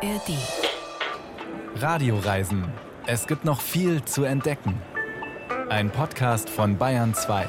ARD. 0.00 0.38
Radioreisen. 1.74 2.72
Es 3.06 3.26
gibt 3.26 3.44
noch 3.44 3.60
viel 3.60 4.04
zu 4.04 4.22
entdecken. 4.22 4.80
Ein 5.70 5.90
Podcast 5.90 6.48
von 6.48 6.78
Bayern 6.78 7.14
2. 7.14 7.48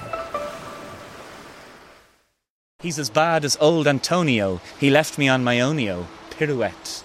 He's 2.81 2.97
as 2.97 3.11
bad 3.11 3.45
as 3.45 3.61
old 3.61 3.85
Antonio. 3.85 4.59
He 4.79 4.89
left 4.89 5.19
me 5.19 5.31
on 5.31 5.43
my 5.43 5.61
ownio. 5.61 6.07
Pirouette. 6.39 7.03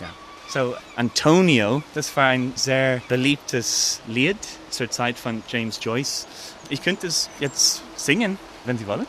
Ja. 0.00 0.08
So, 0.48 0.74
Antonio, 0.96 1.84
das 1.94 2.16
war 2.16 2.30
ein 2.30 2.52
sehr 2.56 3.00
beliebtes 3.08 4.00
Lied 4.08 4.38
zur 4.70 4.90
Zeit 4.90 5.16
von 5.16 5.44
James 5.46 5.78
Joyce. 5.80 6.26
Ich 6.70 6.82
könnte 6.82 7.06
es 7.06 7.30
jetzt 7.38 7.82
singen, 7.94 8.36
wenn 8.64 8.78
Sie 8.78 8.86
wollen. 8.88 9.06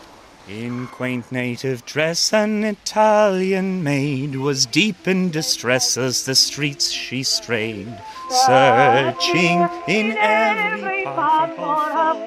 In 0.49 0.87
quaint 0.87 1.29
native 1.31 1.83
dress, 1.85 2.33
an 2.33 2.63
Italian 2.63 3.83
maid 3.83 4.35
was 4.35 4.65
deep 4.65 5.05
in 5.05 5.29
distress 5.29 5.97
as 5.97 6.23
the 6.23 6.35
streets 6.35 6.89
she 6.89 7.23
strayed, 7.23 7.93
searching 8.29 9.67
in 9.87 10.15
every 10.17 11.03
part 11.03 11.53
for 11.55 11.75
her 11.75 12.17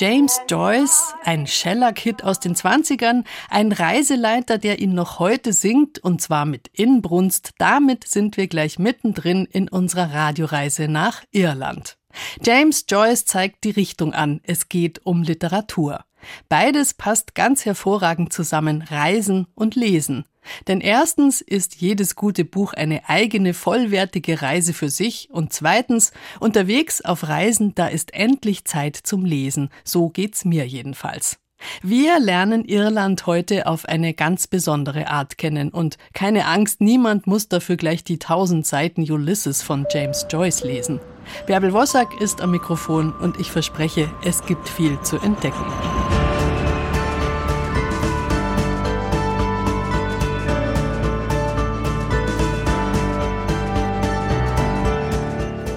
James 0.00 0.40
Joyce, 0.48 1.12
ein 1.24 1.46
Shellac-Hit 1.46 2.24
aus 2.24 2.40
den 2.40 2.54
20ern, 2.54 3.24
ein 3.50 3.70
Reiseleiter, 3.70 4.56
der 4.56 4.78
ihn 4.78 4.94
noch 4.94 5.18
heute 5.18 5.52
singt, 5.52 5.98
und 5.98 6.22
zwar 6.22 6.46
mit 6.46 6.68
Inbrunst. 6.68 7.50
Damit 7.58 8.08
sind 8.08 8.38
wir 8.38 8.46
gleich 8.46 8.78
mittendrin 8.78 9.44
in 9.44 9.68
unserer 9.68 10.14
Radioreise 10.14 10.88
nach 10.88 11.22
Irland. 11.32 11.98
James 12.42 12.86
Joyce 12.88 13.26
zeigt 13.26 13.62
die 13.64 13.72
Richtung 13.72 14.14
an. 14.14 14.40
Es 14.44 14.70
geht 14.70 15.04
um 15.04 15.22
Literatur. 15.22 16.04
Beides 16.48 16.94
passt 16.94 17.34
ganz 17.34 17.64
hervorragend 17.64 18.32
zusammen, 18.32 18.82
Reisen 18.82 19.46
und 19.54 19.76
Lesen. 19.76 20.24
Denn 20.68 20.80
erstens 20.80 21.40
ist 21.40 21.76
jedes 21.76 22.16
gute 22.16 22.44
Buch 22.44 22.72
eine 22.72 23.08
eigene 23.08 23.54
vollwertige 23.54 24.42
Reise 24.42 24.72
für 24.72 24.88
sich 24.88 25.28
und 25.30 25.52
zweitens, 25.52 26.12
unterwegs 26.40 27.02
auf 27.02 27.28
Reisen, 27.28 27.74
da 27.74 27.88
ist 27.88 28.14
endlich 28.14 28.64
Zeit 28.64 28.96
zum 28.96 29.24
Lesen. 29.24 29.70
So 29.84 30.08
geht's 30.08 30.44
mir 30.44 30.66
jedenfalls. 30.66 31.38
Wir 31.82 32.18
lernen 32.18 32.64
Irland 32.64 33.26
heute 33.26 33.66
auf 33.66 33.84
eine 33.84 34.14
ganz 34.14 34.46
besondere 34.46 35.08
Art 35.08 35.36
kennen 35.36 35.68
und 35.68 35.98
keine 36.14 36.46
Angst, 36.46 36.80
niemand 36.80 37.26
muss 37.26 37.48
dafür 37.48 37.76
gleich 37.76 38.02
die 38.02 38.18
tausend 38.18 38.66
Seiten 38.66 39.02
Ulysses 39.10 39.62
von 39.62 39.86
James 39.92 40.26
Joyce 40.30 40.64
lesen. 40.64 41.00
Bärbel 41.46 41.72
Wossack 41.72 42.20
ist 42.20 42.40
am 42.40 42.50
Mikrofon 42.50 43.12
und 43.20 43.38
ich 43.38 43.50
verspreche, 43.50 44.10
es 44.22 44.44
gibt 44.44 44.68
viel 44.68 45.00
zu 45.02 45.16
entdecken. 45.18 45.64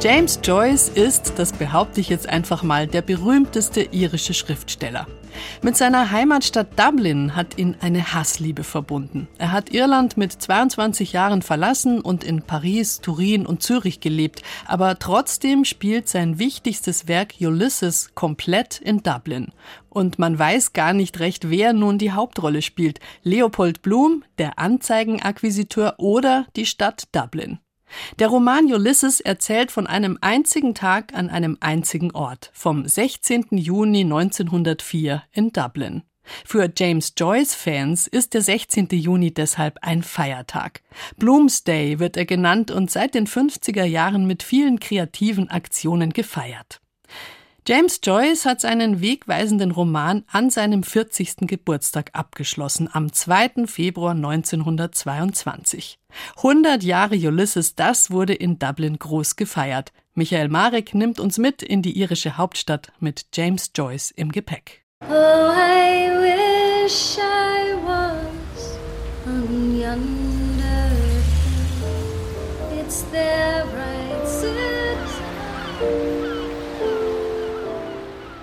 James 0.04 0.38
Joyce 0.44 0.90
ist, 0.90 1.34
das 1.38 1.54
behaupte 1.54 2.02
ich 2.02 2.10
jetzt 2.10 2.28
einfach 2.28 2.62
mal, 2.62 2.88
der 2.88 3.02
berühmteste 3.02 3.84
irische 3.84 4.34
Schriftsteller. 4.34 5.08
Mit 5.62 5.78
seiner 5.78 6.12
Heimatstadt 6.12 6.80
Dublin 6.80 7.36
hat 7.36 7.58
ihn 7.58 7.76
eine 7.80 8.14
Hassliebe 8.14 8.64
verbunden. 8.64 9.28
Er 9.38 9.52
hat 9.52 9.72
Irland 9.72 10.18
mit 10.18 10.32
22 10.32 11.14
Jahren 11.14 11.42
verlassen 11.42 12.02
und 12.02 12.24
in 12.24 12.42
Paris, 12.42 13.02
Turin 13.02 13.46
und 13.46 13.64
Zürich 13.64 14.00
gelebt, 14.00 14.42
aber 14.66 15.00
trotzdem 15.00 15.66
spielt 15.66 16.10
sein 16.10 16.40
wichtigstes 16.40 17.08
Werk 17.08 17.36
Ulysses 17.40 18.12
komplett 18.16 18.80
in 18.80 19.04
Dublin. 19.04 19.52
Und 19.90 20.18
man 20.18 20.38
weiß 20.38 20.74
gar 20.74 20.94
nicht 20.94 21.20
recht, 21.20 21.50
wer 21.50 21.74
nun 21.74 21.98
die 21.98 22.12
Hauptrolle 22.12 22.62
spielt. 22.62 23.00
Leopold 23.22 23.82
Bloom, 23.82 24.24
der 24.38 24.58
Anzeigenakquisiteur 24.58 25.96
oder 25.98 26.48
die 26.56 26.66
Stadt 26.66 27.04
Dublin. 27.12 27.60
Der 28.20 28.28
Roman 28.28 28.66
Ulysses 28.72 29.20
erzählt 29.20 29.72
von 29.72 29.88
einem 29.88 30.18
einzigen 30.22 30.76
Tag 30.76 31.14
an 31.14 31.30
einem 31.30 31.58
einzigen 31.60 32.12
Ort, 32.12 32.52
vom 32.54 32.88
16. 32.88 33.46
Juni 33.52 34.02
1904 34.02 35.24
in 35.32 35.52
Dublin. 35.52 36.04
Für 36.46 36.72
James 36.76 37.14
Joyce-Fans 37.18 38.08
ist 38.08 38.34
der 38.34 38.42
16. 38.42 38.88
Juni 38.92 39.34
deshalb 39.34 39.80
ein 39.82 40.04
Feiertag. 40.04 40.82
Bloomsday 41.18 42.00
wird 42.00 42.16
er 42.18 42.26
genannt 42.26 42.72
und 42.72 42.90
seit 42.90 43.14
den 43.14 43.28
50er 43.28 43.84
Jahren 43.84 44.26
mit 44.26 44.42
vielen 44.42 44.80
kreativen 44.80 45.50
Aktionen 45.50 46.14
gefeiert. 46.14 46.83
James 47.66 48.02
Joyce 48.04 48.46
hat 48.46 48.60
seinen 48.60 49.00
wegweisenden 49.00 49.72
Roman 49.72 50.26
an 50.30 50.50
seinem 50.50 50.84
40. 50.84 51.48
Geburtstag 51.48 52.10
abgeschlossen, 52.12 52.90
am 52.92 53.14
2. 53.14 53.68
Februar 53.68 54.12
1922. 54.12 55.98
100 56.36 56.84
Jahre 56.84 57.16
Ulysses, 57.16 57.76
das 57.76 58.12
wurde 58.12 58.34
in 58.34 58.60
Dublin 58.60 59.00
groß 59.00 59.38
gefeiert. 59.38 59.94
Michael 60.14 60.50
Marek 60.50 60.94
nimmt 60.94 61.22
uns 61.22 61.38
mit 61.38 61.64
in 61.64 61.82
die 61.82 61.98
irische 61.98 62.36
Hauptstadt 62.38 62.92
mit 63.00 63.28
James 63.34 63.72
Joyce 63.74 64.12
im 64.12 64.34
Gepäck. 64.34 64.84
Oh, 65.02 65.14
I 65.14 66.10
wish 66.20 67.18
I 67.18 67.76
was 67.86 68.78
on 69.26 69.80
yonder. 69.80 70.92
It's 72.78 73.06
there 73.10 73.83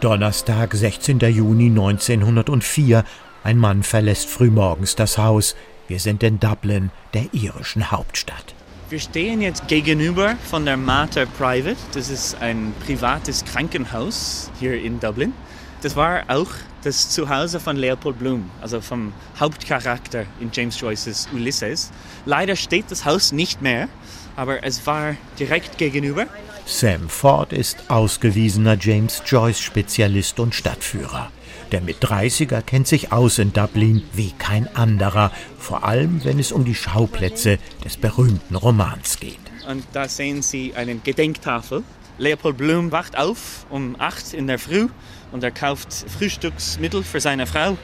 Donnerstag, 0.01 0.75
16. 0.75 1.21
Juni 1.21 1.67
1904. 1.67 3.05
Ein 3.45 3.59
Mann 3.59 3.83
verlässt 3.83 4.31
frühmorgens 4.31 4.97
das 4.97 5.19
Haus. 5.19 5.55
Wir 5.89 6.01
sind 6.01 6.23
in 6.23 6.41
Dublin, 6.41 6.91
der 7.13 7.27
irischen 7.33 7.91
Hauptstadt. 7.91 8.55
Wir 8.89 8.99
stehen 8.99 9.43
jetzt 9.43 9.69
gegenüber 9.69 10.37
von 10.49 10.65
der 10.65 10.79
Mater 10.79 11.27
Private. 11.27 11.77
Das 11.93 12.09
ist 12.09 12.41
ein 12.41 12.73
privates 12.87 13.45
Krankenhaus 13.45 14.51
hier 14.59 14.83
in 14.83 15.01
Dublin. 15.01 15.35
Das 15.83 15.97
war 15.97 16.25
auch 16.29 16.49
das 16.83 17.11
Zuhause 17.11 17.61
von 17.61 17.77
Leopold 17.77 18.19
Bloom, 18.19 18.51
also 18.63 18.81
vom 18.81 19.13
Hauptcharakter 19.39 20.25
in 20.41 20.51
James 20.51 20.81
Joyces 20.81 21.29
Ulysses. 21.35 21.91
Leider 22.25 22.57
steht 22.57 22.87
das 22.91 23.05
Haus 23.05 23.33
nicht 23.33 23.61
mehr, 23.61 23.89
aber 24.35 24.65
es 24.65 24.87
war 24.87 25.17
direkt 25.39 25.77
gegenüber. 25.77 26.27
Sam 26.67 27.09
Ford 27.09 27.53
ist 27.53 27.91
ausgewiesener 27.91 28.77
James 28.81 29.23
Joyce-Spezialist 29.27 30.41
und 30.41 30.55
Stadtführer. 30.55 31.31
Der 31.73 31.81
mit 31.81 32.03
30er 32.03 32.63
kennt 32.63 32.89
sich 32.89 33.13
aus 33.13 33.39
in 33.39 33.53
Dublin 33.53 34.03
wie 34.13 34.33
kein 34.33 34.75
anderer, 34.75 35.31
vor 35.59 35.85
allem 35.85 36.25
wenn 36.25 36.39
es 36.39 36.53
um 36.53 36.65
die 36.65 36.75
Schauplätze 36.75 37.59
des 37.85 37.97
berühmten 37.97 38.57
Romans 38.57 39.21
geht. 39.21 39.39
Und 39.69 39.85
da 39.93 40.09
sehen 40.09 40.43
Sie 40.43 40.75
eine 40.75 40.97
Gedenktafel. 40.97 41.85
Leopold 42.19 42.57
Bloom 42.57 42.93
wacht 42.93 43.17
auf 43.17 43.67
um 43.71 43.97
8 43.99 44.35
in 44.35 44.47
der 44.47 44.59
Früh 44.59 44.89
und 45.33 45.45
er 45.45 45.53
kauft 45.53 45.93
Frühstücksmittel 45.93 47.03
für 47.03 47.21
seine 47.21 47.47
Frau. 47.47 47.77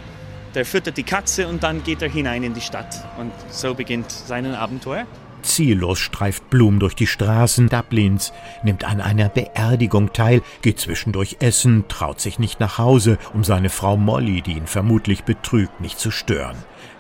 Der 0.55 0.65
füttert 0.65 0.97
die 0.97 1.03
Katze 1.03 1.49
und 1.49 1.63
dann 1.63 1.85
geht 1.85 2.03
er 2.03 2.09
hinein 2.09 2.43
in 2.43 2.55
die 2.55 2.61
Stadt. 2.61 3.05
Und 3.19 3.33
so 3.51 3.75
beginnt 3.75 4.11
sein 4.11 4.47
Abenteuer. 4.47 5.07
Ziellos 5.47 5.99
streift 5.99 6.51
Blum 6.51 6.79
durch 6.79 6.95
die 6.95 7.07
Straßen 7.07 7.69
Dublins, 7.69 8.33
nimmt 8.63 8.85
an 8.85 9.01
einer 9.01 9.29
Beerdigung 9.29 10.13
teil, 10.13 10.43
geht 10.61 10.79
zwischendurch 10.79 11.37
essen, 11.41 11.85
traut 11.89 12.21
sich 12.21 12.39
nicht 12.39 12.61
nach 12.61 12.79
Hause, 12.79 13.19
um 13.33 13.45
seine 13.45 13.71
Frau 13.71 13.97
Molly, 13.97 14.43
die 14.43 14.53
ihn 14.53 14.67
vermutlich 14.67 15.25
betrügt, 15.25 15.81
nicht 15.81 15.99
zu 15.99 16.11
stören. 16.11 16.57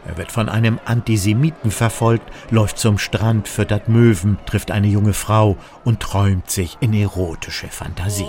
Er 0.06 0.16
wird 0.16 0.30
von 0.30 0.48
einem 0.48 0.78
Antisemiten 0.84 1.70
verfolgt, 1.70 2.30
läuft 2.50 2.78
zum 2.78 2.98
Strand, 2.98 3.48
füttert 3.48 3.88
Möwen, 3.88 4.38
trifft 4.46 4.70
eine 4.70 4.86
junge 4.86 5.12
Frau 5.12 5.56
und 5.84 6.00
träumt 6.00 6.48
sich 6.48 6.76
in 6.80 6.94
erotische 6.94 7.66
Fantasien. 7.66 8.28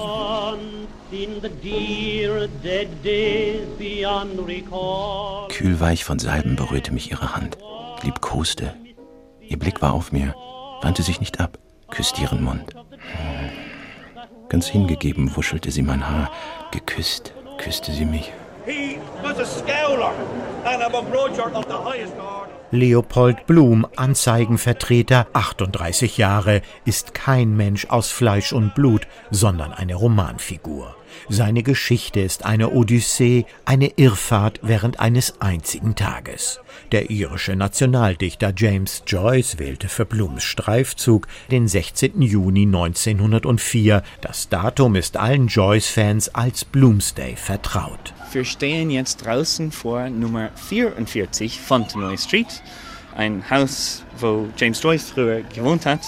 Kühlweich 5.50 6.04
von 6.04 6.20
Salben 6.20 6.56
berührte 6.56 6.92
mich 6.92 7.12
ihre 7.12 7.36
Hand, 7.36 7.58
liebkoste, 8.02 8.74
Ihr 9.48 9.58
Blick 9.58 9.82
war 9.82 9.94
auf 9.94 10.12
mir, 10.12 10.36
wandte 10.82 11.04
sich 11.04 11.20
nicht 11.22 11.40
ab, 11.40 11.58
küsste 11.90 12.22
ihren 12.22 12.44
Mund. 12.44 12.76
Ganz 14.50 14.68
hingegeben 14.68 15.36
wuschelte 15.36 15.72
sie 15.72 15.82
mein 15.82 16.08
Haar. 16.08 16.30
Geküsst, 16.72 17.34
küsste 17.58 17.94
sie 17.94 18.06
mich. 18.06 18.34
Leopold 22.72 23.48
Blum, 23.48 23.88
Anzeigenvertreter, 23.96 25.28
38 25.32 26.18
Jahre, 26.18 26.62
ist 26.84 27.14
kein 27.14 27.56
Mensch 27.56 27.86
aus 27.86 28.12
Fleisch 28.12 28.52
und 28.52 28.76
Blut, 28.76 29.08
sondern 29.32 29.72
eine 29.72 29.96
Romanfigur. 29.96 30.97
Seine 31.30 31.62
Geschichte 31.62 32.22
ist 32.22 32.46
eine 32.46 32.70
Odyssee, 32.70 33.46
eine 33.66 33.92
Irrfahrt 33.98 34.62
während 34.64 35.02
eines 35.02 35.42
einzigen 35.42 35.94
Tages. 35.94 36.62
Der 36.94 37.10
irische 37.10 37.58
Nationaldichter 37.58 38.54
James 38.56 39.04
Joyce 39.06 39.60
wählte 39.60 39.90
für 39.90 40.06
Blums 40.06 40.44
Streifzug 40.44 41.28
den 41.52 41.68
16. 41.68 42.22
Juni 42.22 42.64
1904. 42.64 44.04
Das 44.22 44.48
Datum 44.48 44.96
ist 44.96 45.18
allen 45.18 45.48
Joyce-Fans 45.48 46.34
als 46.34 46.64
Bloomsday 46.64 47.36
vertraut. 47.36 48.14
Wir 48.32 48.46
stehen 48.46 48.90
jetzt 48.90 49.26
draußen 49.26 49.74
vor 49.74 50.10
Nummer 50.10 50.52
44 50.56 51.60
Fontenoy 51.60 52.18
Street. 52.18 52.64
Ein 53.18 53.44
Haus, 53.50 54.04
wo 54.20 54.48
James 54.58 54.82
Joyce 54.82 55.10
früher 55.10 55.42
gewohnt 55.42 55.86
hat. 55.86 56.02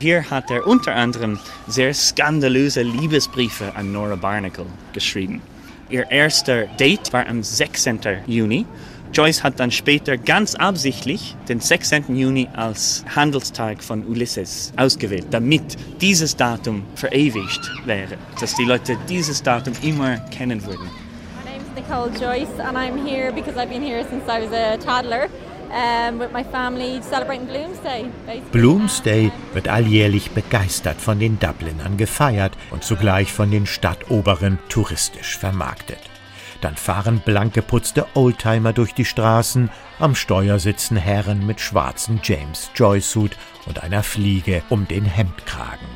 Hier 0.00 0.30
hat 0.30 0.50
er 0.50 0.66
unter 0.66 0.94
anderem 0.94 1.38
sehr 1.66 1.92
skandalöse 1.94 2.82
Liebesbriefe 2.82 3.74
an 3.74 3.92
Nora 3.92 4.16
Barnacle 4.16 4.66
geschrieben. 4.92 5.40
Ihr 5.88 6.08
erster 6.10 6.66
Date 6.66 7.12
war 7.12 7.26
am 7.26 7.42
16. 7.42 8.00
Juni. 8.26 8.66
Joyce 9.12 9.42
hat 9.42 9.58
dann 9.58 9.72
später 9.72 10.16
ganz 10.16 10.54
absichtlich 10.54 11.34
den 11.48 11.58
16. 11.58 12.14
Juni 12.14 12.46
als 12.54 13.04
Handelstag 13.16 13.82
von 13.82 14.06
Ulysses 14.06 14.72
ausgewählt, 14.76 15.26
damit 15.32 15.76
dieses 16.00 16.36
Datum 16.36 16.84
verewigt 16.94 17.72
wäre, 17.86 18.18
dass 18.38 18.54
die 18.54 18.64
Leute 18.64 18.96
dieses 19.08 19.42
Datum 19.42 19.74
immer 19.82 20.18
kennen 20.30 20.64
würden. 20.64 20.88
My 21.42 21.50
name's 21.50 21.74
Nicole 21.74 22.10
Joyce, 22.10 22.60
and 22.60 22.76
I'm 22.76 23.04
here 23.04 23.32
because 23.32 23.56
I've 23.56 23.70
been 23.70 23.82
here 23.82 24.04
since 24.08 24.28
I 24.28 24.44
was 24.44 24.52
a 24.52 24.76
toddler 24.76 25.28
Bloomsday. 28.52 29.32
wird 29.52 29.68
alljährlich 29.68 30.30
begeistert 30.32 31.00
von 31.00 31.18
den 31.18 31.38
Dublinern 31.38 31.96
gefeiert 31.96 32.56
und 32.70 32.84
zugleich 32.84 33.32
von 33.32 33.50
den 33.50 33.66
Stadtoberen 33.66 34.58
touristisch 34.68 35.38
vermarktet. 35.38 36.00
Dann 36.60 36.76
fahren 36.76 37.22
blank 37.24 37.54
geputzte 37.54 38.06
Oldtimer 38.14 38.72
durch 38.72 38.92
die 38.92 39.04
Straßen, 39.04 39.70
am 39.98 40.14
Steuer 40.14 40.58
sitzen 40.58 40.96
Herren 40.96 41.46
mit 41.46 41.60
schwarzem 41.60 42.20
James 42.22 42.70
Joyce-Hut 42.74 43.36
und 43.66 43.82
einer 43.82 44.02
Fliege 44.02 44.62
um 44.68 44.86
den 44.86 45.04
Hemdkragen. 45.04 45.88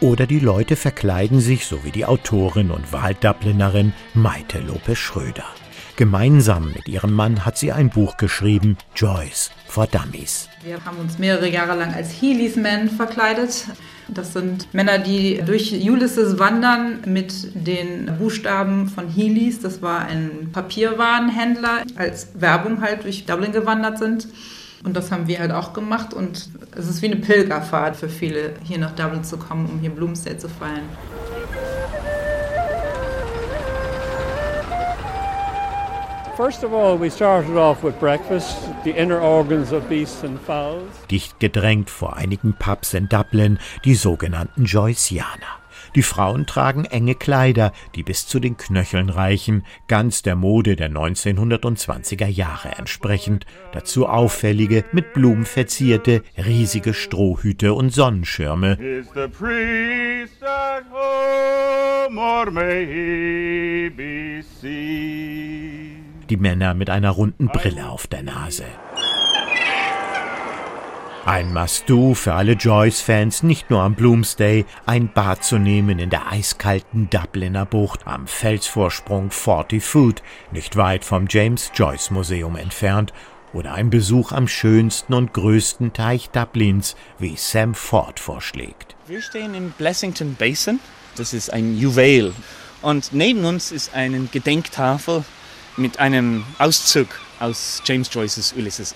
Oder 0.00 0.26
die 0.26 0.38
Leute 0.38 0.76
verkleiden 0.76 1.40
sich, 1.40 1.66
so 1.66 1.84
wie 1.84 1.90
die 1.90 2.06
Autorin 2.06 2.70
und 2.70 2.92
Wahldublinerin 2.92 3.92
Maite 4.14 4.60
Lopez 4.60 4.98
Schröder. 4.98 5.46
Gemeinsam 5.98 6.70
mit 6.72 6.86
ihrem 6.86 7.12
Mann 7.12 7.44
hat 7.44 7.58
sie 7.58 7.72
ein 7.72 7.90
Buch 7.90 8.18
geschrieben, 8.18 8.78
Joyce 8.94 9.50
for 9.66 9.88
Dummies. 9.88 10.48
Wir 10.62 10.84
haben 10.84 10.96
uns 10.98 11.18
mehrere 11.18 11.50
Jahre 11.50 11.76
lang 11.76 11.92
als 11.92 12.22
Heelys 12.22 12.54
Men 12.54 12.88
verkleidet. 12.88 13.66
Das 14.06 14.32
sind 14.32 14.72
Männer, 14.72 15.00
die 15.00 15.42
durch 15.44 15.72
Ulysses 15.72 16.38
wandern 16.38 17.00
mit 17.04 17.34
den 17.66 18.16
Buchstaben 18.16 18.86
von 18.86 19.08
Heelys. 19.08 19.58
Das 19.58 19.82
war 19.82 20.02
ein 20.02 20.50
Papierwarenhändler, 20.52 21.82
als 21.96 22.28
Werbung 22.34 22.80
halt 22.80 23.02
durch 23.02 23.26
Dublin 23.26 23.50
gewandert 23.50 23.98
sind. 23.98 24.28
Und 24.84 24.96
das 24.96 25.10
haben 25.10 25.26
wir 25.26 25.40
halt 25.40 25.50
auch 25.50 25.72
gemacht. 25.72 26.14
Und 26.14 26.48
es 26.76 26.88
ist 26.88 27.02
wie 27.02 27.06
eine 27.06 27.16
Pilgerfahrt 27.16 27.96
für 27.96 28.08
viele, 28.08 28.54
hier 28.62 28.78
nach 28.78 28.94
Dublin 28.94 29.24
zu 29.24 29.36
kommen, 29.36 29.68
um 29.68 29.80
hier 29.80 29.90
Bloomsday 29.90 30.38
zu 30.38 30.48
feiern. 30.48 30.88
Dicht 41.10 41.40
gedrängt 41.40 41.90
vor 41.90 42.16
einigen 42.16 42.54
Pubs 42.56 42.94
in 42.94 43.08
Dublin 43.08 43.58
die 43.84 43.96
sogenannten 43.96 44.64
Joycianer. 44.64 45.58
Die 45.96 46.02
Frauen 46.02 46.46
tragen 46.46 46.84
enge 46.84 47.16
Kleider, 47.16 47.72
die 47.96 48.04
bis 48.04 48.28
zu 48.28 48.38
den 48.38 48.56
Knöcheln 48.56 49.08
reichen, 49.08 49.64
ganz 49.88 50.22
der 50.22 50.36
Mode 50.36 50.76
der 50.76 50.90
1920er 50.90 52.28
Jahre 52.28 52.68
entsprechend, 52.78 53.44
dazu 53.72 54.06
auffällige, 54.06 54.84
mit 54.92 55.14
Blumen 55.14 55.44
verzierte, 55.44 56.22
riesige 56.36 56.94
Strohhüte 56.94 57.74
und 57.74 57.90
Sonnenschirme, 57.90 58.74
Is 58.74 59.08
the 59.12 59.26
priest 59.26 60.40
at 60.44 60.84
home, 60.92 62.16
die 66.30 66.36
Männer 66.36 66.74
mit 66.74 66.90
einer 66.90 67.10
runden 67.10 67.48
Brille 67.48 67.88
auf 67.88 68.06
der 68.06 68.22
Nase. 68.22 68.64
Ein 71.24 71.52
Must-Do 71.52 72.14
für 72.14 72.32
alle 72.32 72.52
Joyce-Fans, 72.52 73.42
nicht 73.42 73.68
nur 73.68 73.82
am 73.82 73.94
Bloomsday, 73.94 74.64
ein 74.86 75.12
Bad 75.12 75.44
zu 75.44 75.58
nehmen 75.58 75.98
in 75.98 76.08
der 76.08 76.32
eiskalten 76.32 77.10
Dubliner 77.10 77.66
Bucht 77.66 78.06
am 78.06 78.26
Felsvorsprung 78.26 79.30
40 79.30 79.82
Foot, 79.82 80.22
nicht 80.52 80.76
weit 80.76 81.04
vom 81.04 81.26
James 81.28 81.70
Joyce 81.74 82.10
Museum 82.12 82.56
entfernt, 82.56 83.12
oder 83.52 83.74
ein 83.74 83.90
Besuch 83.90 84.32
am 84.32 84.48
schönsten 84.48 85.12
und 85.12 85.34
größten 85.34 85.92
Teich 85.92 86.30
Dublins, 86.30 86.96
wie 87.18 87.36
Sam 87.36 87.74
Ford 87.74 88.20
vorschlägt. 88.20 88.96
Wir 89.06 89.20
stehen 89.20 89.54
im 89.54 89.72
Blessington 89.72 90.34
Basin. 90.34 90.80
Das 91.16 91.34
ist 91.34 91.52
ein 91.52 91.76
Juwel. 91.76 92.32
Und 92.80 93.12
neben 93.12 93.44
uns 93.44 93.70
ist 93.72 93.94
eine 93.94 94.20
Gedenktafel 94.32 95.24
mit 95.78 95.98
einem 95.98 96.44
Auszug 96.58 97.08
aus 97.40 97.82
James 97.84 98.08
Joyce's 98.12 98.52
Ulysses. 98.56 98.94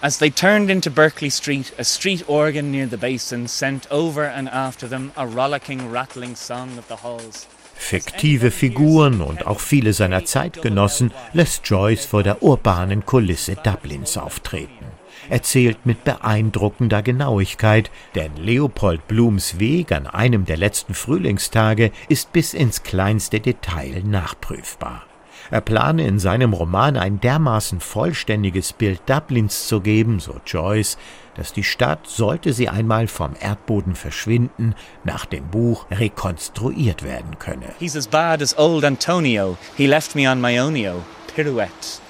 As 0.00 0.18
they 0.18 0.30
turned 0.30 0.70
into 0.70 0.90
Berkeley 0.90 1.30
Street, 1.30 1.72
a 1.76 1.84
street 1.84 2.24
organ 2.28 2.70
near 2.70 2.86
the 2.86 2.96
basin 2.96 3.48
sent 3.48 3.90
over 3.90 4.24
and 4.24 4.48
after 4.48 4.88
them 4.88 5.10
a 5.16 5.26
rollicking, 5.26 5.90
rattling 5.90 6.36
song 6.36 6.78
of 6.78 6.86
the 6.88 7.02
halls. 7.02 7.48
Fiktive 7.74 8.50
Figuren 8.50 9.20
und 9.20 9.46
auch 9.46 9.60
viele 9.60 9.92
seiner 9.92 10.24
Zeitgenossen 10.24 11.12
lässt 11.32 11.66
Joyce 11.68 12.04
vor 12.04 12.22
der 12.22 12.42
urbanen 12.42 13.06
Kulisse 13.06 13.56
Dublins 13.56 14.16
auftreten. 14.16 14.86
Erzählt 15.30 15.84
mit 15.84 16.04
beeindruckender 16.04 17.02
Genauigkeit, 17.02 17.90
denn 18.14 18.36
Leopold 18.36 19.08
Blums 19.08 19.58
Weg 19.58 19.92
an 19.92 20.06
einem 20.06 20.44
der 20.44 20.56
letzten 20.56 20.94
Frühlingstage 20.94 21.90
ist 22.08 22.32
bis 22.32 22.54
ins 22.54 22.82
kleinste 22.82 23.40
Detail 23.40 24.02
nachprüfbar. 24.04 25.07
Er 25.50 25.60
plane 25.60 26.06
in 26.06 26.18
seinem 26.18 26.52
Roman 26.52 26.96
ein 26.96 27.20
dermaßen 27.20 27.80
vollständiges 27.80 28.72
Bild 28.72 29.00
Dublins 29.06 29.66
zu 29.66 29.80
geben, 29.80 30.20
so 30.20 30.40
Joyce, 30.46 30.98
dass 31.36 31.52
die 31.52 31.64
Stadt, 31.64 32.06
sollte 32.06 32.52
sie 32.52 32.68
einmal 32.68 33.06
vom 33.06 33.34
Erdboden 33.40 33.94
verschwinden, 33.94 34.74
nach 35.04 35.24
dem 35.24 35.46
Buch 35.48 35.86
rekonstruiert 35.90 37.02
werden 37.02 37.38
könne. 37.38 37.72
He's 37.78 37.96
as 37.96 38.06
bad 38.06 38.42
as 38.42 38.58
old 38.58 38.84
Antonio. 38.84 39.56
He 39.76 39.86
left 39.86 40.14
me 40.14 40.30
on 40.30 40.40
my 40.40 40.60
onio. 40.60 41.04
Pirouette. 41.34 42.00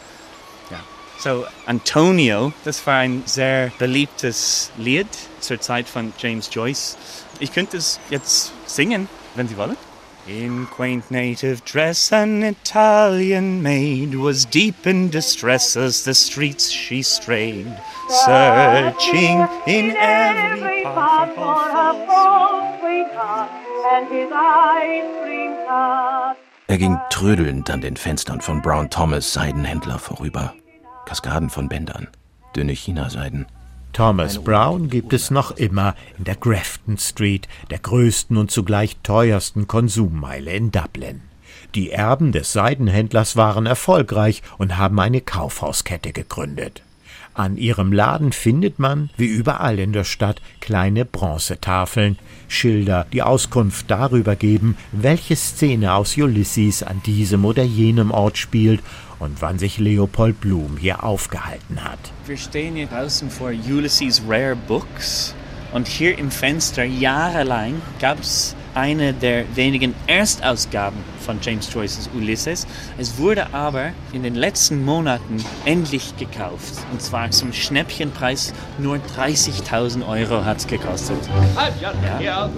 Ja. 0.71 0.81
So, 1.19 1.45
Antonio, 1.67 2.53
das 2.65 2.85
war 2.87 2.97
ein 2.97 3.23
sehr 3.27 3.71
beliebtes 3.79 4.73
Lied 4.79 5.09
zur 5.41 5.61
Zeit 5.61 5.89
von 5.89 6.13
James 6.19 6.49
Joyce. 6.51 6.97
Ich 7.39 7.53
könnte 7.53 7.77
es 7.77 8.01
jetzt 8.11 8.53
singen, 8.67 9.09
wenn 9.35 9.47
Sie 9.47 9.57
wollen. 9.57 9.77
In 10.29 10.67
quaint 10.67 11.11
native 11.11 11.65
dress, 11.65 12.13
an 12.13 12.43
Italian 12.43 13.63
maid 13.63 14.15
was 14.15 14.45
deep 14.45 14.87
in 14.87 15.09
distress 15.09 15.75
as 15.75 16.05
the 16.05 16.13
streets 16.13 16.71
she 16.71 17.03
strayed, 17.03 17.75
searching 18.27 19.49
in 19.67 19.97
every 19.97 20.83
part 20.83 21.35
for 21.35 21.55
her 21.55 22.07
false 22.07 22.79
sweetheart. 22.79 23.51
Er 26.67 26.77
ging 26.77 26.99
trödelnd 27.09 27.71
an 27.71 27.81
den 27.81 27.97
Fenstern 27.97 28.43
von 28.43 28.61
Brown 28.61 28.91
Thomas 28.91 29.33
Seidenhändler 29.33 29.99
vorüber. 29.99 30.53
Kaskaden 31.07 31.49
von 31.49 31.71
Bändern, 31.71 32.09
dünne 32.55 32.73
Chinaseiden. 32.73 33.47
Thomas 33.99 34.39
Brown 34.39 34.89
gibt 34.89 35.13
es 35.13 35.33
noch 35.33 35.51
immer 35.51 35.97
in 36.17 36.23
der 36.23 36.37
Grafton 36.37 36.99
Street, 36.99 37.49
der 37.69 37.81
größten 37.81 38.37
und 38.37 38.49
zugleich 38.49 38.97
teuersten 39.03 39.67
Konsummeile 39.67 40.53
in 40.53 40.71
Dublin. 40.71 41.23
Die 41.75 41.91
Erben 41.91 42.31
des 42.31 42.53
Seidenhändlers 42.53 43.35
waren 43.35 43.67
erfolgreich 43.67 44.45
und 44.57 44.77
haben 44.77 45.01
eine 45.01 45.21
Kaufhauskette 45.21 46.13
gegründet. 46.13 46.83
An 47.35 47.57
ihrem 47.57 47.93
Laden 47.93 48.31
findet 48.31 48.79
man, 48.79 49.11
wie 49.17 49.27
überall 49.27 49.81
in 49.81 49.93
der 49.93 50.05
Stadt, 50.05 50.41
kleine 50.61 51.05
Bronzetafeln, 51.05 52.21
Schilder, 52.47 53.05
die 53.13 53.23
Auskunft 53.23 53.91
darüber 53.91 54.37
geben, 54.37 54.77
welche 54.93 55.35
Szene 55.35 55.95
aus 55.95 56.17
Ulysses 56.17 56.85
an 56.85 57.03
diesem 57.05 57.45
oder 57.45 57.65
jenem 57.65 58.13
Ort 58.13 58.39
spielt 58.39 58.81
und 59.19 59.43
wann 59.43 59.59
sich 59.59 59.79
Leopold 59.79 60.41
Blum 60.41 60.77
hier 60.77 61.05
aufgehalten 61.05 61.83
hat. 61.83 61.99
Wir 62.27 62.37
stehen 62.37 62.77
hier 62.77 62.87
draußen 62.87 63.31
vor 63.31 63.51
Ulysses 63.51 64.23
Rare 64.29 64.57
Books 64.57 65.35
und 65.73 65.87
hier 65.87 66.19
im 66.19 66.31
Fenster 66.31 66.85
jahrelang 66.85 67.81
gab 68.01 68.21
es 68.21 68.55
eine 68.75 69.13
der 69.13 69.45
wenigen 69.57 69.95
Erstausgaben 70.07 70.99
von 71.21 71.39
James 71.43 71.73
Joyce's 71.73 72.09
Ulysses. 72.15 72.67
Es 72.97 73.19
wurde 73.19 73.53
aber 73.53 73.91
in 74.13 74.23
den 74.23 74.35
letzten 74.35 74.85
Monaten 74.85 75.45
endlich 75.65 76.17
gekauft. 76.17 76.75
Und 76.91 77.03
zwar 77.03 77.31
zum 77.31 77.53
Schnäppchenpreis 77.53 78.55
nur 78.79 78.99
30.000 79.17 80.09
Euro 80.09 80.45
hat 80.45 80.59
es 80.59 80.67
gekostet. 80.67 81.19
Ja. 82.21 82.51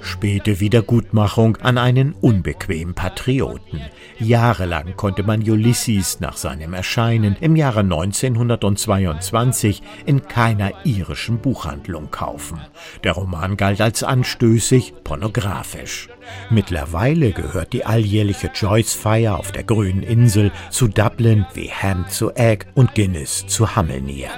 Späte 0.00 0.60
Wiedergutmachung 0.60 1.56
an 1.58 1.78
einen 1.78 2.14
unbequemen 2.20 2.94
Patrioten. 2.94 3.80
Jahrelang 4.18 4.96
konnte 4.96 5.22
man 5.22 5.48
Ulysses 5.48 6.20
nach 6.20 6.36
seinem 6.36 6.74
Erscheinen 6.74 7.36
im 7.40 7.56
Jahre 7.56 7.80
1922 7.80 9.82
in 10.06 10.26
keiner 10.26 10.72
irischen 10.84 11.38
Buchhandlung 11.38 12.10
kaufen. 12.10 12.19
Verkaufen. 12.20 12.60
Der 13.04 13.12
Roman 13.12 13.56
galt 13.56 13.80
als 13.80 14.02
anstößig, 14.02 14.94
pornografisch. 15.04 16.08
Mittlerweile 16.50 17.32
gehört 17.32 17.72
die 17.72 17.84
alljährliche 17.84 18.50
Joyce-Feier 18.54 19.38
auf 19.38 19.52
der 19.52 19.64
grünen 19.64 20.02
Insel 20.02 20.52
zu 20.70 20.88
Dublin 20.88 21.46
wie 21.54 21.70
Ham 21.70 22.06
zu 22.08 22.30
Egg 22.32 22.66
und 22.74 22.94
Guinness 22.94 23.46
zu 23.46 23.74
Hammelnier. 23.74 24.30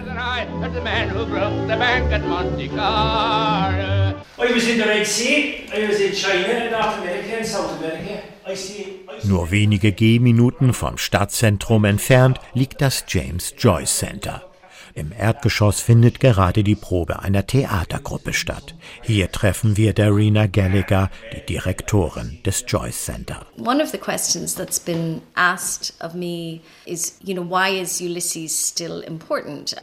Nur 9.24 9.50
wenige 9.50 9.92
Gehminuten 9.92 10.72
vom 10.72 10.98
Stadtzentrum 10.98 11.84
entfernt 11.84 12.40
liegt 12.54 12.80
das 12.80 13.04
James 13.08 13.54
Joyce 13.58 13.98
Center. 13.98 14.51
Im 14.94 15.12
Erdgeschoss 15.12 15.80
findet 15.80 16.20
gerade 16.20 16.62
die 16.62 16.74
Probe 16.74 17.20
einer 17.20 17.46
Theatergruppe 17.46 18.32
statt. 18.32 18.74
Hier 19.02 19.32
treffen 19.32 19.76
wir 19.76 19.94
Darina 19.94 20.46
Gallagher, 20.46 21.10
die 21.34 21.46
Direktorin 21.46 22.38
des 22.44 22.64
Joyce 22.66 23.06
Center. 23.06 23.46
One 23.56 23.82
of 23.82 23.90
the 23.90 23.98
questions 23.98 24.54
that's 24.54 24.78
been 24.78 25.22
asked 25.34 25.94
of 26.00 26.14
me 26.14 26.60
is, 26.84 27.18
you 27.22 27.34
know, 27.34 27.48
why 27.48 27.80
is 27.80 28.00
Ulysses 28.00 28.68
still 28.68 29.02
important? 29.06 29.74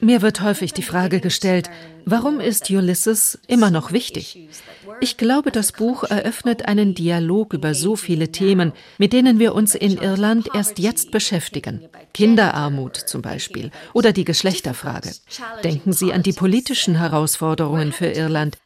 Mir 0.00 0.22
wird 0.22 0.42
häufig 0.42 0.72
die 0.72 0.82
Frage 0.82 1.20
gestellt, 1.20 1.70
warum 2.04 2.38
ist 2.38 2.70
Ulysses 2.70 3.38
immer 3.48 3.70
noch 3.70 3.90
wichtig? 3.90 4.48
Ich 5.00 5.16
glaube, 5.16 5.50
das 5.52 5.72
Buch 5.72 6.04
eröffnet 6.04 6.66
einen 6.66 6.94
Dialog 6.94 7.52
über 7.52 7.74
so 7.74 7.94
viele 7.94 8.32
Themen, 8.32 8.72
mit 8.98 9.12
denen 9.12 9.38
wir 9.38 9.54
uns 9.54 9.74
in 9.74 9.96
Irland 9.98 10.48
erst 10.54 10.78
jetzt 10.78 11.10
beschäftigen. 11.12 11.88
Kinderarmut 12.14 12.96
zum 12.96 13.22
Beispiel 13.22 13.70
oder 13.92 14.12
die 14.12 14.24
Geschlechterfrage. 14.24 15.10
Denken 15.62 15.92
Sie 15.92 16.12
an 16.12 16.22
die 16.22 16.32
politischen 16.32 16.96
Herausforderungen 16.96 17.92
für 17.92 18.06
Irland. 18.06 18.56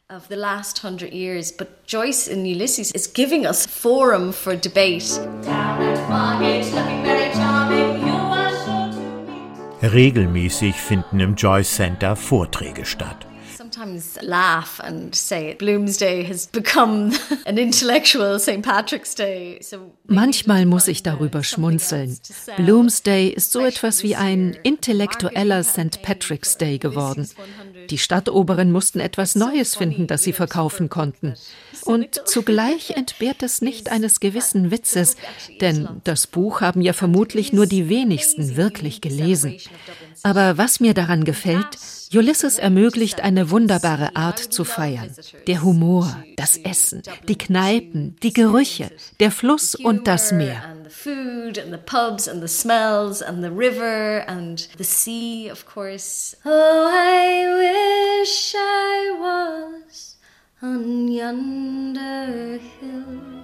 Regelmäßig 9.81 10.75
finden 10.75 11.19
im 11.19 11.35
Joyce 11.35 11.75
Center 11.75 12.15
Vorträge 12.15 12.85
statt. 12.85 13.27
Sometimes 13.83 14.17
laugh 14.21 14.79
and 14.79 15.13
say 15.13 15.55
Bloomsday 15.55 16.23
has 16.23 16.47
become 16.47 17.11
an 17.45 17.57
intellectual 17.57 18.39
St. 18.39 18.61
Patrick's 18.61 19.15
Day. 19.15 19.59
So 19.61 19.93
Manchmal 20.07 20.65
muss 20.65 20.87
ich 20.87 21.03
darüber 21.03 21.43
schmunzeln. 21.43 22.17
Bloomsday 22.57 23.29
ist 23.29 23.51
so 23.51 23.65
etwas 23.65 24.03
wie 24.03 24.15
ein 24.15 24.55
intellektueller 24.63 25.63
St. 25.63 26.01
Patrick's 26.01 26.57
Day 26.57 26.77
geworden. 26.77 27.29
Die 27.89 27.97
Stadtoberen 27.97 28.71
mussten 28.71 28.99
etwas 28.99 29.35
Neues 29.35 29.75
finden, 29.75 30.07
das 30.07 30.23
sie 30.23 30.33
verkaufen 30.33 30.89
konnten. 30.89 31.35
Und 31.83 32.21
zugleich 32.25 32.91
entbehrt 32.95 33.43
es 33.43 33.61
nicht 33.61 33.91
eines 33.91 34.19
gewissen 34.19 34.71
Witzes, 34.71 35.17
denn 35.61 35.87
das 36.03 36.27
Buch 36.27 36.61
haben 36.61 36.81
ja 36.81 36.93
vermutlich 36.93 37.51
nur 37.51 37.65
die 37.65 37.89
wenigsten 37.89 38.55
wirklich 38.55 39.01
gelesen. 39.01 39.57
Aber 40.21 40.57
was 40.57 40.79
mir 40.79 40.93
daran 40.93 41.25
gefällt, 41.25 41.77
Ulysses 42.17 42.59
ermöglicht 42.59 43.21
eine 43.21 43.49
wunderbare 43.49 44.15
Art 44.15 44.39
zu 44.39 44.63
feiern. 44.63 45.15
Der 45.47 45.63
Humor, 45.63 46.23
das 46.35 46.57
Essen, 46.57 47.01
die 47.27 47.37
Kneipen, 47.37 48.15
die 48.23 48.33
Gerüche, 48.33 48.91
der 49.19 49.31
Fluss 49.31 49.75
und 49.75 50.07
das 50.07 50.31
Meer. 50.31 50.61
Oh, 56.45 56.89
on 60.61 61.07
yonder 61.09 62.59
hill. 62.79 63.42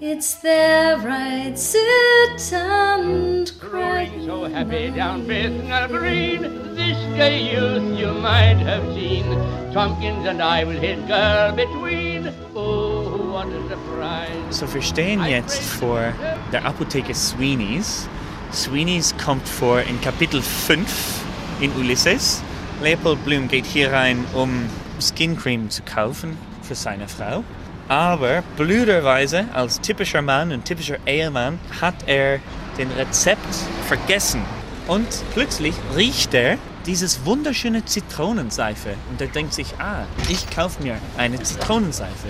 It's 0.00 0.36
there 0.36 0.96
I'd 0.96 1.58
sit 1.58 2.52
and 2.52 3.50
cry. 3.58 4.08
So 4.24 4.44
happy 4.44 4.92
down 4.92 5.26
Bethnal 5.26 5.88
Green, 5.88 6.42
this 6.76 6.96
gay 7.16 7.52
youth 7.52 7.98
you 7.98 8.12
might 8.12 8.58
have 8.58 8.84
seen. 8.94 9.24
Tompkins 9.72 10.24
and 10.24 10.40
I 10.40 10.62
will 10.62 10.78
hit 10.78 11.04
girl 11.08 11.50
between. 11.50 12.32
Oh, 12.54 13.32
what 13.32 13.48
a 13.48 13.68
surprise. 13.68 14.56
So 14.56 14.72
wir 14.72 14.82
stehen 14.82 15.24
jetzt 15.26 15.60
vor 15.60 16.12
der 16.52 16.64
Apotheke 16.64 17.12
Sweeney's. 17.12 18.08
Sweeney's 18.52 19.16
kommt 19.16 19.48
vor 19.48 19.80
in 19.80 20.00
Kapitel 20.00 20.40
5 20.42 21.24
in 21.60 21.72
Ulysses. 21.72 22.40
Leopold 22.84 23.24
Bloom 23.24 23.48
geht 23.48 23.66
hier 23.66 23.92
rein, 23.92 24.24
um 24.32 24.70
Skin 25.00 25.36
Cream 25.36 25.70
zu 25.70 25.82
kaufen 25.82 26.38
für 26.62 26.76
seine 26.76 27.08
Frau. 27.08 27.42
Aber 27.88 28.42
blöderweise, 28.56 29.46
als 29.54 29.80
typischer 29.80 30.20
Mann 30.20 30.52
und 30.52 30.66
typischer 30.66 30.98
Ehemann, 31.06 31.58
hat 31.80 31.94
er 32.06 32.38
den 32.76 32.90
Rezept 32.92 33.54
vergessen. 33.86 34.42
Und 34.86 35.08
plötzlich 35.32 35.74
riecht 35.96 36.34
er 36.34 36.58
dieses 36.86 37.24
wunderschöne 37.24 37.84
Zitronenseife. 37.84 38.94
Und 39.10 39.20
er 39.20 39.28
denkt 39.28 39.54
sich, 39.54 39.74
ah, 39.78 40.06
ich 40.28 40.48
kaufe 40.50 40.82
mir 40.82 40.96
eine 41.16 41.42
Zitronenseife. 41.42 42.28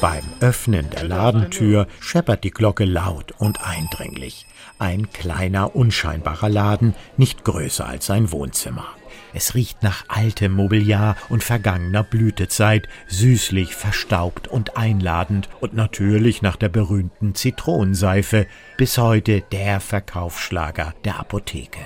Beim 0.00 0.24
Öffnen 0.40 0.90
der 0.90 1.04
Ladentür 1.04 1.86
scheppert 2.00 2.44
die 2.44 2.50
Glocke 2.50 2.84
laut 2.84 3.32
und 3.38 3.64
eindringlich. 3.66 4.44
Ein 4.78 5.10
kleiner, 5.12 5.74
unscheinbarer 5.74 6.48
Laden, 6.48 6.94
nicht 7.16 7.44
größer 7.44 7.86
als 7.86 8.10
ein 8.10 8.30
Wohnzimmer. 8.30 8.86
Es 9.36 9.56
riecht 9.56 9.82
nach 9.82 10.04
altem 10.06 10.52
Mobiliar 10.52 11.16
und 11.28 11.42
vergangener 11.42 12.04
Blütezeit, 12.04 12.88
süßlich, 13.08 13.74
verstaubt 13.74 14.46
und 14.46 14.76
einladend 14.76 15.48
und 15.60 15.74
natürlich 15.74 16.40
nach 16.40 16.54
der 16.54 16.68
berühmten 16.68 17.34
Zitronenseife, 17.34 18.46
bis 18.76 18.96
heute 18.96 19.42
der 19.50 19.80
Verkaufsschlager 19.80 20.94
der 21.04 21.18
Apotheke. 21.18 21.80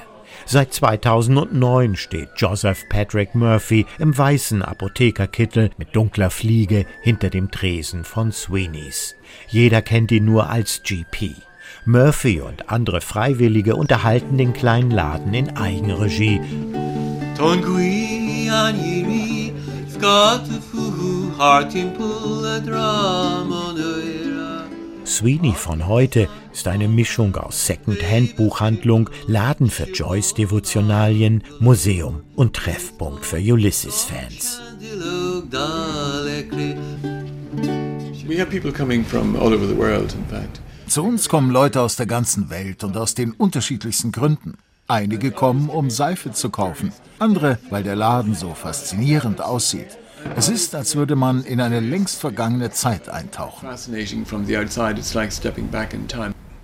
Seit 0.45 0.75
2009 0.75 1.97
steht 1.97 2.29
Joseph 2.37 2.87
Patrick 2.91 3.35
Murphy 3.35 3.87
im 3.99 4.17
weißen 4.17 4.63
Apothekerkittel 4.63 5.71
mit 5.79 5.97
dunkler 5.97 6.31
Fliege 6.31 6.85
hinter 7.03 7.31
dem 7.31 7.51
Tresen 7.51 8.05
von 8.05 8.31
Sweeney's. 8.31 9.17
Jeder 9.49 9.81
kennt 9.81 10.13
ihn 10.13 10.27
nur 10.27 10.51
als 10.51 10.83
GP. 10.83 11.35
Murphy 11.87 12.41
und 12.41 12.71
andere 12.71 13.01
Freiwillige 13.01 13.75
unterhalten 13.75 14.37
den 14.37 14.53
kleinen 14.53 14.91
Laden 14.91 15.33
in 15.33 15.57
Eigenregie. 15.57 16.41
Tongui 17.39 18.51
aniri, 18.51 19.53
skate 19.89 20.61
fuhu, 20.71 21.31
hartimpul. 21.39 22.29
Sweeney 25.19 25.53
von 25.53 25.89
heute 25.89 26.29
ist 26.53 26.69
eine 26.69 26.87
Mischung 26.87 27.35
aus 27.35 27.67
Second-Hand-Buchhandlung, 27.67 29.11
Laden 29.27 29.69
für 29.69 29.89
Joyce-Devotionalien, 29.89 31.43
Museum 31.59 32.23
und 32.37 32.55
Treffpunkt 32.55 33.27
für 33.27 33.39
Ulysses-Fans. 33.39 34.61
Zu 40.87 41.03
uns 41.03 41.29
kommen 41.29 41.51
Leute 41.51 41.81
aus 41.81 41.97
der 41.97 42.07
ganzen 42.07 42.51
Welt 42.51 42.85
und 42.85 42.97
aus 42.97 43.15
den 43.15 43.33
unterschiedlichsten 43.33 44.13
Gründen. 44.13 44.59
Einige 44.91 45.33
kommen, 45.33 45.69
um 45.69 45.91
Seife 45.91 46.33
zu 46.33 46.49
kaufen, 46.49 46.93
andere, 47.19 47.59
weil 47.69 47.83
der 47.83 47.95
Laden 47.95 48.35
so 48.35 48.55
faszinierend 48.55 49.43
aussieht. 49.43 49.99
Es 50.35 50.49
ist, 50.49 50.75
als 50.75 50.97
würde 50.97 51.15
man 51.15 51.45
in 51.45 51.61
eine 51.61 51.81
längst 51.81 52.19
vergangene 52.19 52.71
Zeit 52.71 53.11
eintauchen. 53.11 53.69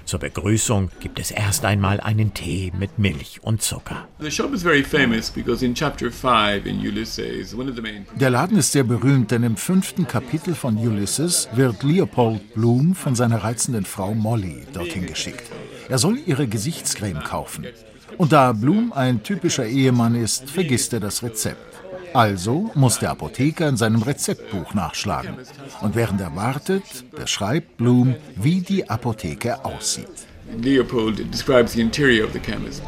Zur 0.07 0.21
Begrüßung 0.21 0.90
gibt 1.00 1.19
es 1.19 1.31
erst 1.31 1.66
einmal 1.66 2.00
einen 2.00 2.33
Tee 2.33 2.73
mit 2.78 2.99
Milch 2.99 3.40
und 3.43 3.61
Zucker. 3.61 4.09
The 4.21 4.31
shop 4.31 4.54
is 4.54 4.62
very 4.62 4.83
famous 4.83 5.31
because 5.31 5.62
in 5.62 5.75
chapter 5.75 6.11
5 6.11 6.64
in 6.64 6.78
Ulysses, 6.78 7.54
one 7.54 7.69
of 7.69 7.76
the 7.76 7.83
main 7.83 8.07
Der 8.14 8.31
Laden 8.31 8.57
ist 8.57 8.73
sehr 8.73 8.85
berühmt, 8.85 9.33
denn 9.33 9.43
im 9.43 9.59
fünften 9.59 10.09
Kapitel 10.09 10.54
von 10.54 10.78
Ulysses 10.78 11.50
wird 11.54 11.83
Leopold 11.83 12.54
Bloom 12.54 12.95
von 12.95 13.14
seiner 13.14 13.45
reizenden 13.45 13.85
Frau 13.85 14.14
Molly 14.14 14.64
dorthin 14.73 15.04
geschickt. 15.04 15.45
Er 15.90 15.99
soll 15.99 16.19
ihre 16.25 16.49
Gesichtscreme 16.49 17.23
kaufen. 17.23 17.66
Und 18.18 18.33
da 18.33 18.52
Bloom 18.52 18.92
ein 18.92 19.23
typischer 19.23 19.66
Ehemann 19.66 20.14
ist, 20.14 20.50
vergisst 20.50 20.92
er 20.92 21.00
das 21.00 21.23
Rezept. 21.23 21.75
Also 22.14 22.71
muss 22.75 23.00
der 23.00 23.11
Apotheker 23.11 23.68
in 23.68 23.76
seinem 23.76 24.02
Rezeptbuch 24.02 24.73
nachschlagen. 24.73 25.35
Und 25.80 25.97
während 25.97 26.21
er 26.21 26.37
wartet, 26.37 27.11
beschreibt 27.11 27.76
Bloom, 27.76 28.14
wie 28.37 28.61
die 28.61 28.88
Apotheke 28.88 29.64
aussieht. 29.64 30.26
Leopold 30.59 31.33
describes 31.33 31.73
the 31.73 31.80
interior 31.80 32.26
of 32.26 32.33
the 32.33 32.38
chemist. 32.38 32.83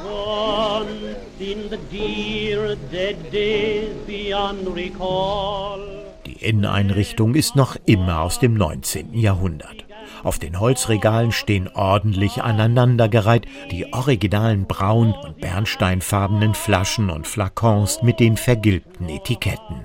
Die 6.27 6.45
Inneneinrichtung 6.45 7.35
ist 7.35 7.57
noch 7.57 7.77
immer 7.87 8.21
aus 8.21 8.39
dem 8.39 8.55
19. 8.55 9.15
Jahrhundert. 9.15 9.86
Auf 10.27 10.41
den 10.41 10.59
Holzregalen 10.59 11.31
stehen 11.31 11.69
ordentlich 11.69 12.43
aneinandergereiht 12.43 13.47
die 13.71 13.93
originalen 13.93 14.67
braun- 14.67 15.13
und 15.13 15.41
bernsteinfarbenen 15.41 16.55
Flaschen 16.55 17.11
und 17.11 17.29
Flakons 17.29 18.03
mit 18.03 18.19
den 18.19 18.37
vergilbten 18.37 19.09
Etiketten. 19.09 19.85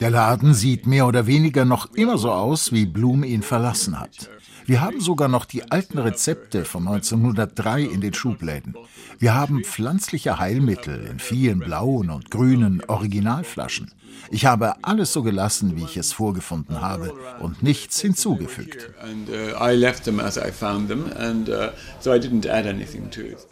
Der 0.00 0.10
Laden 0.10 0.52
sieht 0.52 0.88
mehr 0.88 1.06
oder 1.06 1.28
weniger 1.28 1.64
noch 1.64 1.94
immer 1.94 2.18
so 2.18 2.32
aus, 2.32 2.72
wie 2.72 2.86
Bloom 2.86 3.22
ihn 3.22 3.42
verlassen 3.42 4.00
hat. 4.00 4.30
Wir 4.66 4.80
haben 4.80 5.00
sogar 5.00 5.28
noch 5.28 5.44
die 5.44 5.70
alten 5.70 5.98
Rezepte 5.98 6.64
von 6.64 6.88
1903 6.88 7.82
in 7.82 8.00
den 8.00 8.14
Schubläden. 8.14 8.74
Wir 9.20 9.36
haben 9.36 9.62
pflanzliche 9.62 10.40
Heilmittel 10.40 11.06
in 11.06 11.20
vielen 11.20 11.60
blauen 11.60 12.10
und 12.10 12.32
grünen 12.32 12.82
Originalflaschen. 12.88 13.92
Ich 14.30 14.46
habe 14.46 14.74
alles 14.82 15.12
so 15.12 15.22
gelassen, 15.22 15.76
wie 15.76 15.84
ich 15.84 15.96
es 15.96 16.12
vorgefunden 16.12 16.80
habe 16.80 17.12
und 17.40 17.62
nichts 17.62 18.00
hinzugefügt. 18.00 18.90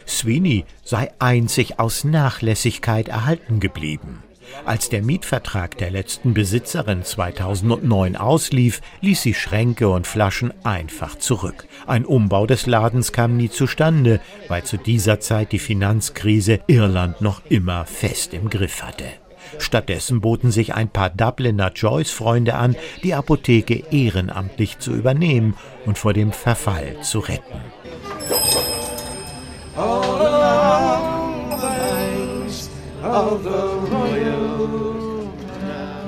Sweeney 0.07 0.65
sei 0.83 1.11
einzig 1.19 1.79
aus 1.79 2.03
Nachlässigkeit 2.03 3.07
erhalten 3.07 3.59
geblieben. 3.59 4.23
Als 4.65 4.89
der 4.89 5.01
Mietvertrag 5.01 5.77
der 5.77 5.91
letzten 5.91 6.33
Besitzerin 6.33 7.03
2009 7.03 8.15
auslief, 8.15 8.81
ließ 9.01 9.21
sie 9.21 9.33
Schränke 9.33 9.89
und 9.89 10.07
Flaschen 10.07 10.53
einfach 10.63 11.17
zurück. 11.17 11.67
Ein 11.85 12.05
Umbau 12.05 12.45
des 12.45 12.65
Ladens 12.65 13.11
kam 13.11 13.37
nie 13.37 13.49
zustande, 13.49 14.19
weil 14.47 14.63
zu 14.63 14.77
dieser 14.77 15.19
Zeit 15.19 15.51
die 15.51 15.59
Finanzkrise 15.59 16.61
Irland 16.67 17.21
noch 17.21 17.41
immer 17.49 17.85
fest 17.85 18.33
im 18.33 18.49
Griff 18.49 18.83
hatte. 18.83 19.05
Stattdessen 19.59 20.21
boten 20.21 20.51
sich 20.51 20.73
ein 20.73 20.89
paar 20.89 21.09
Dubliner 21.09 21.71
Joyce-Freunde 21.73 22.55
an, 22.55 22.75
die 23.03 23.13
Apotheke 23.13 23.83
ehrenamtlich 23.91 24.79
zu 24.79 24.93
übernehmen 24.93 25.55
und 25.85 25.97
vor 25.97 26.13
dem 26.13 26.31
Verfall 26.31 27.01
zu 27.01 27.19
retten. 27.19 27.61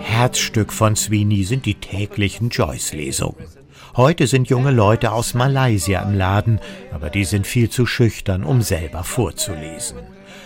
Herzstück 0.02 0.74
von 0.74 0.96
Sweeney 0.96 1.44
sind 1.44 1.66
die 1.66 1.76
täglichen 1.76 2.50
Joyce-Lesungen. 2.50 3.46
Heute 3.96 4.28
sind 4.28 4.50
junge 4.50 4.72
Leute 4.72 5.12
aus 5.12 5.34
Malaysia 5.34 6.02
im 6.02 6.14
Laden, 6.14 6.60
aber 6.92 7.10
die 7.10 7.24
sind 7.24 7.48
viel 7.48 7.70
zu 7.70 7.86
schüchtern, 7.86 8.44
um 8.44 8.62
selber 8.62 9.04
vorzulesen. 9.04 9.98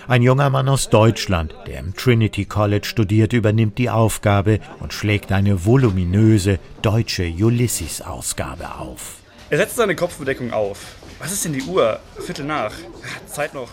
Ein 0.08 0.22
junger 0.22 0.50
Mann 0.50 0.70
aus 0.70 0.90
Deutschland, 0.90 1.56
der 1.68 1.80
im 1.80 1.96
Trinity 1.96 2.46
College 2.46 2.86
studiert, 2.86 3.34
übernimmt 3.34 3.78
die 3.78 3.90
Aufgabe 3.90 4.60
und 4.80 4.94
schlägt 4.94 5.32
eine 5.32 5.66
voluminöse 5.66 6.60
deutsche 6.82 7.24
Ulysses-Ausgabe 7.24 8.76
auf. 8.76 9.16
Er 9.50 9.58
setzt 9.58 9.76
seine 9.76 9.96
Kopfbedeckung 9.96 10.52
auf. 10.52 10.80
Was 11.20 11.32
ist 11.32 11.46
denn 11.46 11.54
die 11.54 11.64
Uhr? 11.64 12.00
Viertel 12.20 12.46
nach. 12.46 12.74
Zeit 13.28 13.54
noch. 13.54 13.70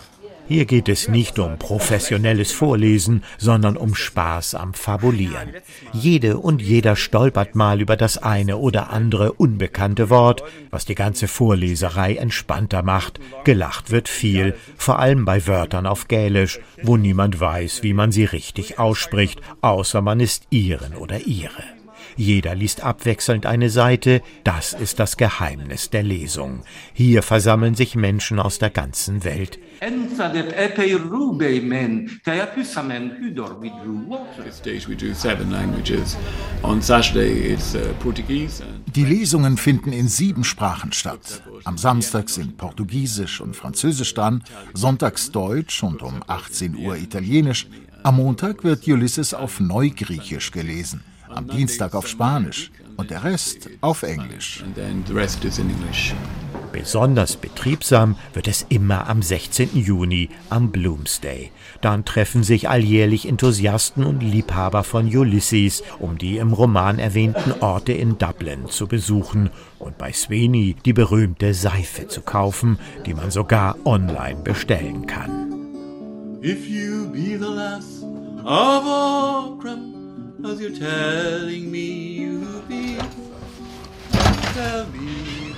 Hier 0.51 0.65
geht 0.65 0.89
es 0.89 1.07
nicht 1.07 1.39
um 1.39 1.57
professionelles 1.57 2.51
Vorlesen, 2.51 3.23
sondern 3.37 3.77
um 3.77 3.95
Spaß 3.95 4.55
am 4.55 4.73
Fabulieren. 4.73 5.53
Jede 5.93 6.39
und 6.39 6.61
jeder 6.61 6.97
stolpert 6.97 7.55
mal 7.55 7.79
über 7.79 7.95
das 7.95 8.17
eine 8.17 8.57
oder 8.57 8.89
andere 8.89 9.31
unbekannte 9.31 10.09
Wort, 10.09 10.43
was 10.69 10.83
die 10.83 10.93
ganze 10.93 11.29
Vorleserei 11.29 12.15
entspannter 12.15 12.83
macht. 12.83 13.21
Gelacht 13.45 13.91
wird 13.91 14.09
viel, 14.09 14.55
vor 14.75 14.99
allem 14.99 15.23
bei 15.23 15.47
Wörtern 15.47 15.85
auf 15.85 16.09
Gälisch, 16.09 16.59
wo 16.83 16.97
niemand 16.97 17.39
weiß, 17.39 17.81
wie 17.83 17.93
man 17.93 18.11
sie 18.11 18.25
richtig 18.25 18.77
ausspricht, 18.77 19.39
außer 19.61 20.01
man 20.01 20.19
ist 20.19 20.47
Iren 20.49 20.97
oder 20.97 21.21
Ihre. 21.21 21.80
Jeder 22.15 22.55
liest 22.55 22.83
abwechselnd 22.83 23.45
eine 23.45 23.69
Seite, 23.69 24.21
das 24.43 24.73
ist 24.73 24.99
das 24.99 25.17
Geheimnis 25.17 25.89
der 25.89 26.03
Lesung. 26.03 26.63
Hier 26.93 27.23
versammeln 27.23 27.75
sich 27.75 27.95
Menschen 27.95 28.39
aus 28.39 28.59
der 28.59 28.69
ganzen 28.69 29.23
Welt. 29.23 29.59
Die 38.95 39.05
Lesungen 39.05 39.57
finden 39.57 39.93
in 39.93 40.07
sieben 40.07 40.43
Sprachen 40.43 40.91
statt. 40.91 41.43
Am 41.63 41.77
Samstag 41.77 42.29
sind 42.29 42.57
Portugiesisch 42.57 43.41
und 43.41 43.55
Französisch 43.55 44.13
dran, 44.13 44.43
sonntags 44.73 45.31
Deutsch 45.31 45.83
und 45.83 46.01
um 46.01 46.21
18 46.27 46.75
Uhr 46.75 46.97
Italienisch. 46.97 47.67
Am 48.03 48.17
Montag 48.17 48.63
wird 48.63 48.87
Ulysses 48.87 49.33
auf 49.33 49.59
Neugriechisch 49.59 50.51
gelesen 50.51 51.03
am 51.33 51.47
Dienstag 51.47 51.95
auf 51.95 52.07
Spanisch 52.07 52.71
und 52.97 53.09
der 53.09 53.23
Rest 53.23 53.69
auf 53.81 54.03
Englisch. 54.03 54.63
Besonders 56.71 57.35
betriebsam 57.35 58.15
wird 58.33 58.47
es 58.47 58.65
immer 58.69 59.09
am 59.09 59.21
16. 59.21 59.69
Juni, 59.73 60.29
am 60.49 60.71
Bloomsday. 60.71 61.51
Dann 61.81 62.05
treffen 62.05 62.43
sich 62.43 62.69
alljährlich 62.69 63.27
Enthusiasten 63.27 64.05
und 64.05 64.21
Liebhaber 64.21 64.83
von 64.83 65.13
Ulysses, 65.13 65.83
um 65.99 66.17
die 66.17 66.37
im 66.37 66.53
Roman 66.53 66.97
erwähnten 66.97 67.53
Orte 67.59 67.91
in 67.91 68.17
Dublin 68.17 68.67
zu 68.69 68.87
besuchen 68.87 69.49
und 69.79 69.97
bei 69.97 70.13
Sweeney 70.13 70.75
die 70.85 70.93
berühmte 70.93 71.53
Seife 71.53 72.07
zu 72.07 72.21
kaufen, 72.21 72.79
die 73.05 73.13
man 73.13 73.31
sogar 73.31 73.75
online 73.85 74.41
bestellen 74.41 75.07
kann. 75.07 75.51
If 76.43 76.67
you 76.67 77.09
be 77.11 77.37
the 77.37 77.45
last 77.45 78.03
of 78.43 78.85
all 78.85 79.57
as 80.45 80.59
you're 80.59 80.71
telling 80.71 81.71
me 81.71 81.79
you'll 81.79 82.61
be. 82.61 82.97
Tell 84.11 84.85
me. 84.87 85.55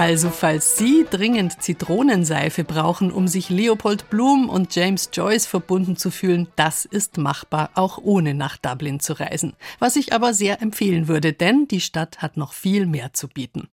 Also 0.00 0.30
falls 0.30 0.78
Sie 0.78 1.04
dringend 1.10 1.60
Zitronenseife 1.60 2.64
brauchen, 2.64 3.12
um 3.12 3.28
sich 3.28 3.50
Leopold 3.50 4.08
Bloom 4.08 4.48
und 4.48 4.74
James 4.74 5.10
Joyce 5.12 5.44
verbunden 5.44 5.94
zu 5.94 6.10
fühlen, 6.10 6.48
das 6.56 6.86
ist 6.86 7.18
machbar, 7.18 7.68
auch 7.74 7.98
ohne 7.98 8.32
nach 8.32 8.56
Dublin 8.56 9.00
zu 9.00 9.20
reisen. 9.20 9.56
Was 9.78 9.96
ich 9.96 10.14
aber 10.14 10.32
sehr 10.32 10.62
empfehlen 10.62 11.06
würde, 11.06 11.34
denn 11.34 11.68
die 11.68 11.82
Stadt 11.82 12.22
hat 12.22 12.38
noch 12.38 12.54
viel 12.54 12.86
mehr 12.86 13.12
zu 13.12 13.28
bieten. 13.28 13.68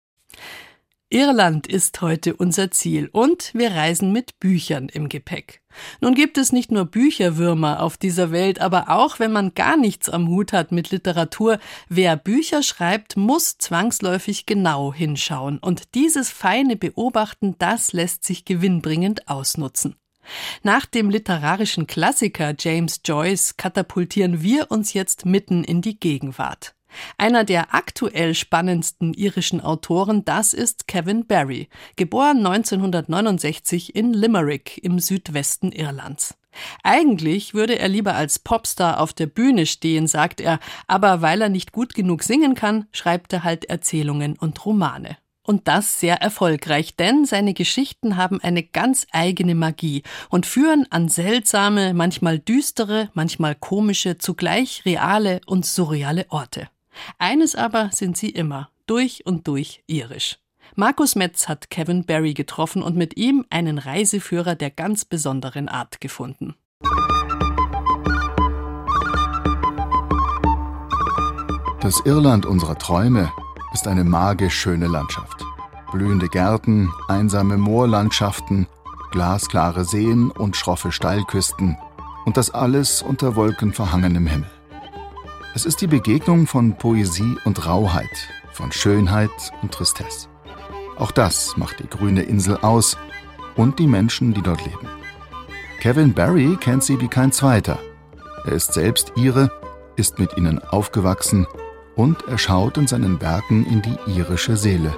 Irland 1.13 1.67
ist 1.67 2.01
heute 2.01 2.35
unser 2.35 2.71
Ziel 2.71 3.07
und 3.11 3.51
wir 3.53 3.73
reisen 3.73 4.11
mit 4.11 4.39
Büchern 4.39 4.89
im 4.89 5.09
Gepäck. 5.09 5.61
Nun 6.01 6.15
gibt 6.15 6.39
es 6.39 6.51
nicht 6.51 6.71
nur 6.71 6.85
Bücherwürmer 6.85 7.83
auf 7.83 7.97
dieser 7.97 8.31
Welt, 8.31 8.59
aber 8.59 8.89
auch 8.89 9.19
wenn 9.19 9.31
man 9.31 9.53
gar 9.53 9.77
nichts 9.77 10.09
am 10.09 10.27
Hut 10.27 10.53
hat 10.53 10.71
mit 10.71 10.89
Literatur, 10.89 11.59
wer 11.87 12.17
Bücher 12.17 12.63
schreibt, 12.63 13.15
muss 13.15 13.59
zwangsläufig 13.59 14.47
genau 14.47 14.91
hinschauen 14.91 15.59
und 15.59 15.93
dieses 15.93 16.31
feine 16.31 16.75
Beobachten, 16.75 17.57
das 17.59 17.93
lässt 17.93 18.23
sich 18.23 18.43
gewinnbringend 18.43 19.27
ausnutzen. 19.27 19.95
Nach 20.63 20.87
dem 20.87 21.11
literarischen 21.11 21.85
Klassiker 21.85 22.55
James 22.57 23.01
Joyce 23.05 23.55
katapultieren 23.55 24.41
wir 24.41 24.71
uns 24.71 24.93
jetzt 24.93 25.27
mitten 25.27 25.63
in 25.63 25.83
die 25.83 25.99
Gegenwart. 25.99 26.73
Einer 27.17 27.43
der 27.43 27.73
aktuell 27.73 28.35
spannendsten 28.35 29.13
irischen 29.13 29.61
Autoren, 29.61 30.25
das 30.25 30.53
ist 30.53 30.87
Kevin 30.87 31.25
Barry, 31.25 31.69
geboren 31.95 32.45
1969 32.45 33.95
in 33.95 34.13
Limerick 34.13 34.83
im 34.83 34.99
Südwesten 34.99 35.71
Irlands. 35.71 36.35
Eigentlich 36.83 37.53
würde 37.53 37.79
er 37.79 37.87
lieber 37.87 38.15
als 38.15 38.39
Popstar 38.39 38.99
auf 38.99 39.13
der 39.13 39.27
Bühne 39.27 39.65
stehen, 39.65 40.07
sagt 40.07 40.41
er, 40.41 40.59
aber 40.87 41.21
weil 41.21 41.41
er 41.41 41.49
nicht 41.49 41.71
gut 41.71 41.93
genug 41.93 42.23
singen 42.23 42.55
kann, 42.55 42.87
schreibt 42.91 43.33
er 43.33 43.43
halt 43.43 43.65
Erzählungen 43.65 44.37
und 44.37 44.65
Romane. 44.65 45.17
Und 45.45 45.67
das 45.67 45.99
sehr 45.99 46.21
erfolgreich, 46.21 46.95
denn 46.95 47.25
seine 47.25 47.53
Geschichten 47.53 48.15
haben 48.15 48.39
eine 48.41 48.63
ganz 48.63 49.05
eigene 49.11 49.55
Magie 49.55 50.03
und 50.29 50.45
führen 50.45 50.87
an 50.89 51.09
seltsame, 51.09 51.93
manchmal 51.93 52.39
düstere, 52.39 53.09
manchmal 53.13 53.53
komische, 53.53 54.17
zugleich 54.17 54.83
reale 54.85 55.41
und 55.45 55.65
surreale 55.65 56.27
Orte. 56.29 56.69
Eines 57.17 57.55
aber 57.55 57.89
sind 57.91 58.17
sie 58.17 58.29
immer, 58.29 58.69
durch 58.85 59.25
und 59.25 59.47
durch 59.47 59.83
irisch. 59.87 60.39
Markus 60.75 61.15
Metz 61.15 61.47
hat 61.47 61.69
Kevin 61.69 62.05
Barry 62.05 62.33
getroffen 62.33 62.81
und 62.81 62.95
mit 62.95 63.17
ihm 63.17 63.45
einen 63.49 63.77
Reiseführer 63.77 64.55
der 64.55 64.71
ganz 64.71 65.05
besonderen 65.05 65.69
Art 65.69 66.01
gefunden. 66.01 66.55
Das 71.81 71.99
Irland 72.05 72.45
unserer 72.45 72.77
Träume 72.77 73.31
ist 73.73 73.87
eine 73.87 74.03
magisch 74.03 74.55
schöne 74.55 74.87
Landschaft. 74.87 75.43
Blühende 75.91 76.29
Gärten, 76.29 76.91
einsame 77.07 77.57
Moorlandschaften, 77.57 78.67
glasklare 79.11 79.85
Seen 79.85 80.31
und 80.31 80.55
schroffe 80.55 80.91
Steilküsten 80.91 81.77
und 82.25 82.37
das 82.37 82.51
alles 82.51 83.01
unter 83.01 83.35
wolkenverhangenem 83.35 84.25
Himmel. 84.25 84.49
Es 85.55 85.65
ist 85.65 85.81
die 85.81 85.87
Begegnung 85.87 86.47
von 86.47 86.75
Poesie 86.75 87.37
und 87.45 87.67
Rauheit, 87.67 88.09
von 88.53 88.71
Schönheit 88.71 89.29
und 89.61 89.71
Tristesse. 89.71 90.27
Auch 90.97 91.11
das 91.11 91.55
macht 91.57 91.79
die 91.79 91.87
grüne 91.87 92.23
Insel 92.23 92.57
aus 92.57 92.97
und 93.55 93.77
die 93.77 93.85
Menschen, 93.85 94.33
die 94.33 94.41
dort 94.41 94.65
leben. 94.65 94.87
Kevin 95.79 96.11
Barry 96.11 96.57
kennt 96.59 96.83
sie 96.83 96.99
wie 96.99 97.07
kein 97.07 97.31
zweiter. 97.31 97.77
Er 98.45 98.53
ist 98.53 98.73
selbst 98.73 99.13
Ire, 99.15 99.51
ist 99.95 100.17
mit 100.17 100.35
ihnen 100.37 100.57
aufgewachsen 100.57 101.45
und 101.95 102.27
er 102.27 102.39
schaut 102.39 102.79
in 102.79 102.87
seinen 102.87 103.21
Werken 103.21 103.63
in 103.67 103.83
die 103.83 104.11
irische 104.11 104.57
Seele. 104.57 104.91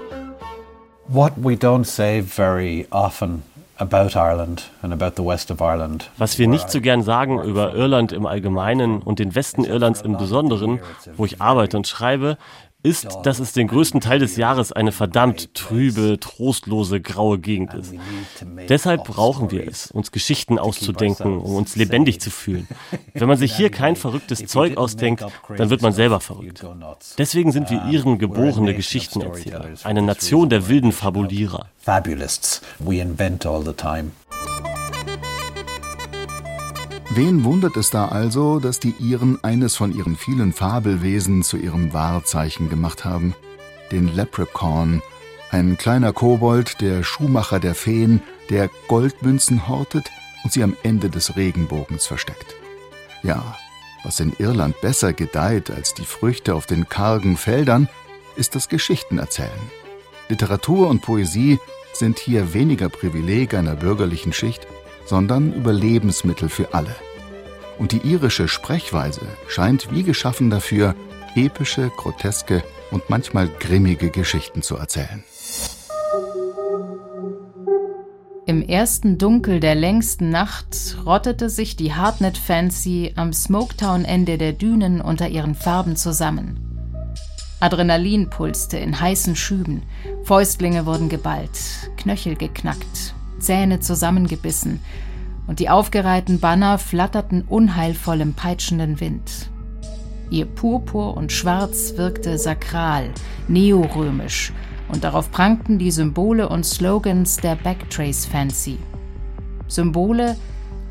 What 1.10 1.34
we 1.36 1.56
don't 1.56 1.86
say 1.86 2.22
very 2.22 2.88
often 2.92 3.44
about 3.78 4.16
Ireland 4.16 4.64
and 4.82 4.94
about 4.94 5.16
the 5.18 5.26
west 5.26 5.52
of 5.52 5.60
Ireland. 5.60 6.10
Was 6.18 6.40
wir 6.40 6.48
nicht 6.48 6.70
so 6.70 6.82
gern 6.82 7.04
sagen 7.04 7.42
über 7.42 7.74
Irland 7.74 8.12
im 8.12 8.26
Allgemeinen 8.26 9.02
und 9.02 9.20
den 9.20 9.36
Westen 9.36 9.64
Irlands 9.64 10.02
im 10.02 10.18
Besonderen, 10.18 10.80
wo 11.18 11.26
ich 11.26 11.42
arbeite 11.42 11.78
und 11.78 11.88
schreibe, 11.88 12.38
ist, 12.86 13.18
dass 13.24 13.40
es 13.40 13.52
den 13.54 13.68
größten 13.68 14.00
Teil 14.00 14.20
des 14.20 14.38
Jahres 14.38 14.72
eine 14.72 14.92
verdammt 14.92 15.54
trübe, 15.54 16.18
trostlose, 16.20 17.02
graue 17.02 17.40
Gegend 17.40 17.74
ist. 17.74 17.94
Deshalb 18.70 19.06
brauchen 19.06 19.52
wir 19.52 19.68
es, 19.68 19.92
uns 19.92 20.12
Geschichten 20.12 20.60
auszudenken, 20.60 21.40
um 21.40 21.56
uns 21.56 21.76
lebendig 21.76 22.22
zu 22.22 22.30
fühlen. 22.30 22.68
Wenn 23.14 23.28
man 23.28 23.38
sich 23.38 23.56
hier 23.56 23.72
kein 23.72 23.96
verrücktes 23.96 24.46
Zeug 24.46 24.78
ausdenkt, 24.78 25.26
dann 25.58 25.70
wird 25.70 25.82
man 25.82 25.94
selber 25.94 26.20
verrückt. 26.20 26.66
Deswegen 27.18 27.52
sind 27.52 27.70
wir 27.70 27.86
Iren 27.86 28.20
geborene 28.20 28.74
Geschichtenerzähler, 28.76 29.66
eine 29.84 30.02
Nation 30.02 30.50
der 30.50 30.68
wilden 30.68 30.92
Fabulierer. 30.92 31.68
Fabulists. 31.80 32.62
We 32.80 33.00
invent 33.00 33.46
all 33.46 33.64
the 33.64 33.74
time. 33.74 34.12
Wen 37.16 37.46
wundert 37.46 37.78
es 37.78 37.92
da 37.92 38.10
also, 38.10 38.60
dass 38.60 38.82
die 38.82 38.94
Iren 39.00 39.42
eines 39.42 39.78
von 39.78 39.96
ihren 39.96 40.18
vielen 40.18 40.52
Fabelwesen 40.52 41.44
zu 41.44 41.56
ihrem 41.56 41.94
Wahrzeichen 41.94 42.70
gemacht 42.70 43.06
haben? 43.06 43.34
Den 43.90 44.14
Leprechaun, 44.14 45.02
ein 45.50 45.78
kleiner 45.78 46.12
Kobold, 46.12 46.82
der 46.82 47.04
Schuhmacher 47.04 47.62
der 47.62 47.74
Feen, 47.74 48.22
der 48.50 48.70
Goldmünzen 48.90 49.70
hortet 49.70 50.12
und 50.44 50.52
sie 50.52 50.62
am 50.62 50.76
Ende 50.84 51.10
des 51.10 51.38
Regenbogens 51.38 52.06
versteckt. 52.06 52.54
Ja, 53.24 53.56
was 54.04 54.20
in 54.20 54.34
Irland 54.38 54.82
besser 54.82 55.14
gedeiht 55.14 55.72
als 55.72 55.94
die 55.94 56.04
Früchte 56.04 56.54
auf 56.54 56.66
den 56.66 56.90
kargen 56.90 57.38
Feldern, 57.38 57.88
ist 58.36 58.56
das 58.56 58.68
Geschichtenerzählen. 58.68 59.72
Literatur 60.28 60.90
und 60.90 61.02
Poesie 61.02 61.60
sind 61.94 62.20
hier 62.20 62.54
weniger 62.54 62.90
Privileg 62.90 63.54
einer 63.54 63.78
bürgerlichen 63.78 64.34
Schicht, 64.34 64.68
sondern 65.06 65.54
Überlebensmittel 65.54 66.50
für 66.50 66.74
alle. 66.74 66.96
Und 67.78 67.92
die 67.92 68.00
irische 68.00 68.48
Sprechweise 68.48 69.22
scheint 69.48 69.92
wie 69.92 70.04
geschaffen 70.04 70.50
dafür, 70.50 70.96
epische, 71.36 71.92
groteske 71.96 72.64
und 72.92 73.10
manchmal 73.10 73.50
grimmige 73.60 74.10
Geschichten 74.10 74.62
zu 74.62 74.78
erzählen. 74.78 75.24
Im 78.48 78.62
ersten 78.62 79.18
Dunkel 79.18 79.60
der 79.60 79.74
längsten 79.74 80.30
Nacht 80.30 80.98
rottete 81.04 81.50
sich 81.50 81.76
die 81.76 81.94
Hardnet 81.96 82.38
Fancy 82.38 83.14
am 83.16 83.34
Smoketown-Ende 83.34 84.38
der 84.38 84.54
Dünen 84.54 85.02
unter 85.02 85.28
ihren 85.28 85.56
Farben 85.56 85.96
zusammen. 85.96 86.62
Adrenalin 87.60 88.30
pulste 88.30 88.78
in 88.78 89.00
heißen 89.00 89.36
Schüben, 89.36 89.82
Fäustlinge 90.24 90.86
wurden 90.86 91.10
geballt, 91.10 91.90
Knöchel 91.98 92.36
geknackt, 92.36 93.16
Zähne 93.46 93.80
zusammengebissen, 93.80 94.80
und 95.48 95.60
die 95.60 95.70
aufgereihten 95.70 96.40
Banner 96.40 96.80
flatterten 96.80 97.44
unheilvoll 97.44 98.22
im 98.22 98.34
peitschenden 98.34 99.00
Wind. 99.00 99.50
Ihr 100.32 100.46
Purpur 100.46 101.16
und 101.16 101.32
Schwarz 101.32 101.94
wirkte 101.96 102.40
sakral, 102.40 103.12
neorömisch, 103.48 104.52
und 104.92 105.04
darauf 105.04 105.32
prangten 105.32 105.78
die 105.78 105.92
Symbole 105.92 106.50
und 106.50 106.66
Slogans 106.66 107.38
der 107.38 107.56
Backtrace 107.56 108.26
Fancy. 108.26 108.80
Symbole, 109.68 110.36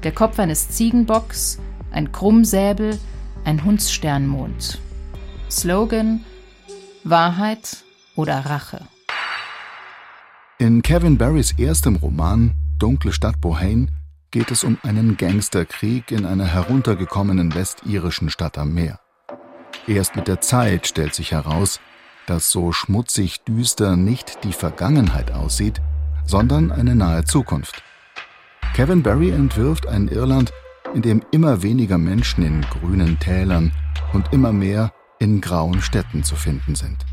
der 0.04 0.12
Kopf 0.12 0.38
eines 0.38 0.68
Ziegenbocks, 0.68 1.58
ein 1.90 2.12
Krummsäbel, 2.12 2.98
ein 3.44 3.64
Hundssternmond. 3.64 4.78
Slogan 5.50 6.24
Wahrheit 7.04 7.84
oder 8.16 8.38
Rache. 8.46 8.80
In 10.64 10.80
Kevin 10.80 11.18
Barrys 11.18 11.52
erstem 11.58 11.96
Roman 11.96 12.54
Dunkle 12.78 13.12
Stadt 13.12 13.38
Bohane 13.38 13.88
geht 14.30 14.50
es 14.50 14.64
um 14.64 14.78
einen 14.82 15.18
Gangsterkrieg 15.18 16.10
in 16.10 16.24
einer 16.24 16.46
heruntergekommenen 16.46 17.54
westirischen 17.54 18.30
Stadt 18.30 18.56
am 18.56 18.72
Meer. 18.72 18.98
Erst 19.86 20.16
mit 20.16 20.26
der 20.26 20.40
Zeit 20.40 20.86
stellt 20.86 21.14
sich 21.14 21.32
heraus, 21.32 21.80
dass 22.26 22.50
so 22.50 22.72
schmutzig 22.72 23.44
düster 23.44 23.96
nicht 23.96 24.42
die 24.42 24.54
Vergangenheit 24.54 25.32
aussieht, 25.32 25.82
sondern 26.24 26.72
eine 26.72 26.94
nahe 26.94 27.24
Zukunft. 27.24 27.82
Kevin 28.72 29.02
Barry 29.02 29.32
entwirft 29.32 29.86
ein 29.86 30.08
Irland, 30.08 30.50
in 30.94 31.02
dem 31.02 31.22
immer 31.30 31.62
weniger 31.62 31.98
Menschen 31.98 32.42
in 32.42 32.62
grünen 32.62 33.18
Tälern 33.18 33.70
und 34.14 34.32
immer 34.32 34.54
mehr 34.54 34.94
in 35.18 35.42
grauen 35.42 35.82
Städten 35.82 36.24
zu 36.24 36.36
finden 36.36 36.74
sind. 36.74 37.04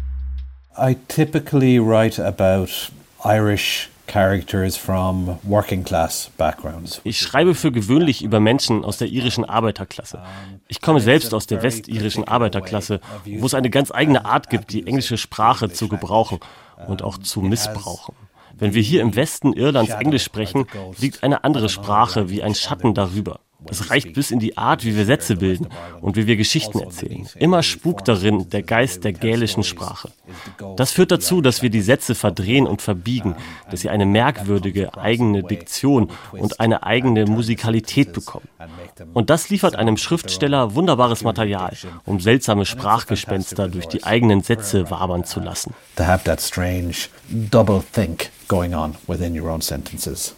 I 0.77 0.95
typically 1.09 1.79
write 1.79 2.25
about 2.25 2.93
Irish 3.23 3.89
characters 4.07 4.75
from 4.75 5.39
working 5.43 5.83
class 5.83 6.31
backgrounds. 6.37 7.01
Ich 7.03 7.19
schreibe 7.19 7.55
für 7.55 7.71
gewöhnlich 7.71 8.23
über 8.23 8.39
Menschen 8.39 8.83
aus 8.83 8.97
der 8.97 9.07
irischen 9.07 9.45
Arbeiterklasse. 9.45 10.21
Ich 10.67 10.81
komme 10.81 10.99
selbst 10.99 11.33
aus 11.33 11.47
der 11.47 11.63
westirischen 11.63 12.27
Arbeiterklasse, 12.27 12.99
wo 13.37 13.45
es 13.45 13.53
eine 13.53 13.69
ganz 13.69 13.91
eigene 13.91 14.25
Art 14.25 14.49
gibt, 14.49 14.73
die 14.73 14.85
englische 14.85 15.17
Sprache 15.17 15.71
zu 15.71 15.87
gebrauchen 15.87 16.39
und 16.87 17.03
auch 17.03 17.17
zu 17.17 17.41
missbrauchen. 17.41 18.15
Wenn 18.53 18.73
wir 18.73 18.81
hier 18.81 19.01
im 19.01 19.15
Westen 19.15 19.53
Irlands 19.53 19.93
Englisch 19.93 20.23
sprechen, 20.23 20.67
liegt 20.99 21.23
eine 21.23 21.43
andere 21.43 21.69
Sprache 21.69 22.29
wie 22.29 22.43
ein 22.43 22.55
Schatten 22.55 22.93
darüber. 22.93 23.39
Es 23.69 23.89
reicht 23.89 24.13
bis 24.13 24.31
in 24.31 24.39
die 24.39 24.57
Art, 24.57 24.83
wie 24.83 24.95
wir 24.95 25.05
Sätze 25.05 25.35
bilden 25.35 25.67
und 26.01 26.15
wie 26.15 26.25
wir 26.25 26.35
Geschichten 26.35 26.79
erzählen. 26.79 27.27
Immer 27.35 27.61
spukt 27.61 28.07
darin 28.07 28.49
der 28.49 28.63
Geist 28.63 29.03
der 29.03 29.13
gälischen 29.13 29.63
Sprache. 29.63 30.11
Das 30.77 30.91
führt 30.91 31.11
dazu, 31.11 31.41
dass 31.41 31.61
wir 31.61 31.69
die 31.69 31.81
Sätze 31.81 32.15
verdrehen 32.15 32.65
und 32.65 32.81
verbiegen, 32.81 33.35
dass 33.69 33.81
sie 33.81 33.89
eine 33.89 34.05
merkwürdige 34.05 34.97
eigene 34.97 35.43
Diktion 35.43 36.09
und 36.31 36.59
eine 36.59 36.83
eigene 36.83 37.25
Musikalität 37.25 38.13
bekommen. 38.13 38.47
Und 39.13 39.29
das 39.29 39.49
liefert 39.49 39.75
einem 39.75 39.97
Schriftsteller 39.97 40.73
wunderbares 40.75 41.23
Material, 41.23 41.73
um 42.05 42.19
seltsame 42.19 42.65
Sprachgespenster 42.65 43.67
durch 43.67 43.87
die 43.87 44.03
eigenen 44.03 44.41
Sätze 44.41 44.89
wabern 44.89 45.23
zu 45.23 45.39
lassen. 45.39 45.73
To 45.97 46.03
have 46.03 46.23
that 46.23 46.41
strange 46.41 47.09
double 47.29 47.83
think 47.93 48.31
going 48.47 48.73
on 48.73 48.95
within 49.07 49.39
your 49.39 49.49
own 49.49 49.61
sentences. 49.61 50.35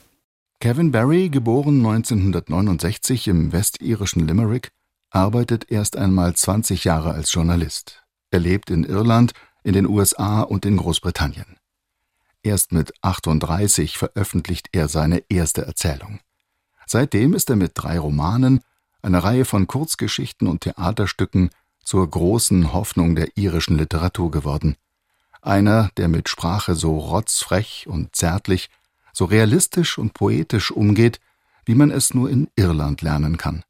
Kevin 0.63 0.93
Barry, 0.93 1.27
geboren 1.27 1.85
1969 1.85 3.27
im 3.27 3.51
westirischen 3.51 4.25
Limerick, 4.25 4.71
arbeitet 5.09 5.69
erst 5.69 5.97
einmal 5.97 6.37
20 6.37 6.85
Jahre 6.85 7.11
als 7.11 7.33
Journalist. 7.33 8.05
Er 8.31 8.39
lebt 8.39 8.69
in 8.69 8.85
Irland, 8.85 9.33
in 9.65 9.73
den 9.73 9.85
USA 9.85 10.39
und 10.39 10.65
in 10.65 10.77
Großbritannien. 10.77 11.57
Erst 12.43 12.71
mit 12.71 12.93
38 13.01 13.97
veröffentlicht 13.97 14.69
er 14.71 14.87
seine 14.87 15.25
erste 15.27 15.65
Erzählung. 15.65 16.21
Seitdem 16.85 17.33
ist 17.33 17.49
er 17.49 17.57
mit 17.57 17.73
drei 17.75 17.99
Romanen, 17.99 18.61
einer 19.01 19.21
Reihe 19.21 19.43
von 19.43 19.67
Kurzgeschichten 19.67 20.47
und 20.47 20.61
Theaterstücken 20.61 21.49
zur 21.83 22.09
großen 22.09 22.71
Hoffnung 22.71 23.17
der 23.17 23.35
irischen 23.35 23.77
Literatur 23.77 24.31
geworden. 24.31 24.77
Einer, 25.41 25.89
der 25.97 26.07
mit 26.07 26.29
Sprache 26.29 26.73
so 26.73 26.97
rotzfrech 26.97 27.85
und 27.89 28.15
zärtlich 28.15 28.69
so 29.13 29.25
realistisch 29.25 29.97
und 29.97 30.13
poetisch 30.13 30.71
umgeht, 30.71 31.19
wie 31.65 31.75
man 31.75 31.91
es 31.91 32.13
nur 32.13 32.29
in 32.29 32.49
Irland 32.55 33.01
lernen 33.01 33.37
kann. 33.37 33.63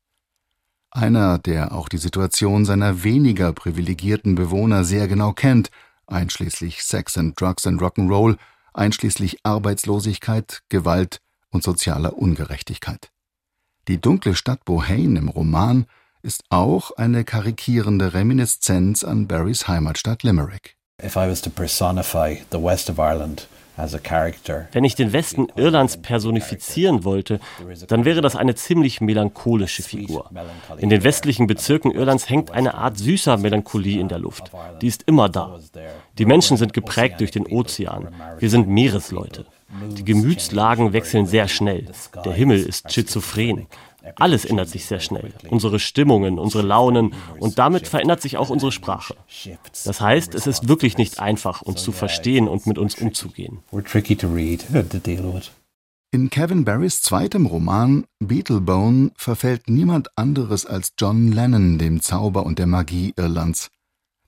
Einer, 0.89 1.37
der 1.39 1.73
auch 1.73 1.89
die 1.89 1.97
Situation 1.97 2.65
seiner 2.65 3.03
weniger 3.03 3.51
privilegierten 3.51 4.35
Bewohner 4.35 4.83
sehr 4.83 5.07
genau 5.07 5.33
kennt, 5.33 5.69
einschließlich 6.07 6.83
Sex 6.83 7.17
and 7.17 7.39
Drugs 7.39 7.67
and 7.67 7.81
Rock'n'Roll, 7.81 8.37
einschließlich 8.73 9.39
Arbeitslosigkeit, 9.43 10.63
Gewalt 10.69 11.19
und 11.49 11.63
sozialer 11.63 12.17
Ungerechtigkeit. 12.17 13.11
Die 13.87 13.99
dunkle 13.99 14.35
Stadt 14.35 14.65
Bohane 14.65 15.19
im 15.19 15.29
Roman 15.29 15.85
ist 16.21 16.43
auch 16.49 16.91
eine 16.91 17.23
karikierende 17.25 18.13
Reminiszenz 18.13 19.03
an 19.03 19.27
Barrys 19.27 19.67
Heimatstadt 19.67 20.23
Limerick. 20.23 20.77
If 21.03 21.15
I 21.15 21.27
was 21.27 21.41
to 21.41 21.49
personify 21.49 22.37
the 22.51 22.61
west 22.61 22.89
of 22.89 22.97
Ireland 22.97 23.47
wenn 24.71 24.83
ich 24.83 24.95
den 24.95 25.13
Westen 25.13 25.47
Irlands 25.55 25.97
personifizieren 25.97 27.03
wollte, 27.03 27.39
dann 27.87 28.05
wäre 28.05 28.21
das 28.21 28.35
eine 28.35 28.55
ziemlich 28.55 29.01
melancholische 29.01 29.81
Figur. 29.81 30.29
In 30.77 30.89
den 30.89 31.03
westlichen 31.03 31.47
Bezirken 31.47 31.91
Irlands 31.91 32.29
hängt 32.29 32.51
eine 32.51 32.75
Art 32.75 32.97
süßer 32.97 33.37
Melancholie 33.37 33.99
in 33.99 34.09
der 34.09 34.19
Luft. 34.19 34.51
Die 34.81 34.87
ist 34.87 35.03
immer 35.03 35.27
da. 35.29 35.59
Die 36.17 36.25
Menschen 36.25 36.57
sind 36.57 36.73
geprägt 36.73 37.19
durch 37.19 37.31
den 37.31 37.47
Ozean. 37.47 38.09
Wir 38.37 38.49
sind 38.49 38.67
Meeresleute. 38.67 39.45
Die 39.97 40.05
Gemütslagen 40.05 40.93
wechseln 40.93 41.25
sehr 41.25 41.47
schnell. 41.47 41.87
Der 42.25 42.33
Himmel 42.33 42.59
ist 42.63 42.93
schizophren. 42.93 43.67
Alles 44.15 44.45
ändert 44.45 44.69
sich 44.69 44.85
sehr 44.85 44.99
schnell. 44.99 45.33
Unsere 45.49 45.79
Stimmungen, 45.79 46.37
unsere 46.37 46.63
Launen 46.63 47.13
und 47.39 47.57
damit 47.57 47.87
verändert 47.87 48.21
sich 48.21 48.37
auch 48.37 48.49
unsere 48.49 48.71
Sprache. 48.71 49.15
Das 49.85 50.01
heißt, 50.01 50.35
es 50.35 50.47
ist 50.47 50.67
wirklich 50.67 50.97
nicht 50.97 51.19
einfach, 51.19 51.61
uns 51.61 51.83
zu 51.83 51.91
verstehen 51.91 52.47
und 52.47 52.67
mit 52.67 52.77
uns 52.77 52.95
umzugehen. 52.95 53.59
In 56.11 56.29
Kevin 56.29 56.63
Barrys 56.63 57.01
zweitem 57.01 57.47
Roman 57.47 58.05
Beetlebone 58.19 59.09
verfällt 59.15 59.67
niemand 59.67 60.15
anderes 60.15 60.67
als 60.67 60.93
John 60.99 61.31
Lennon 61.31 61.79
dem 61.79 62.01
Zauber 62.01 62.45
und 62.45 62.59
der 62.59 62.67
Magie 62.67 63.13
Irlands. 63.17 63.71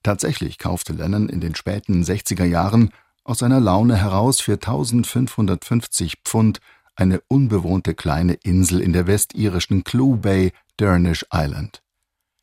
Tatsächlich 0.01 0.57
kaufte 0.57 0.93
Lennon 0.93 1.29
in 1.29 1.41
den 1.41 1.53
späten 1.53 2.01
60er 2.01 2.45
Jahren 2.45 2.89
aus 3.23 3.39
seiner 3.39 3.59
Laune 3.59 3.97
heraus 3.97 4.39
für 4.39 4.53
1550 4.53 6.15
Pfund 6.23 6.59
eine 6.95 7.21
unbewohnte 7.27 7.93
kleine 7.93 8.33
Insel 8.33 8.81
in 8.81 8.93
der 8.93 9.07
westirischen 9.07 9.83
Clew 9.83 10.17
Bay, 10.17 10.51
Dernish 10.79 11.25
Island. 11.33 11.81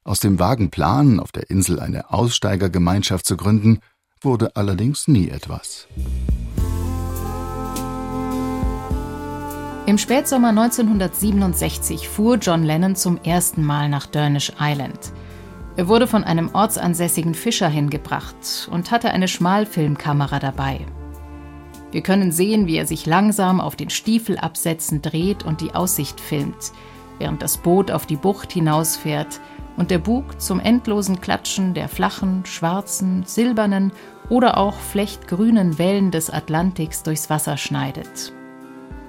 Aus 0.05 0.21
dem 0.21 0.39
vagen 0.39 0.71
Plan, 0.71 1.21
auf 1.21 1.33
der 1.33 1.49
Insel 1.51 1.79
eine 1.79 2.11
Aussteigergemeinschaft 2.11 3.25
zu 3.25 3.37
gründen, 3.37 3.79
wurde 4.21 4.57
allerdings 4.57 5.09
nie 5.09 5.29
etwas. 5.29 5.87
Im 9.85 9.99
Spätsommer 9.99 10.49
1967 10.49 12.09
fuhr 12.09 12.37
John 12.37 12.63
Lennon 12.63 12.95
zum 12.95 13.21
ersten 13.23 13.65
Mal 13.65 13.89
nach 13.89 14.07
Dernish 14.07 14.53
Island. 14.61 15.13
Er 15.77 15.89
wurde 15.89 16.07
von 16.07 16.23
einem 16.23 16.51
ortsansässigen 16.55 17.35
Fischer 17.35 17.69
hingebracht 17.69 18.69
und 18.71 18.91
hatte 18.91 19.11
eine 19.11 19.27
Schmalfilmkamera 19.27 20.39
dabei. 20.39 20.87
Wir 21.93 22.01
können 22.01 22.33
sehen, 22.33 22.67
wie 22.67 22.77
er 22.77 22.87
sich 22.87 23.07
langsam 23.07 23.61
auf 23.61 23.77
den 23.77 23.91
Stiefelabsätzen 23.91 25.03
dreht 25.03 25.45
und 25.45 25.61
die 25.61 25.75
Aussicht 25.75 26.21
filmt, 26.21 26.73
während 27.19 27.43
das 27.43 27.59
Boot 27.59 27.91
auf 27.91 28.07
die 28.07 28.17
Bucht 28.17 28.51
hinausfährt 28.51 29.41
und 29.77 29.91
der 29.91 29.99
Bug 29.99 30.41
zum 30.41 30.59
endlosen 30.59 31.21
Klatschen 31.21 31.75
der 31.75 31.89
flachen, 31.89 32.45
schwarzen, 32.47 33.25
silbernen 33.27 33.93
oder 34.31 34.57
auch 34.57 34.75
flechtgrünen 34.75 35.79
Wellen 35.79 36.11
des 36.11 36.31
Atlantiks 36.31 37.03
durchs 37.03 37.29
Wasser 37.29 37.59
schneidet. 37.59 38.33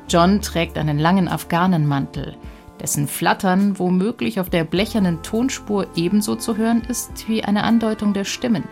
John 0.09 0.41
trägt 0.41 0.77
einen 0.77 0.99
langen 0.99 1.29
Afghanenmantel, 1.29 2.35
dessen 2.81 3.07
Flattern 3.07 3.79
womöglich 3.79 4.41
auf 4.41 4.49
der 4.49 4.65
blechernen 4.65 5.23
Tonspur 5.23 5.87
ebenso 5.95 6.35
zu 6.35 6.57
hören 6.57 6.81
ist 6.89 7.29
wie 7.29 7.43
eine 7.45 7.63
Andeutung 7.63 8.13
der 8.13 8.25
Stimmen. 8.25 8.65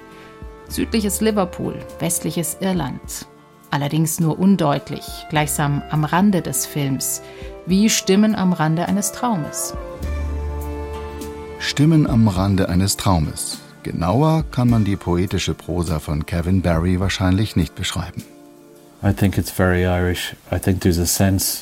Südliches 0.68 1.22
Liverpool, 1.22 1.76
westliches 2.00 2.58
Irland. 2.60 3.31
Allerdings 3.72 4.20
nur 4.20 4.38
undeutlich, 4.38 5.06
gleichsam 5.30 5.82
am 5.90 6.04
Rande 6.04 6.42
des 6.42 6.66
Films, 6.66 7.22
wie 7.66 7.90
Stimmen 7.90 8.36
am 8.36 8.52
Rande 8.52 8.88
eines 8.88 9.14
Traumes. 9.14 9.74
Stimmen 11.60 12.06
am 12.06 12.28
Rande 12.28 12.68
eines 12.68 12.98
Traumes. 12.98 13.60
Genauer 13.84 14.44
kann 14.52 14.70
man 14.70 14.84
die 14.84 14.98
poetische 14.98 15.54
Prosa 15.54 16.00
von 16.00 16.26
Kevin 16.26 16.62
Barry 16.62 17.00
wahrscheinlich 17.00 17.56
nicht 17.56 17.74
beschreiben. 17.74 18.24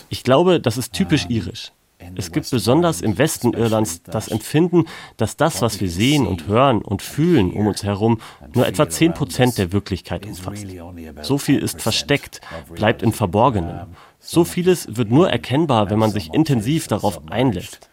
Ich 0.10 0.24
glaube, 0.24 0.60
das 0.60 0.78
ist 0.78 0.94
typisch 0.94 1.28
irisch. 1.30 1.72
Es 2.16 2.32
gibt 2.32 2.50
besonders 2.50 3.02
im 3.02 3.18
Westen 3.18 3.54
Irlands 3.54 4.02
das 4.04 4.28
Empfinden, 4.28 4.86
dass 5.18 5.38
das, 5.38 5.62
was 5.62 5.80
wir 5.82 5.90
sehen 5.90 6.28
und 6.28 6.48
hören 6.48 6.82
und 6.82 7.02
fühlen 7.02 7.52
um 7.52 7.68
uns 7.68 7.84
herum, 7.84 8.20
nur 8.54 8.68
etwa 8.68 8.90
10 8.90 9.14
Prozent 9.14 9.58
der 9.58 9.72
Wirklichkeit 9.72 10.26
umfasst. 10.26 10.66
So 11.22 11.38
viel 11.38 11.60
ist 11.60 11.82
versteckt, 11.82 12.42
bleibt 12.74 13.04
im 13.04 13.14
Verborgenen. 13.14 13.88
So 14.20 14.44
vieles 14.44 14.96
wird 14.96 15.12
nur 15.12 15.30
erkennbar, 15.30 15.90
wenn 15.90 16.00
man 16.00 16.12
sich 16.12 16.34
intensiv 16.34 16.88
darauf 16.88 17.22
einlässt. 17.30 17.90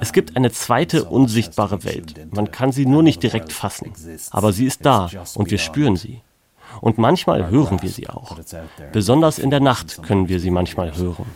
Es 0.00 0.12
gibt 0.12 0.36
eine 0.36 0.50
zweite 0.50 1.04
unsichtbare 1.04 1.84
Welt. 1.84 2.26
Man 2.32 2.50
kann 2.50 2.72
sie 2.72 2.86
nur 2.86 3.02
nicht 3.02 3.22
direkt 3.22 3.52
fassen. 3.52 3.92
Aber 4.30 4.52
sie 4.52 4.66
ist 4.66 4.84
da 4.84 5.08
und 5.34 5.50
wir 5.50 5.58
spüren 5.58 5.96
sie. 5.96 6.22
Und 6.80 6.98
manchmal 6.98 7.50
hören 7.50 7.82
wir 7.82 7.90
sie 7.90 8.08
auch. 8.08 8.38
Besonders 8.92 9.38
in 9.38 9.50
der 9.50 9.60
Nacht 9.60 10.02
können 10.02 10.28
wir 10.28 10.40
sie 10.40 10.50
manchmal 10.50 10.96
hören. 10.96 11.26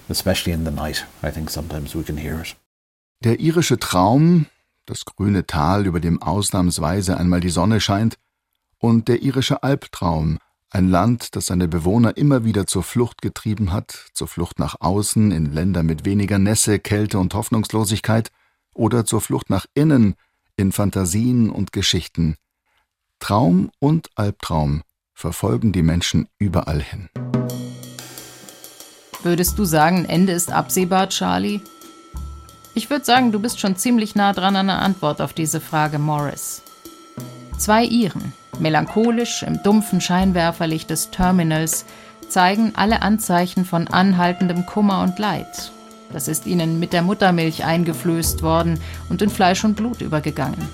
Der 3.25 3.40
irische 3.40 3.79
Traum, 3.79 4.46
das 4.85 5.05
grüne 5.05 5.46
Tal, 5.46 5.87
über 5.87 6.01
dem 6.01 6.22
ausnahmsweise 6.22 7.16
einmal 7.16 7.40
die 7.40 7.51
Sonne 7.51 7.81
scheint, 7.81 8.18
und 8.79 9.09
der 9.09 9.22
irische 9.22 9.62
Albtraum, 9.62 10.38
ein 10.70 10.88
Land, 10.88 11.35
das 11.35 11.46
seine 11.46 11.68
Bewohner 11.68 12.16
immer 12.16 12.44
wieder 12.44 12.66
zur 12.66 12.83
Flucht 12.83 13.22
getrieben 13.22 13.72
hat, 13.72 14.07
zur 14.12 14.29
Flucht 14.29 14.59
nach 14.59 14.77
außen 14.81 15.33
in 15.33 15.53
Länder 15.53 15.83
mit 15.83 16.05
weniger 16.05 16.38
Nässe, 16.38 16.79
Kälte 16.79 17.18
und 17.18 17.35
Hoffnungslosigkeit, 17.35 18.31
oder 18.75 19.07
zur 19.07 19.22
Flucht 19.22 19.49
nach 19.49 19.66
innen 19.75 20.16
in 20.57 20.72
Fantasien 20.72 21.51
und 21.51 21.72
Geschichten. 21.72 22.37
Traum 23.18 23.70
und 23.79 24.11
Albtraum 24.14 24.83
verfolgen 25.16 25.72
die 25.72 25.83
Menschen 25.83 26.29
überall 26.38 26.81
hin. 26.81 27.09
Würdest 29.22 29.59
du 29.59 29.64
sagen, 29.64 30.05
Ende 30.05 30.33
ist 30.33 30.52
absehbar, 30.52 31.09
Charlie? 31.09 31.62
Ich 32.74 32.90
würde 32.90 33.05
sagen, 33.05 33.33
du 33.33 33.40
bist 33.40 33.59
schon 33.59 33.76
ziemlich 33.76 34.14
nah 34.14 34.35
dran 34.35 34.55
an 34.55 34.66
der 34.66 34.79
Antwort 34.81 35.22
auf 35.22 35.33
diese 35.33 35.61
Frage, 35.61 35.98
Morris. 35.98 36.62
Zwei 37.57 37.85
Iren, 37.85 38.35
melancholisch 38.61 39.42
im 39.42 39.62
dumpfen 39.62 40.02
Scheinwerferlicht 40.02 40.90
des 40.90 41.11
Terminals, 41.11 41.87
zeigen 42.29 42.72
alle 42.76 43.00
Anzeichen 43.00 43.64
von 43.64 43.88
anhaltendem 43.88 44.66
Kummer 44.66 45.02
und 45.02 45.18
Leid. 45.18 45.72
Das 46.12 46.29
ist 46.29 46.46
ihnen 46.46 46.79
mit 46.79 46.92
der 46.92 47.02
Muttermilch 47.02 47.64
eingeflößt 47.64 48.42
worden 48.42 48.79
und 49.09 49.22
in 49.22 49.31
Fleisch 49.31 49.64
und 49.64 49.74
Blut 49.74 50.02
übergegangen. 50.02 50.68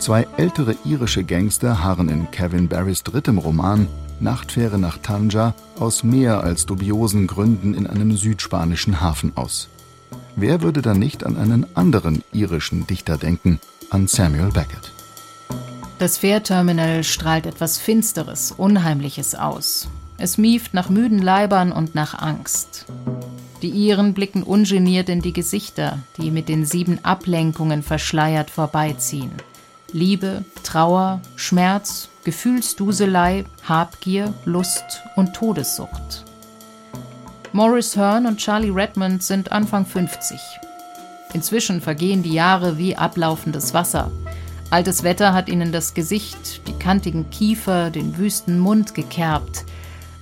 Zwei 0.00 0.26
ältere 0.38 0.76
irische 0.84 1.24
Gangster 1.24 1.84
harren 1.84 2.08
in 2.08 2.30
Kevin 2.30 2.68
Barrys 2.68 3.02
drittem 3.02 3.38
Roman 3.38 3.86
Nachtfähre 4.20 4.78
nach 4.78 4.98
Tanja 4.98 5.54
aus 5.78 6.04
mehr 6.04 6.42
als 6.42 6.66
dubiosen 6.66 7.26
Gründen 7.26 7.74
in 7.74 7.86
einem 7.86 8.16
südspanischen 8.16 9.00
Hafen 9.00 9.36
aus. 9.36 9.68
Wer 10.36 10.62
würde 10.62 10.82
dann 10.82 10.98
nicht 10.98 11.24
an 11.24 11.36
einen 11.36 11.66
anderen 11.74 12.22
irischen 12.32 12.86
Dichter 12.86 13.16
denken, 13.16 13.60
an 13.90 14.06
Samuel 14.06 14.50
Beckett? 14.50 14.92
Das 15.98 16.18
Fährterminal 16.18 17.04
strahlt 17.04 17.46
etwas 17.46 17.78
Finsteres, 17.78 18.52
Unheimliches 18.56 19.34
aus. 19.34 19.88
Es 20.16 20.38
mieft 20.38 20.74
nach 20.74 20.88
müden 20.88 21.20
Leibern 21.20 21.72
und 21.72 21.94
nach 21.94 22.14
Angst. 22.14 22.86
Die 23.62 23.68
Iren 23.68 24.14
blicken 24.14 24.42
ungeniert 24.42 25.10
in 25.10 25.20
die 25.20 25.34
Gesichter, 25.34 25.98
die 26.16 26.30
mit 26.30 26.48
den 26.48 26.64
sieben 26.64 27.04
Ablenkungen 27.04 27.82
verschleiert 27.82 28.50
vorbeiziehen. 28.50 29.32
Liebe, 29.92 30.44
Trauer, 30.62 31.20
Schmerz, 31.36 32.08
Gefühlsduselei, 32.24 33.44
Habgier, 33.68 34.32
Lust 34.44 35.02
und 35.16 35.34
Todessucht. 35.34 36.24
Morris 37.52 37.96
Hearn 37.96 38.26
und 38.26 38.38
Charlie 38.38 38.70
Redmond 38.70 39.22
sind 39.22 39.50
Anfang 39.50 39.84
50. 39.84 40.38
Inzwischen 41.32 41.80
vergehen 41.80 42.22
die 42.22 42.32
Jahre 42.32 42.78
wie 42.78 42.96
ablaufendes 42.96 43.74
Wasser. 43.74 44.10
Altes 44.70 45.02
Wetter 45.02 45.32
hat 45.32 45.48
ihnen 45.48 45.72
das 45.72 45.94
Gesicht, 45.94 46.66
die 46.68 46.78
kantigen 46.78 47.28
Kiefer, 47.30 47.90
den 47.90 48.16
wüsten 48.16 48.58
Mund 48.60 48.94
gekerbt. 48.94 49.64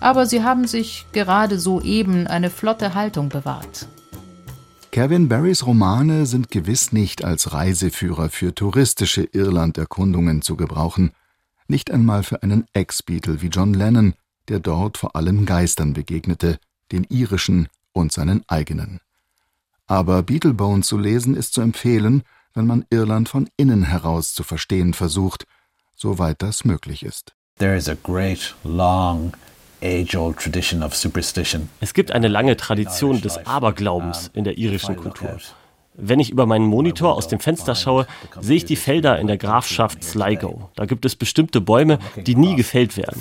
Aber 0.00 0.24
sie 0.24 0.42
haben 0.42 0.66
sich 0.66 1.06
gerade 1.12 1.58
soeben 1.58 2.26
eine 2.26 2.48
flotte 2.48 2.94
Haltung 2.94 3.28
bewahrt. 3.28 3.88
Kevin 4.98 5.28
Barrys 5.28 5.64
Romane 5.64 6.26
sind 6.26 6.50
gewiss 6.50 6.90
nicht 6.90 7.24
als 7.24 7.52
Reiseführer 7.52 8.30
für 8.30 8.52
touristische 8.52 9.22
Irland-Erkundungen 9.22 10.42
zu 10.42 10.56
gebrauchen, 10.56 11.12
nicht 11.68 11.92
einmal 11.92 12.24
für 12.24 12.42
einen 12.42 12.66
Ex-Beatle 12.72 13.40
wie 13.40 13.46
John 13.46 13.74
Lennon, 13.74 14.14
der 14.48 14.58
dort 14.58 14.98
vor 14.98 15.14
allem 15.14 15.46
Geistern 15.46 15.92
begegnete, 15.92 16.58
den 16.90 17.04
irischen 17.04 17.68
und 17.92 18.10
seinen 18.10 18.42
eigenen. 18.48 18.98
Aber 19.86 20.24
Beetlebone 20.24 20.82
zu 20.82 20.98
lesen 20.98 21.36
ist 21.36 21.54
zu 21.54 21.60
empfehlen, 21.60 22.24
wenn 22.52 22.66
man 22.66 22.84
Irland 22.90 23.28
von 23.28 23.48
innen 23.56 23.84
heraus 23.84 24.34
zu 24.34 24.42
verstehen 24.42 24.94
versucht, 24.94 25.46
soweit 25.94 26.42
das 26.42 26.64
möglich 26.64 27.04
ist. 27.04 27.36
There 27.58 27.76
is 27.76 27.88
a 27.88 27.94
great, 27.94 28.56
long 28.64 29.32
es 29.80 30.08
gibt 31.94 32.12
eine 32.12 32.28
lange 32.28 32.56
Tradition 32.56 33.20
des 33.20 33.46
Aberglaubens 33.46 34.30
in 34.34 34.44
der 34.44 34.58
irischen 34.58 34.96
Kultur. 34.96 35.38
Wenn 36.00 36.20
ich 36.20 36.30
über 36.30 36.46
meinen 36.46 36.66
Monitor 36.66 37.16
aus 37.16 37.26
dem 37.26 37.40
Fenster 37.40 37.74
schaue, 37.74 38.06
sehe 38.40 38.56
ich 38.56 38.64
die 38.64 38.76
Felder 38.76 39.18
in 39.18 39.26
der 39.26 39.36
Grafschaft 39.36 40.04
Sligo. 40.04 40.70
Da 40.76 40.86
gibt 40.86 41.04
es 41.04 41.16
bestimmte 41.16 41.60
Bäume, 41.60 41.98
die 42.24 42.36
nie 42.36 42.54
gefällt 42.54 42.96
werden. 42.96 43.20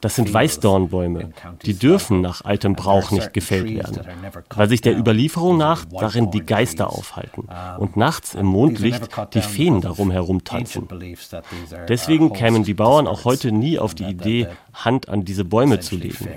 Das 0.00 0.14
sind 0.14 0.32
Weißdornbäume. 0.32 1.32
Die 1.64 1.74
dürfen 1.74 2.20
nach 2.20 2.44
altem 2.44 2.74
Brauch 2.74 3.10
nicht 3.10 3.32
gefällt 3.32 3.68
werden, 3.68 4.00
weil 4.54 4.68
sich 4.68 4.80
der 4.80 4.96
Überlieferung 4.96 5.56
nach 5.56 5.84
darin 5.86 6.30
die 6.30 6.46
Geister 6.46 6.88
aufhalten 6.88 7.48
und 7.78 7.96
nachts 7.96 8.34
im 8.34 8.46
Mondlicht 8.46 9.08
die 9.34 9.42
Feen 9.42 9.80
darum 9.80 10.12
herumtanzen. 10.12 10.86
Deswegen 11.88 12.32
kämen 12.32 12.62
die 12.62 12.74
Bauern 12.74 13.08
auch 13.08 13.24
heute 13.24 13.50
nie 13.50 13.80
auf 13.80 13.96
die 13.96 14.04
Idee, 14.04 14.46
Hand 14.72 15.08
an 15.08 15.24
diese 15.24 15.44
Bäume 15.44 15.80
zu 15.80 15.96
legen. 15.96 16.28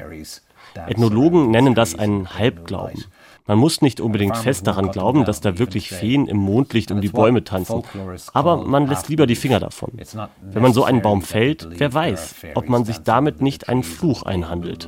Ethnologen 0.87 1.51
nennen 1.51 1.75
das 1.75 1.97
einen 1.97 2.33
Halbglauben. 2.33 3.05
Man 3.47 3.57
muss 3.57 3.81
nicht 3.81 4.01
unbedingt 4.01 4.37
fest 4.37 4.67
daran 4.67 4.91
glauben, 4.91 5.25
dass 5.25 5.41
da 5.41 5.57
wirklich 5.57 5.89
Feen 5.89 6.27
im 6.27 6.37
Mondlicht 6.37 6.91
um 6.91 7.01
die 7.01 7.09
Bäume 7.09 7.43
tanzen, 7.43 7.83
aber 8.33 8.57
man 8.57 8.87
lässt 8.87 9.09
lieber 9.09 9.25
die 9.25 9.35
Finger 9.35 9.59
davon. 9.59 9.93
Wenn 10.41 10.61
man 10.61 10.73
so 10.73 10.83
einen 10.83 11.01
Baum 11.01 11.21
fällt, 11.21 11.67
wer 11.79 11.93
weiß, 11.93 12.35
ob 12.55 12.69
man 12.69 12.85
sich 12.85 12.99
damit 12.99 13.41
nicht 13.41 13.69
einen 13.69 13.83
Fluch 13.83 14.23
einhandelt. 14.23 14.87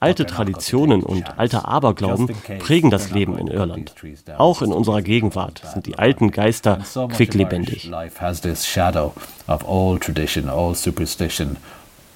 Alte 0.00 0.26
Traditionen 0.26 1.02
und 1.02 1.38
alter 1.38 1.66
Aberglauben 1.66 2.28
prägen 2.60 2.90
das 2.90 3.10
Leben 3.10 3.36
in 3.36 3.48
Irland. 3.48 3.94
Auch 4.36 4.62
in 4.62 4.72
unserer 4.72 5.02
Gegenwart 5.02 5.62
sind 5.72 5.86
die 5.86 5.98
alten 5.98 6.30
Geister 6.30 6.78
quicklebendig. 7.08 7.90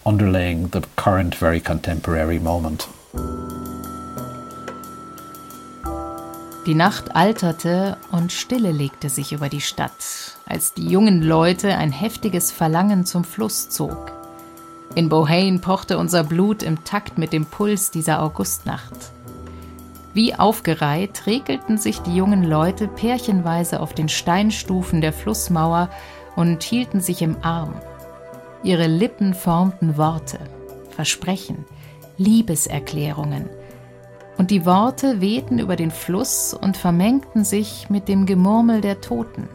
underlaying 0.05 0.69
the 0.73 0.83
current 0.97 1.33
very 1.33 1.61
contemporary 1.61 2.41
moment. 2.41 2.89
Die 6.65 6.77
Nacht 6.77 7.17
alterte 7.17 7.97
und 8.13 8.31
Stille 8.31 8.71
legte 8.71 9.09
sich 9.09 9.33
über 9.33 9.49
die 9.49 9.61
Stadt, 9.61 10.37
als 10.47 10.75
die 10.75 10.87
jungen 10.87 11.21
Leute 11.21 11.77
ein 11.77 11.91
heftiges 11.91 12.53
Verlangen 12.53 13.05
zum 13.05 13.25
Fluss 13.25 13.69
zog. 13.69 14.13
In 14.95 15.09
Bohane 15.09 15.59
pochte 15.59 15.99
unser 15.99 16.23
Blut 16.23 16.63
im 16.63 16.85
Takt 16.85 17.19
mit 17.19 17.33
dem 17.33 17.47
Puls 17.47 17.91
dieser 17.91 18.23
Augustnacht. 18.23 18.95
Wie 20.15 20.37
aufgereiht 20.37 21.27
regelten 21.27 21.79
sich 21.79 21.99
die 21.99 22.15
jungen 22.15 22.45
Leute 22.45 22.87
pärchenweise 22.87 23.81
auf 23.81 23.93
den 23.93 24.09
Steinstufen 24.09 25.01
der 25.01 25.13
Flussmauer 25.13 25.91
und 26.37 26.63
hielten 26.63 27.01
sich 27.01 27.23
im 27.23 27.39
Arm. 27.43 27.75
Ihre 28.63 28.87
Lippen 28.87 29.35
formten 29.35 29.97
Worte, 29.97 30.39
Versprechen, 30.95 31.65
Liebeserklärungen– 32.19 33.51
und 34.39 34.51
die 34.51 34.65
Worte 34.65 35.21
wehten 35.21 35.59
über 35.59 35.77
den 35.77 35.91
Fluss 35.91 36.55
und 36.55 36.77
vermengten 36.77 37.45
sich 37.45 37.91
mit 37.91 38.09
dem 38.09 38.27
Gemurmel 38.27 38.81
der 38.81 39.01
Toten. 39.01 39.49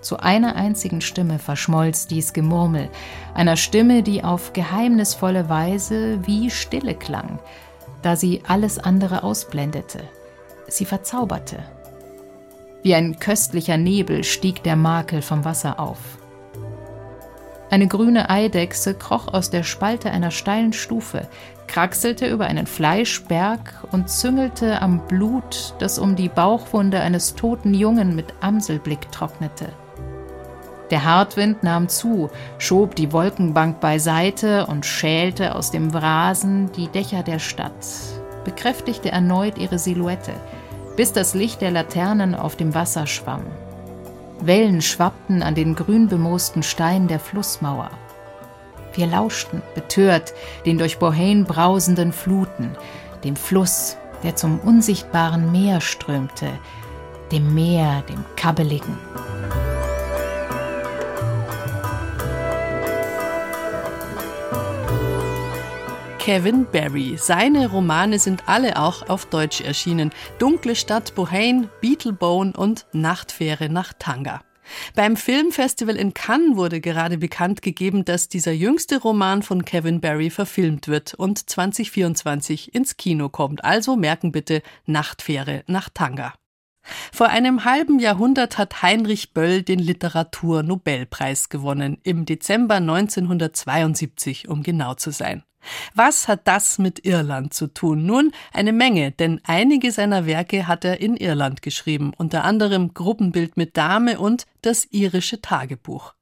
Zu 0.00 0.18
einer 0.18 0.56
einzigen 0.56 1.02
Stimme 1.02 1.38
verschmolz 1.38 2.06
dies 2.06 2.32
Gemurmel, 2.32 2.88
einer 3.34 3.56
Stimme, 3.56 4.02
die 4.02 4.24
auf 4.24 4.52
geheimnisvolle 4.54 5.48
Weise 5.48 6.26
wie 6.26 6.50
Stille 6.50 6.94
klang, 6.94 7.38
da 8.02 8.16
sie 8.16 8.42
alles 8.48 8.78
andere 8.78 9.22
ausblendete. 9.22 10.04
Sie 10.68 10.86
verzauberte. 10.86 11.62
Wie 12.82 12.94
ein 12.94 13.18
köstlicher 13.18 13.76
Nebel 13.76 14.24
stieg 14.24 14.62
der 14.62 14.76
Makel 14.76 15.20
vom 15.20 15.44
Wasser 15.44 15.78
auf. 15.78 15.98
Eine 17.68 17.86
grüne 17.86 18.30
Eidechse 18.30 18.94
kroch 18.94 19.28
aus 19.28 19.50
der 19.50 19.62
Spalte 19.62 20.10
einer 20.10 20.30
steilen 20.30 20.72
Stufe, 20.72 21.28
kraxelte 21.70 22.26
über 22.26 22.46
einen 22.46 22.66
Fleischberg 22.66 23.84
und 23.92 24.10
züngelte 24.10 24.82
am 24.82 25.06
Blut, 25.06 25.74
das 25.78 26.00
um 26.00 26.16
die 26.16 26.28
Bauchwunde 26.28 27.00
eines 27.00 27.36
toten 27.36 27.74
Jungen 27.74 28.16
mit 28.16 28.34
Amselblick 28.40 29.12
trocknete. 29.12 29.68
Der 30.90 31.04
Hartwind 31.04 31.62
nahm 31.62 31.88
zu, 31.88 32.28
schob 32.58 32.96
die 32.96 33.12
Wolkenbank 33.12 33.78
beiseite 33.78 34.66
und 34.66 34.84
schälte 34.84 35.54
aus 35.54 35.70
dem 35.70 35.94
Wrasen 35.94 36.72
die 36.72 36.88
Dächer 36.88 37.22
der 37.22 37.38
Stadt, 37.38 37.86
bekräftigte 38.44 39.12
erneut 39.12 39.56
ihre 39.56 39.78
Silhouette, 39.78 40.32
bis 40.96 41.12
das 41.12 41.34
Licht 41.34 41.60
der 41.60 41.70
Laternen 41.70 42.34
auf 42.34 42.56
dem 42.56 42.74
Wasser 42.74 43.06
schwamm. 43.06 43.44
Wellen 44.40 44.82
schwappten 44.82 45.44
an 45.44 45.54
den 45.54 45.76
grünbemoosten 45.76 46.64
Steinen 46.64 47.06
der 47.06 47.20
Flussmauer. 47.20 47.90
Wir 48.94 49.06
lauschten, 49.06 49.62
betört, 49.74 50.34
den 50.66 50.78
durch 50.78 50.98
Bohane 50.98 51.44
brausenden 51.44 52.12
Fluten, 52.12 52.76
dem 53.24 53.36
Fluss, 53.36 53.96
der 54.22 54.36
zum 54.36 54.58
unsichtbaren 54.60 55.52
Meer 55.52 55.80
strömte, 55.80 56.48
dem 57.32 57.54
Meer, 57.54 58.02
dem 58.08 58.24
Kabbeligen. 58.36 58.98
Kevin 66.18 66.66
Barry. 66.70 67.16
Seine 67.16 67.68
Romane 67.68 68.18
sind 68.18 68.42
alle 68.46 68.80
auch 68.80 69.08
auf 69.08 69.26
Deutsch 69.26 69.62
erschienen. 69.62 70.10
Dunkle 70.38 70.76
Stadt 70.76 71.14
Bohane, 71.14 71.70
Beetlebone 71.80 72.52
und 72.52 72.86
Nachtfähre 72.92 73.70
nach 73.70 73.94
Tanga. 73.98 74.42
Beim 74.94 75.16
Filmfestival 75.16 75.96
in 75.96 76.14
Cannes 76.14 76.56
wurde 76.56 76.80
gerade 76.80 77.18
bekannt 77.18 77.62
gegeben, 77.62 78.04
dass 78.04 78.28
dieser 78.28 78.52
jüngste 78.52 79.00
Roman 79.00 79.42
von 79.42 79.64
Kevin 79.64 80.00
Barry 80.00 80.30
verfilmt 80.30 80.88
wird 80.88 81.14
und 81.14 81.50
2024 81.50 82.74
ins 82.74 82.96
Kino 82.96 83.28
kommt. 83.28 83.64
Also 83.64 83.96
merken 83.96 84.32
bitte 84.32 84.62
Nachtfähre 84.86 85.64
nach 85.66 85.88
Tanga. 85.88 86.34
Vor 87.12 87.28
einem 87.28 87.64
halben 87.64 87.98
Jahrhundert 87.98 88.58
hat 88.58 88.82
Heinrich 88.82 89.32
Böll 89.32 89.62
den 89.62 89.78
Literaturnobelpreis 89.78 91.48
gewonnen, 91.48 91.98
im 92.02 92.24
Dezember 92.24 92.76
1972, 92.76 94.48
um 94.48 94.62
genau 94.62 94.94
zu 94.94 95.10
sein. 95.10 95.44
Was 95.94 96.28
hat 96.28 96.46
das 96.46 96.78
mit 96.78 97.04
Irland 97.04 97.54
zu 97.54 97.66
tun? 97.66 98.06
Nun, 98.06 98.32
eine 98.52 98.72
Menge, 98.72 99.12
denn 99.12 99.40
einige 99.44 99.92
seiner 99.92 100.26
Werke 100.26 100.66
hat 100.66 100.84
er 100.84 101.00
in 101.00 101.16
Irland 101.16 101.62
geschrieben, 101.62 102.12
unter 102.16 102.44
anderem 102.44 102.94
Gruppenbild 102.94 103.56
mit 103.56 103.76
Dame 103.76 104.18
und 104.18 104.46
das 104.62 104.86
irische 104.90 105.40
Tagebuch. 105.40 106.14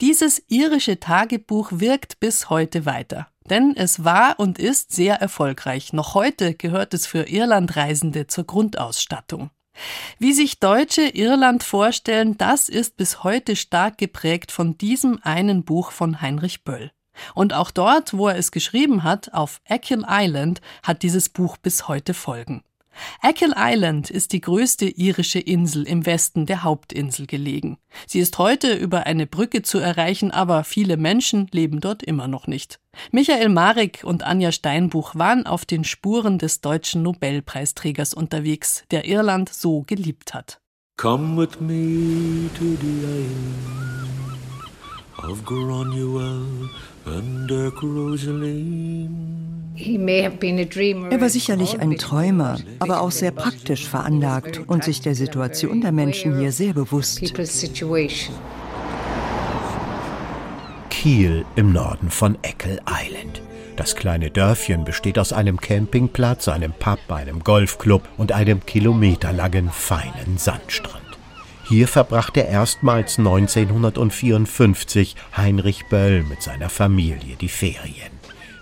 Dieses 0.00 0.42
irische 0.48 1.00
Tagebuch 1.00 1.70
wirkt 1.72 2.20
bis 2.20 2.50
heute 2.50 2.86
weiter. 2.86 3.28
Denn 3.50 3.74
es 3.76 4.04
war 4.04 4.38
und 4.38 4.58
ist 4.58 4.92
sehr 4.92 5.16
erfolgreich. 5.16 5.92
Noch 5.92 6.14
heute 6.14 6.54
gehört 6.54 6.94
es 6.94 7.06
für 7.06 7.28
Irlandreisende 7.28 8.26
zur 8.26 8.44
Grundausstattung. 8.44 9.50
Wie 10.18 10.32
sich 10.32 10.60
Deutsche 10.60 11.02
Irland 11.02 11.62
vorstellen, 11.62 12.38
das 12.38 12.68
ist 12.68 12.96
bis 12.96 13.22
heute 13.24 13.56
stark 13.56 13.98
geprägt 13.98 14.52
von 14.52 14.78
diesem 14.78 15.18
einen 15.22 15.64
Buch 15.64 15.90
von 15.90 16.22
Heinrich 16.22 16.64
Böll. 16.64 16.92
Und 17.34 17.52
auch 17.52 17.70
dort, 17.70 18.14
wo 18.14 18.28
er 18.28 18.36
es 18.36 18.50
geschrieben 18.50 19.04
hat, 19.04 19.32
auf 19.32 19.60
Achill 19.68 20.04
Island, 20.08 20.60
hat 20.82 21.02
dieses 21.02 21.28
Buch 21.28 21.56
bis 21.56 21.88
heute 21.88 22.14
Folgen. 22.14 22.62
Achill 23.20 23.54
Island 23.56 24.10
ist 24.10 24.32
die 24.32 24.40
größte 24.40 24.86
irische 24.86 25.40
Insel 25.40 25.84
im 25.84 26.06
Westen 26.06 26.46
der 26.46 26.62
Hauptinsel 26.62 27.26
gelegen. 27.26 27.78
Sie 28.06 28.20
ist 28.20 28.38
heute 28.38 28.74
über 28.74 29.06
eine 29.06 29.26
Brücke 29.26 29.62
zu 29.62 29.78
erreichen, 29.78 30.30
aber 30.30 30.64
viele 30.64 30.96
Menschen 30.96 31.48
leben 31.52 31.80
dort 31.80 32.02
immer 32.02 32.28
noch 32.28 32.46
nicht. 32.46 32.80
Michael 33.10 33.48
Marek 33.48 34.02
und 34.04 34.22
Anja 34.22 34.52
Steinbuch 34.52 35.14
waren 35.16 35.46
auf 35.46 35.64
den 35.64 35.84
Spuren 35.84 36.38
des 36.38 36.60
deutschen 36.60 37.02
Nobelpreisträgers 37.02 38.14
unterwegs, 38.14 38.84
der 38.90 39.06
Irland 39.06 39.48
so 39.48 39.82
geliebt 39.82 40.34
hat. 40.34 40.60
Come 40.96 41.36
with 41.36 41.60
me 41.60 42.48
to 42.56 42.76
the 42.80 43.04
island 43.04 43.74
of 45.28 45.44
Granuel 45.44 46.70
Er 51.10 51.20
war 51.20 51.28
sicherlich 51.28 51.80
ein 51.80 51.96
Träumer, 51.96 52.58
aber 52.78 53.00
auch 53.02 53.10
sehr 53.10 53.30
praktisch 53.30 53.86
veranlagt 53.86 54.62
und 54.66 54.84
sich 54.84 55.00
der 55.02 55.14
Situation 55.14 55.80
der 55.82 55.92
Menschen 55.92 56.38
hier 56.38 56.52
sehr 56.52 56.72
bewusst. 56.72 57.20
Kiel 60.90 61.44
im 61.56 61.72
Norden 61.72 62.10
von 62.10 62.38
Eckel 62.42 62.80
Island. 62.88 63.42
Das 63.76 63.96
kleine 63.96 64.30
Dörfchen 64.30 64.84
besteht 64.84 65.18
aus 65.18 65.32
einem 65.32 65.60
Campingplatz, 65.60 66.48
einem 66.48 66.72
Pub, 66.72 67.00
einem 67.08 67.40
Golfclub 67.44 68.02
und 68.16 68.32
einem 68.32 68.64
kilometerlangen 68.64 69.68
feinen 69.70 70.38
Sandstrand. 70.38 71.03
Hier 71.66 71.88
verbrachte 71.88 72.40
erstmals 72.40 73.18
1954 73.18 75.16
Heinrich 75.36 75.86
Böll 75.86 76.22
mit 76.22 76.42
seiner 76.42 76.68
Familie 76.68 77.36
die 77.36 77.48
Ferien. 77.48 78.12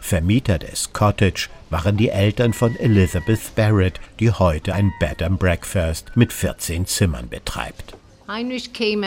Vermieter 0.00 0.58
des 0.58 0.92
Cottage 0.92 1.48
waren 1.70 1.96
die 1.96 2.10
Eltern 2.10 2.52
von 2.52 2.76
Elizabeth 2.76 3.54
Barrett, 3.56 4.00
die 4.20 4.30
heute 4.30 4.74
ein 4.74 4.92
Bed 5.00 5.22
and 5.22 5.38
Breakfast 5.38 6.12
mit 6.14 6.32
14 6.32 6.86
Zimmern 6.86 7.28
betreibt. 7.28 7.96
Heinrich 8.28 8.72
kam 8.72 9.02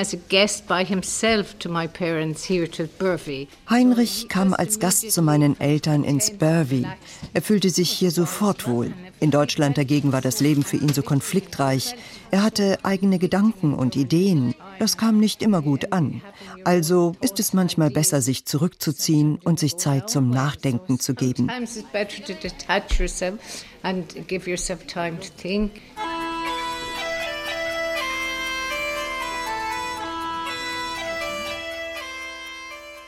Heinrich 3.69 4.28
kam 4.28 4.54
als 4.54 4.80
Gast 4.80 5.12
zu 5.12 5.21
meinen 5.21 5.60
Eltern 5.60 6.04
ins 6.04 6.32
Burvey. 6.32 6.86
Er 7.34 7.41
fühlte 7.41 7.69
sich 7.69 7.89
hier 7.89 8.12
sofort 8.12 8.67
wohl. 8.67 8.93
In 9.19 9.32
Deutschland 9.32 9.78
dagegen 9.78 10.12
war 10.12 10.21
das 10.21 10.41
Leben 10.41 10.63
für 10.63 10.78
ihn 10.78 10.89
so 10.89 11.01
konfliktreich. 11.01 11.95
Er 12.32 12.43
hatte 12.43 12.80
eigene 12.84 13.17
Gedanken 13.17 13.73
und 13.73 13.95
Ideen. 13.95 14.54
Das 14.80 14.97
kam 14.97 15.19
nicht 15.19 15.41
immer 15.41 15.62
gut 15.62 15.94
an. 15.94 16.21
Also 16.65 17.15
ist 17.21 17.39
es 17.39 17.54
manchmal 17.54 17.92
besser, 17.92 18.21
sich 18.21 18.46
zurückzuziehen 18.46 19.39
und 19.44 19.60
sich 19.60 19.77
Zeit 19.77 20.10
zum 20.10 20.29
Nachdenken 20.29 21.00
zu 21.00 21.15
geben. 21.15 21.50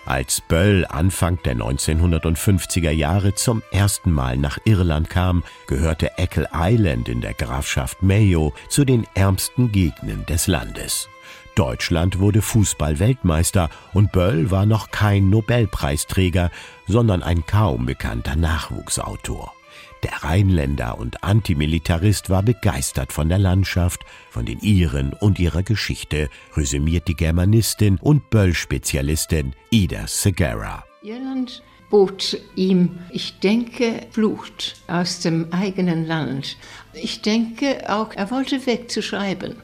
Als 0.07 0.39
Böll 0.39 0.85
Anfang 0.87 1.37
der 1.43 1.57
1950er 1.57 2.91
Jahre 2.91 3.35
zum 3.35 3.61
ersten 3.71 4.09
Mal 4.09 4.37
nach 4.37 4.57
Irland 4.63 5.09
kam, 5.09 5.43
gehörte 5.67 6.17
Eckle 6.17 6.47
Island 6.53 7.09
in 7.09 7.19
der 7.19 7.33
Grafschaft 7.33 8.01
Mayo 8.01 8.53
zu 8.69 8.85
den 8.85 9.05
ärmsten 9.15 9.73
Gegenden 9.73 10.25
des 10.25 10.47
Landes. 10.47 11.09
Deutschland 11.55 12.19
wurde 12.19 12.41
Fußball-Weltmeister 12.41 13.69
und 13.93 14.13
Böll 14.13 14.49
war 14.49 14.65
noch 14.65 14.91
kein 14.91 15.29
Nobelpreisträger, 15.29 16.51
sondern 16.87 17.21
ein 17.21 17.45
kaum 17.45 17.85
bekannter 17.85 18.37
Nachwuchsautor. 18.37 19.56
Der 20.03 20.23
Rheinländer 20.23 20.99
und 20.99 21.23
Antimilitarist 21.23 22.29
war 22.29 22.43
begeistert 22.43 23.11
von 23.11 23.29
der 23.29 23.39
Landschaft, 23.39 24.01
von 24.29 24.45
den 24.45 24.59
Iren 24.59 25.13
und 25.13 25.39
ihrer 25.39 25.63
Geschichte, 25.63 26.29
resümiert 26.55 27.07
die 27.07 27.15
Germanistin 27.15 27.97
und 27.99 28.29
Böll-Spezialistin 28.29 29.53
Ida 29.71 30.05
Segara. 30.07 30.83
Irland 31.01 31.63
bot 31.89 32.37
ihm, 32.55 32.99
ich 33.11 33.39
denke, 33.39 34.07
Blut 34.13 34.75
aus 34.87 35.21
dem 35.21 35.51
eigenen 35.51 36.05
Land. 36.05 36.57
Ich 36.93 37.21
denke 37.21 37.89
auch, 37.89 38.13
er 38.13 38.29
wollte 38.29 38.65
wegzuschreiben. 38.65 39.55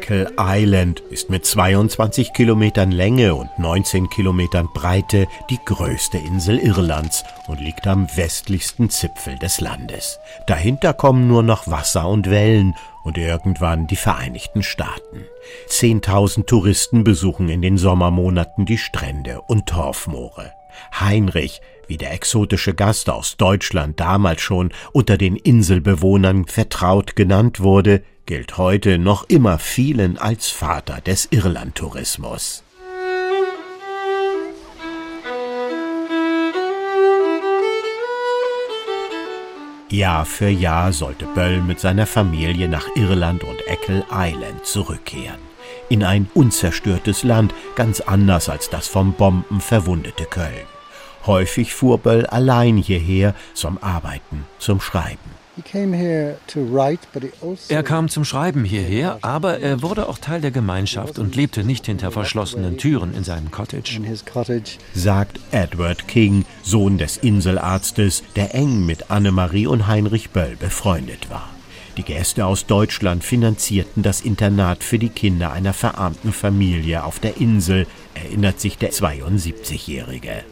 Eckle 0.00 0.32
Island 0.38 1.00
ist 1.10 1.28
mit 1.28 1.44
22 1.44 2.32
Kilometern 2.32 2.90
Länge 2.90 3.34
und 3.34 3.50
19 3.58 4.08
Kilometern 4.08 4.66
Breite 4.72 5.28
die 5.50 5.58
größte 5.62 6.16
Insel 6.16 6.58
Irlands 6.58 7.22
und 7.48 7.60
liegt 7.60 7.86
am 7.86 8.06
westlichsten 8.16 8.88
Zipfel 8.88 9.38
des 9.38 9.60
Landes. 9.60 10.18
Dahinter 10.46 10.94
kommen 10.94 11.28
nur 11.28 11.42
noch 11.42 11.68
Wasser 11.68 12.08
und 12.08 12.30
Wellen 12.30 12.74
und 13.04 13.18
irgendwann 13.18 13.88
die 13.88 13.96
Vereinigten 13.96 14.62
Staaten. 14.62 15.26
Zehntausend 15.66 16.46
Touristen 16.46 17.04
besuchen 17.04 17.50
in 17.50 17.60
den 17.60 17.76
Sommermonaten 17.76 18.64
die 18.64 18.78
Strände 18.78 19.42
und 19.42 19.66
Torfmoore. 19.66 20.50
Heinrich, 20.98 21.60
wie 21.88 21.98
der 21.98 22.14
exotische 22.14 22.72
Gast 22.72 23.10
aus 23.10 23.36
Deutschland 23.36 24.00
damals 24.00 24.40
schon 24.40 24.72
unter 24.92 25.18
den 25.18 25.36
Inselbewohnern 25.36 26.46
vertraut 26.46 27.16
genannt 27.16 27.60
wurde, 27.60 28.02
gilt 28.30 28.58
heute 28.58 28.96
noch 28.96 29.24
immer 29.28 29.58
vielen 29.58 30.16
als 30.16 30.50
Vater 30.50 31.00
des 31.00 31.26
Irlandtourismus. 31.32 32.62
Jahr 39.88 40.24
für 40.24 40.48
Jahr 40.48 40.92
sollte 40.92 41.26
Böll 41.26 41.60
mit 41.60 41.80
seiner 41.80 42.06
Familie 42.06 42.68
nach 42.68 42.86
Irland 42.94 43.42
und 43.42 43.66
Eckle 43.66 44.06
Island 44.12 44.64
zurückkehren. 44.64 45.40
In 45.88 46.04
ein 46.04 46.30
unzerstörtes 46.32 47.24
Land, 47.24 47.52
ganz 47.74 48.00
anders 48.00 48.48
als 48.48 48.70
das 48.70 48.86
vom 48.86 49.12
Bomben 49.14 49.60
verwundete 49.60 50.26
Köln. 50.26 50.68
Häufig 51.26 51.74
fuhr 51.74 51.98
Böll 51.98 52.26
allein 52.26 52.76
hierher 52.76 53.34
zum 53.54 53.82
Arbeiten, 53.82 54.44
zum 54.60 54.80
Schreiben. 54.80 55.40
Er 57.68 57.82
kam 57.82 58.08
zum 58.08 58.24
Schreiben 58.24 58.64
hierher, 58.64 59.18
aber 59.22 59.58
er 59.58 59.82
wurde 59.82 60.08
auch 60.08 60.18
Teil 60.18 60.40
der 60.40 60.50
Gemeinschaft 60.50 61.18
und 61.18 61.36
lebte 61.36 61.64
nicht 61.64 61.86
hinter 61.86 62.10
verschlossenen 62.10 62.78
Türen 62.78 63.14
in 63.14 63.24
seinem 63.24 63.50
Cottage. 63.50 64.00
Sagt 64.94 65.40
Edward 65.50 66.08
King, 66.08 66.44
Sohn 66.62 66.98
des 66.98 67.16
Inselarztes, 67.16 68.22
der 68.36 68.54
eng 68.54 68.86
mit 68.86 69.10
Annemarie 69.10 69.66
und 69.66 69.86
Heinrich 69.86 70.30
Böll 70.30 70.56
befreundet 70.58 71.30
war. 71.30 71.50
Die 71.96 72.02
Gäste 72.04 72.46
aus 72.46 72.66
Deutschland 72.66 73.24
finanzierten 73.24 74.02
das 74.02 74.20
Internat 74.20 74.84
für 74.84 74.98
die 74.98 75.08
Kinder 75.08 75.52
einer 75.52 75.72
verarmten 75.72 76.32
Familie 76.32 77.04
auf 77.04 77.18
der 77.18 77.36
Insel, 77.38 77.86
erinnert 78.14 78.60
sich 78.60 78.78
der 78.78 78.92
72-Jährige. 78.92 80.44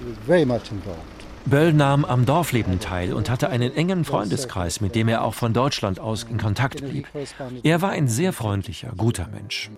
Böll 1.48 1.72
nahm 1.72 2.04
am 2.04 2.26
Dorfleben 2.26 2.78
teil 2.78 3.14
und 3.14 3.30
hatte 3.30 3.48
einen 3.48 3.74
engen 3.74 4.04
Freundeskreis, 4.04 4.82
mit 4.82 4.94
dem 4.94 5.08
er 5.08 5.24
auch 5.24 5.32
von 5.32 5.54
Deutschland 5.54 5.98
aus 5.98 6.24
in 6.24 6.36
Kontakt 6.36 6.86
blieb. 6.86 7.08
Er 7.62 7.80
war 7.80 7.90
ein 7.90 8.06
sehr 8.06 8.34
freundlicher, 8.34 8.92
guter 8.96 9.28
Mensch. 9.28 9.70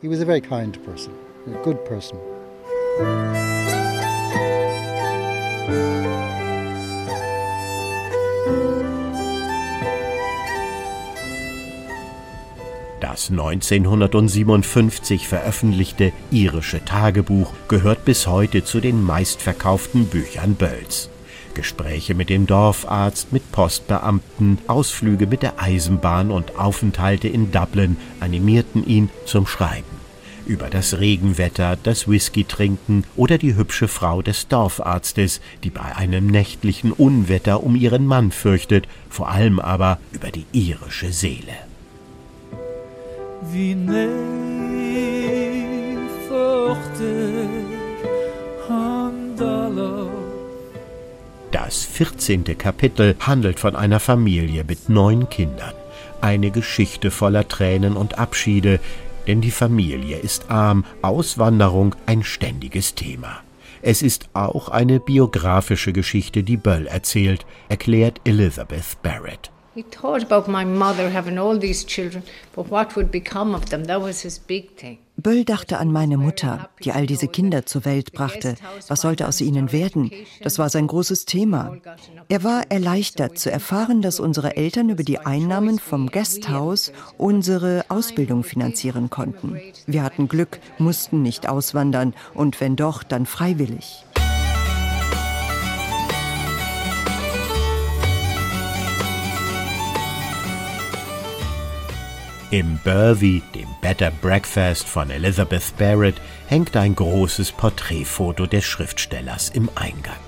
Das 13.00 13.30
1957 13.30 15.28
veröffentlichte 15.28 16.12
irische 16.30 16.84
Tagebuch 16.84 17.52
gehört 17.68 18.04
bis 18.04 18.26
heute 18.26 18.64
zu 18.64 18.80
den 18.80 19.02
meistverkauften 19.02 20.06
Büchern 20.06 20.54
Bölls. 20.56 21.10
Gespräche 21.54 22.14
mit 22.14 22.28
dem 22.28 22.46
Dorfarzt, 22.46 23.32
mit 23.32 23.50
Postbeamten, 23.52 24.58
Ausflüge 24.66 25.26
mit 25.26 25.42
der 25.42 25.60
Eisenbahn 25.60 26.30
und 26.30 26.58
Aufenthalte 26.58 27.28
in 27.28 27.52
Dublin 27.52 27.96
animierten 28.20 28.86
ihn 28.86 29.10
zum 29.26 29.46
Schreiben. 29.46 30.00
Über 30.46 30.68
das 30.68 30.98
Regenwetter, 30.98 31.76
das 31.82 32.08
Whisky 32.08 32.44
trinken 32.44 33.04
oder 33.14 33.38
die 33.38 33.54
hübsche 33.54 33.88
Frau 33.88 34.22
des 34.22 34.48
Dorfarztes, 34.48 35.40
die 35.62 35.70
bei 35.70 35.94
einem 35.96 36.26
nächtlichen 36.26 36.92
Unwetter 36.92 37.62
um 37.62 37.76
ihren 37.76 38.06
Mann 38.06 38.32
fürchtet, 38.32 38.88
vor 39.08 39.28
allem 39.28 39.60
aber 39.60 39.98
über 40.12 40.30
die 40.30 40.46
irische 40.52 41.12
Seele. 41.12 41.54
Wie 43.52 43.74
Das 51.62 51.84
14. 51.84 52.56
Kapitel 52.56 53.16
handelt 53.20 53.60
von 53.60 53.76
einer 53.76 54.00
Familie 54.00 54.64
mit 54.64 54.88
neun 54.88 55.28
Kindern. 55.28 55.74
Eine 56.22 56.50
Geschichte 56.50 57.10
voller 57.10 57.48
Tränen 57.48 57.98
und 57.98 58.18
Abschiede, 58.18 58.80
denn 59.26 59.42
die 59.42 59.50
Familie 59.50 60.16
ist 60.16 60.50
arm, 60.50 60.86
Auswanderung 61.02 61.94
ein 62.06 62.22
ständiges 62.22 62.94
Thema. 62.94 63.42
Es 63.82 64.00
ist 64.00 64.30
auch 64.32 64.70
eine 64.70 65.00
biografische 65.00 65.92
Geschichte, 65.92 66.44
die 66.44 66.56
Böll 66.56 66.86
erzählt, 66.86 67.44
erklärt 67.68 68.22
Elizabeth 68.24 68.96
Barrett. 69.02 69.50
He 69.72 69.84
thought 69.84 70.24
about 70.28 70.50
my 70.50 70.64
mother 70.64 71.10
having 71.10 71.38
all 71.38 71.56
these 71.56 71.86
children, 71.86 72.24
but 72.56 72.70
what 72.70 72.96
would 72.96 73.12
become 73.12 73.54
of 73.54 73.66
them? 73.66 73.84
That 73.84 74.02
was 74.02 74.22
his 74.22 74.38
big 74.38 74.76
thing. 74.76 74.98
Böll 75.16 75.44
dachte 75.44 75.78
an 75.78 75.92
meine 75.92 76.16
Mutter, 76.16 76.70
die 76.82 76.92
all 76.92 77.06
diese 77.06 77.28
Kinder 77.28 77.66
zur 77.66 77.84
Welt 77.84 78.12
brachte. 78.12 78.56
Was 78.88 79.02
sollte 79.02 79.28
aus 79.28 79.40
ihnen 79.40 79.70
werden? 79.70 80.10
Das 80.42 80.58
war 80.58 80.70
sein 80.70 80.86
großes 80.86 81.24
Thema. 81.24 81.76
Er 82.28 82.42
war 82.42 82.70
erleichtert 82.70 83.38
zu 83.38 83.50
erfahren, 83.50 84.02
dass 84.02 84.18
unsere 84.18 84.56
Eltern 84.56 84.88
über 84.88 85.04
die 85.04 85.18
Einnahmen 85.18 85.78
vom 85.78 86.08
Guesthouse 86.08 86.92
unsere 87.18 87.84
Ausbildung 87.88 88.44
finanzieren 88.44 89.10
konnten. 89.10 89.60
Wir 89.86 90.02
hatten 90.02 90.26
Glück, 90.26 90.58
mussten 90.78 91.22
nicht 91.22 91.48
auswandern 91.48 92.14
und 92.34 92.60
wenn 92.60 92.76
doch, 92.76 93.02
dann 93.02 93.26
freiwillig. 93.26 94.04
Im 102.52 102.80
Burvey, 102.82 103.42
dem 103.54 103.68
Better 103.80 104.10
Breakfast 104.10 104.88
von 104.88 105.08
Elizabeth 105.10 105.72
Barrett, 105.78 106.16
hängt 106.48 106.76
ein 106.76 106.96
großes 106.96 107.52
Porträtfoto 107.52 108.46
des 108.46 108.64
Schriftstellers 108.64 109.50
im 109.50 109.70
Eingang. 109.76 110.18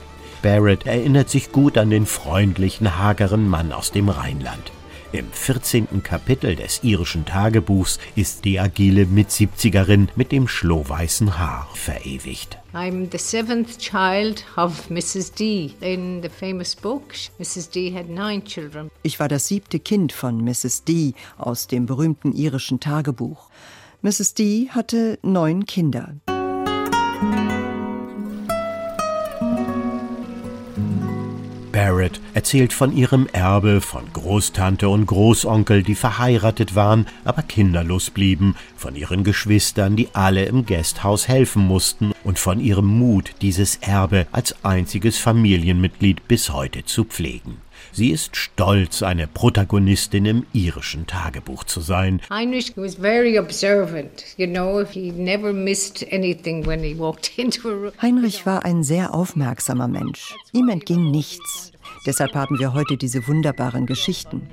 Barrett 0.41 0.87
erinnert 0.87 1.31
sich 1.31 1.51
gut 1.51 1.77
an 1.77 1.91
den 1.91 2.07
freundlichen, 2.07 2.97
hageren 2.97 3.49
Mann 3.49 3.73
aus 3.73 3.91
dem 3.91 4.09
Rheinland. 4.09 4.71
Im 5.13 5.31
14. 5.31 6.03
Kapitel 6.03 6.57
des 6.57 6.83
irischen 6.83 7.27
Tagebuchs 7.27 7.99
ist 8.17 8.47
die 8.47 8.59
agile 8.59 9.05
Mitsiebzigerin 9.05 10.09
mit 10.17 10.33
dem 10.33 10.49
schlohweißen 10.49 11.39
Haar 11.39 11.69
verewigt. 11.75 12.57
I'm 12.73 13.09
the 13.13 13.19
seventh 13.19 13.77
child 13.77 14.43
of 14.57 14.89
Mrs. 14.89 15.33
D. 15.33 15.75
In 15.81 16.23
the 16.23 16.31
famous 16.31 16.75
book, 16.75 17.13
Mrs. 17.39 17.69
D 17.69 17.95
had 17.95 18.09
nine 18.09 18.43
children. 18.43 18.91
Ich 19.03 19.21
war 19.21 19.29
das 19.29 19.49
siebte 19.49 19.81
Kind 19.81 20.15
von 20.15 20.43
Mrs. 20.43 20.85
D 20.85 21.13
aus 21.37 21.67
dem 21.67 21.85
berühmten 21.85 22.33
irischen 22.33 22.81
Tagebuch. 22.81 23.51
Mrs. 24.01 24.33
D 24.33 24.71
hatte 24.71 25.19
neun 25.23 25.67
Kinder. 25.67 26.15
Barrett 31.73 32.21
erzählt 32.35 32.73
von 32.73 32.95
ihrem 32.95 33.27
Erbe, 33.33 33.81
von 33.81 34.05
Großtante 34.13 34.89
und 34.89 35.07
Großonkel, 35.07 35.83
die 35.83 35.95
verheiratet 35.95 36.75
waren, 36.75 37.07
aber 37.25 37.43
kinderlos 37.43 38.11
blieben, 38.11 38.55
von 38.77 38.95
ihren 38.95 39.25
Geschwistern, 39.25 39.97
die 39.97 40.09
alle 40.13 40.45
im 40.45 40.67
Gasthaus 40.67 41.27
helfen 41.27 41.67
mussten, 41.67 42.13
und 42.25 42.39
von 42.39 42.61
ihrem 42.61 42.87
Mut, 42.87 43.33
dieses 43.41 43.77
Erbe 43.77 44.27
als 44.31 44.65
einziges 44.65 45.19
Familienmitglied 45.19 46.29
bis 46.29 46.51
heute 46.51 46.85
zu 46.85 47.05
pflegen. 47.05 47.57
Sie 47.91 48.11
ist 48.11 48.37
stolz, 48.37 49.03
eine 49.03 49.27
Protagonistin 49.27 50.25
im 50.27 50.47
irischen 50.53 51.07
Tagebuch 51.07 51.65
zu 51.65 51.81
sein. 51.81 52.21
Heinrich 52.31 52.73
was 52.77 52.95
very 52.95 53.39
observant. 53.39 54.25
You 54.37 54.47
know, 54.47 54.85
he 54.85 55.11
never 55.11 55.53
missed 55.53 56.07
anything 56.13 56.67
when 56.67 56.83
he 56.83 56.99
walked 56.99 57.33
into 57.39 57.69
a 57.69 57.73
room. 57.73 57.93
Heinrich 58.01 58.47
war 58.47 58.65
ein 58.65 58.85
sehr 58.85 59.15
aufmerksamer 59.15 59.89
Mensch. 59.89 60.35
Ihm 60.53 60.69
entging 60.69 61.11
nichts. 61.11 61.73
Deshalb 62.07 62.35
haben 62.35 62.59
wir 62.59 62.73
heute 62.73 62.97
diese 62.97 63.27
wunderbaren 63.27 63.87
Geschichten. 63.87 64.49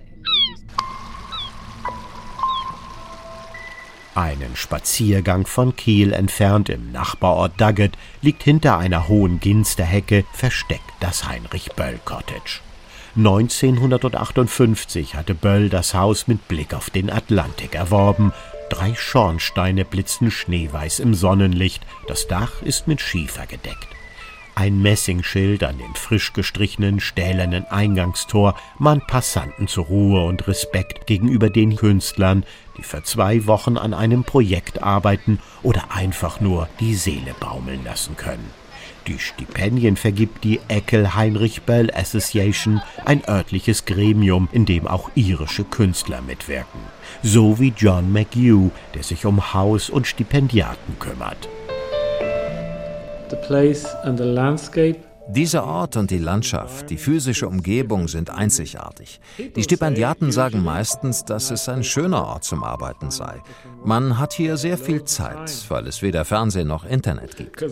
Einen 4.15 4.55
Spaziergang 4.55 5.45
von 5.45 5.75
Kiel 5.77 6.11
entfernt 6.11 6.67
im 6.67 6.91
Nachbarort 6.91 7.53
Dugget 7.61 7.97
liegt 8.21 8.43
hinter 8.43 8.77
einer 8.77 9.07
hohen 9.07 9.39
Ginsterhecke 9.39 10.25
versteckt 10.33 10.91
das 10.99 11.25
Heinrich 11.27 11.71
Böll 11.73 11.99
Cottage. 12.03 12.59
1958 13.19 15.15
hatte 15.15 15.35
Böll 15.35 15.67
das 15.67 15.93
Haus 15.93 16.29
mit 16.29 16.47
Blick 16.47 16.73
auf 16.73 16.89
den 16.89 17.09
Atlantik 17.09 17.75
erworben. 17.75 18.31
Drei 18.69 18.95
Schornsteine 18.95 19.83
blitzen 19.83 20.31
schneeweiß 20.31 20.99
im 20.99 21.13
Sonnenlicht, 21.13 21.85
das 22.07 22.27
Dach 22.27 22.61
ist 22.61 22.87
mit 22.87 23.01
Schiefer 23.01 23.45
gedeckt. 23.45 23.89
Ein 24.55 24.81
Messingschild 24.81 25.65
an 25.65 25.77
dem 25.77 25.95
frisch 25.95 26.31
gestrichenen 26.31 27.01
stählernen 27.01 27.65
Eingangstor 27.65 28.55
mahnt 28.77 29.05
Passanten 29.07 29.67
zur 29.67 29.87
Ruhe 29.87 30.23
und 30.23 30.47
Respekt 30.47 31.05
gegenüber 31.05 31.49
den 31.49 31.75
Künstlern, 31.75 32.45
die 32.77 32.83
für 32.83 33.03
zwei 33.03 33.45
Wochen 33.47 33.77
an 33.77 33.93
einem 33.93 34.23
Projekt 34.23 34.81
arbeiten 34.81 35.39
oder 35.61 35.91
einfach 35.93 36.39
nur 36.39 36.69
die 36.79 36.95
Seele 36.95 37.35
baumeln 37.37 37.83
lassen 37.83 38.15
können. 38.15 38.49
Die 39.09 39.17
Stipendien 39.17 39.95
vergibt 39.95 40.43
die 40.43 40.59
Eckel 40.67 41.15
Heinrich 41.15 41.63
Bell 41.63 41.89
Association, 41.95 42.79
ein 43.05 43.27
örtliches 43.27 43.85
Gremium, 43.85 44.47
in 44.51 44.67
dem 44.67 44.85
auch 44.85 45.09
irische 45.15 45.63
Künstler 45.63 46.21
mitwirken. 46.21 46.79
So 47.23 47.59
wie 47.59 47.73
John 47.75 48.13
McHugh, 48.13 48.69
der 48.93 49.01
sich 49.01 49.25
um 49.25 49.51
Haus- 49.55 49.89
und 49.89 50.05
Stipendiaten 50.05 50.99
kümmert. 50.99 51.49
The 53.31 53.37
place 53.47 53.87
and 54.03 54.19
the 54.19 54.25
landscape 54.25 54.99
dieser 55.31 55.63
Ort 55.63 55.95
und 55.95 56.09
die 56.09 56.17
Landschaft, 56.17 56.89
die 56.89 56.97
physische 56.97 57.47
Umgebung 57.47 58.07
sind 58.07 58.31
einzigartig. 58.31 59.19
Die 59.55 59.61
Stipendiaten 59.61 60.31
sagen 60.31 60.63
meistens, 60.63 61.23
dass 61.23 61.51
es 61.51 61.69
ein 61.69 61.83
schöner 61.83 62.25
Ort 62.25 62.45
zum 62.45 62.63
Arbeiten 62.63 63.11
sei. 63.11 63.39
Man 63.83 64.17
hat 64.19 64.33
hier 64.33 64.57
sehr 64.57 64.77
viel 64.77 65.03
Zeit, 65.05 65.65
weil 65.69 65.87
es 65.87 66.01
weder 66.01 66.25
Fernsehen 66.25 66.67
noch 66.67 66.85
Internet 66.85 67.37
gibt. 67.37 67.63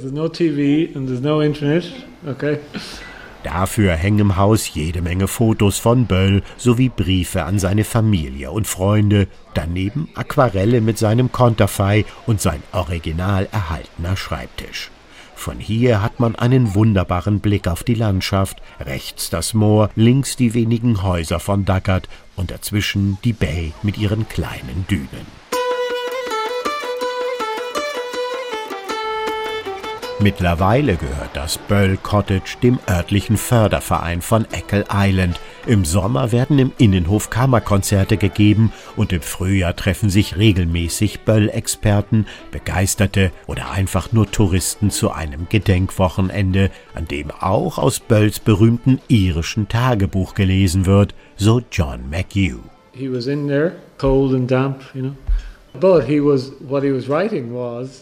Dafür 3.43 3.93
hängen 3.93 4.19
im 4.19 4.35
Haus 4.35 4.73
jede 4.73 5.01
Menge 5.01 5.27
Fotos 5.27 5.77
von 5.77 6.05
Böll 6.05 6.41
sowie 6.57 6.89
Briefe 6.89 7.43
an 7.43 7.59
seine 7.59 7.83
Familie 7.83 8.51
und 8.51 8.67
Freunde, 8.67 9.27
daneben 9.53 10.09
Aquarelle 10.15 10.81
mit 10.81 10.97
seinem 10.97 11.31
Konterfei 11.31 12.05
und 12.25 12.41
sein 12.41 12.63
original 12.71 13.47
erhaltener 13.51 14.17
Schreibtisch. 14.17 14.91
Von 15.35 15.59
hier 15.59 16.01
hat 16.01 16.19
man 16.19 16.35
einen 16.35 16.73
wunderbaren 16.73 17.39
Blick 17.39 17.67
auf 17.67 17.83
die 17.83 17.93
Landschaft, 17.93 18.57
rechts 18.79 19.29
das 19.29 19.53
Moor, 19.53 19.91
links 19.95 20.35
die 20.35 20.55
wenigen 20.55 21.03
Häuser 21.03 21.39
von 21.39 21.63
Daggert 21.63 22.09
und 22.35 22.49
dazwischen 22.49 23.19
die 23.23 23.33
Bay 23.33 23.71
mit 23.83 23.99
ihren 23.99 24.27
kleinen 24.27 24.85
Dünen. 24.89 25.36
Mittlerweile 30.19 30.95
gehört 30.95 31.35
das 31.35 31.59
Böll 31.59 31.95
Cottage 32.01 32.57
dem 32.63 32.79
örtlichen 32.89 33.37
Förderverein 33.37 34.23
von 34.23 34.45
Eckle 34.51 34.85
Island. 34.91 35.39
Im 35.67 35.85
Sommer 35.85 36.31
werden 36.31 36.57
im 36.57 36.71
Innenhof 36.79 37.29
Kammerkonzerte 37.29 38.17
gegeben 38.17 38.73
und 38.95 39.13
im 39.13 39.21
Frühjahr 39.21 39.75
treffen 39.75 40.09
sich 40.09 40.35
regelmäßig 40.35 41.19
Böll-Experten, 41.19 42.25
Begeisterte 42.49 43.31
oder 43.45 43.69
einfach 43.69 44.11
nur 44.11 44.31
Touristen 44.31 44.89
zu 44.89 45.11
einem 45.11 45.49
Gedenkwochenende, 45.49 46.71
an 46.95 47.07
dem 47.07 47.29
auch 47.29 47.77
aus 47.77 47.99
Bölls 47.99 48.39
berühmten 48.39 48.99
irischen 49.07 49.67
Tagebuch 49.67 50.33
gelesen 50.33 50.87
wird, 50.87 51.13
so 51.35 51.61
John 51.71 52.09
McHugh. 52.09 52.63
He 52.91 53.07
was 53.07 53.27
in 53.27 53.47
there, 53.47 53.73
cold 53.99 54.33
and 54.33 54.49
damp, 54.49 54.81
you 54.95 55.01
know. 55.03 55.13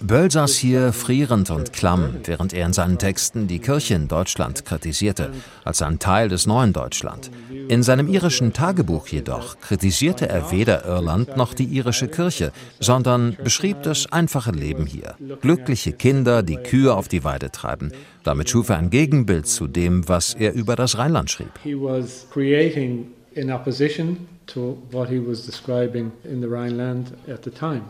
Böll 0.02 0.32
saß 0.32 0.56
hier 0.56 0.94
frierend 0.94 1.50
und 1.50 1.74
klamm, 1.74 2.16
während 2.24 2.54
er 2.54 2.66
in 2.66 2.74
seinen 2.74 2.98
Texten 2.98 3.48
die 3.48 3.60
Kirche 3.60 3.96
in 3.96 4.08
Deutschland 4.08 4.66
kritisierte, 4.66 5.32
als 5.64 5.82
ein 5.82 6.00
Teil 6.00 6.30
des 6.30 6.48
neuen 6.48 6.74
Deutschland. 6.74 7.32
In 7.68 7.84
seinem 7.84 8.08
irischen 8.08 8.54
Tagebuch 8.54 9.08
jedoch 9.08 9.60
kritisierte 9.60 10.30
er 10.30 10.52
weder 10.52 10.86
Irland 10.86 11.36
noch 11.38 11.54
die 11.54 11.66
irische 11.66 12.08
Kirche, 12.08 12.52
sondern 12.80 13.36
beschrieb 13.44 13.84
das 13.84 14.12
einfache 14.12 14.52
Leben 14.52 14.86
hier. 14.86 15.16
Glückliche 15.42 15.94
Kinder, 15.94 16.44
die 16.44 16.58
Kühe 16.58 16.94
auf 16.94 17.08
die 17.08 17.24
Weide 17.24 17.52
treiben. 17.52 17.92
Damit 18.24 18.50
schuf 18.50 18.70
er 18.70 18.78
ein 18.78 18.90
Gegenbild 18.90 19.48
zu 19.48 19.68
dem, 19.68 20.08
was 20.08 20.34
er 20.34 20.54
über 20.54 20.76
das 20.76 20.98
Rheinland 20.98 21.30
schrieb. 21.30 21.52
in 23.36 23.52
opposition 23.52 24.18
to 24.48 24.74
what 24.92 25.10
he 25.10 25.20
was 25.20 25.46
describing 25.46 26.12
in 26.24 26.42
the 26.42 26.48
Rhineland 26.48 27.18
at 27.28 27.44
the 27.44 27.52
time. 27.52 27.90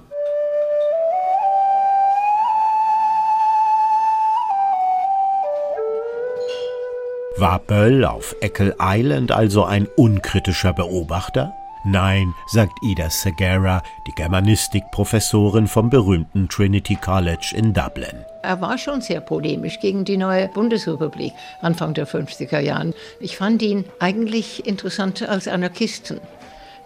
War 7.38 7.60
Böll 7.60 8.06
auf 8.06 8.34
Eckle 8.40 8.76
Island 8.80 9.32
also 9.32 9.66
ein 9.66 9.88
unkritischer 9.98 10.72
Beobachter? 10.72 11.54
Nein, 11.88 12.34
sagt 12.48 12.74
Ida 12.82 13.12
Segara, 13.12 13.84
die 14.08 14.14
Germanistikprofessorin 14.14 15.68
vom 15.68 15.92
berühmten 15.92 16.50
Trinity 16.50 16.96
College 16.96 17.54
in 17.56 17.74
Dublin. 17.74 18.26
Er 18.42 18.62
war 18.62 18.78
schon 18.78 19.02
sehr 19.02 19.20
polemisch 19.20 19.80
gegen 19.80 20.04
die 20.04 20.18
neue 20.18 20.48
Bundesrepublik 20.48 21.34
Anfang 21.62 21.94
der 21.94 22.08
50er 22.08 22.60
Jahren. 22.60 22.96
Ich 23.20 23.38
fand 23.38 23.62
ihn 23.62 23.86
eigentlich 24.00 24.66
interessanter 24.66 25.30
als 25.30 25.48
Anarchisten. 25.48 26.22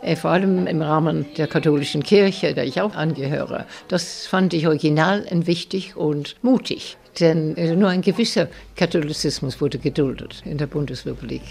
Äh, 0.01 0.15
vor 0.15 0.31
allem 0.31 0.67
im 0.67 0.81
Rahmen 0.81 1.25
der 1.37 1.47
katholischen 1.47 2.03
Kirche, 2.03 2.53
der 2.53 2.65
ich 2.65 2.81
auch 2.81 2.95
angehöre. 2.95 3.65
Das 3.87 4.27
fand 4.27 4.53
ich 4.53 4.67
original 4.67 5.25
und 5.29 5.47
wichtig 5.47 5.95
und 5.95 6.35
mutig. 6.41 6.97
Denn 7.19 7.57
äh, 7.57 7.75
nur 7.75 7.89
ein 7.89 8.01
gewisser 8.01 8.47
Katholizismus 8.75 9.59
wurde 9.59 9.77
geduldet 9.77 10.41
in 10.45 10.57
der 10.57 10.67
Bundesrepublik 10.67 11.41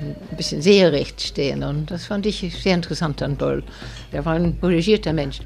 ein 0.00 0.36
bisschen 0.36 0.62
sehr 0.62 0.92
recht 0.92 1.20
stehen. 1.20 1.62
Und 1.62 1.90
das 1.90 2.06
fand 2.06 2.26
ich 2.26 2.40
sehr 2.62 2.74
interessant 2.74 3.22
an 3.22 3.36
Boll. 3.36 3.62
Der 4.12 4.24
war 4.24 4.34
ein 4.34 4.56
engagierter 4.62 5.12
Mensch. 5.12 5.40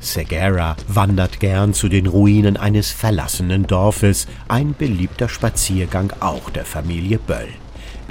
Segara 0.00 0.76
wandert 0.88 1.38
gern 1.38 1.74
zu 1.74 1.88
den 1.88 2.08
Ruinen 2.08 2.56
eines 2.56 2.90
verlassenen 2.90 3.66
Dorfes, 3.68 4.26
ein 4.48 4.74
beliebter 4.76 5.28
Spaziergang 5.28 6.12
auch 6.18 6.50
der 6.50 6.64
Familie 6.64 7.18
Böll. 7.18 7.48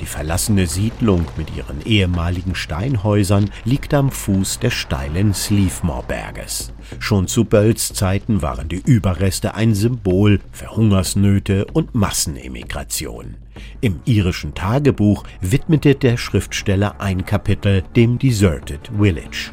Die 0.02 0.08
verlassene 0.08 0.66
Siedlung 0.66 1.26
mit 1.38 1.56
ihren 1.56 1.86
ehemaligen 1.86 2.56
Steinhäusern 2.56 3.52
liegt 3.66 3.93
am 3.93 4.10
Fuß 4.10 4.58
des 4.58 4.74
steilen 4.74 5.36
Sleafmore-Berges. 5.36 6.74
Schon 6.97 7.28
zu 7.28 7.45
Bölls 7.45 7.93
Zeiten 7.93 8.41
waren 8.41 8.68
die 8.68 8.82
Überreste 8.84 9.54
ein 9.54 9.76
Symbol 9.76 10.39
für 10.52 10.76
Hungersnöte 10.76 11.66
und 11.66 11.93
Massenemigration. 11.93 13.36
Im 13.80 13.99
irischen 14.06 14.56
Tagebuch 14.56 15.24
widmete 15.39 15.93
der 15.93 16.18
Schriftsteller 16.18 16.99
ein 16.99 17.24
Kapitel 17.24 17.84
dem 17.95 18.18
Deserted 18.18 18.89
Village. 18.97 19.52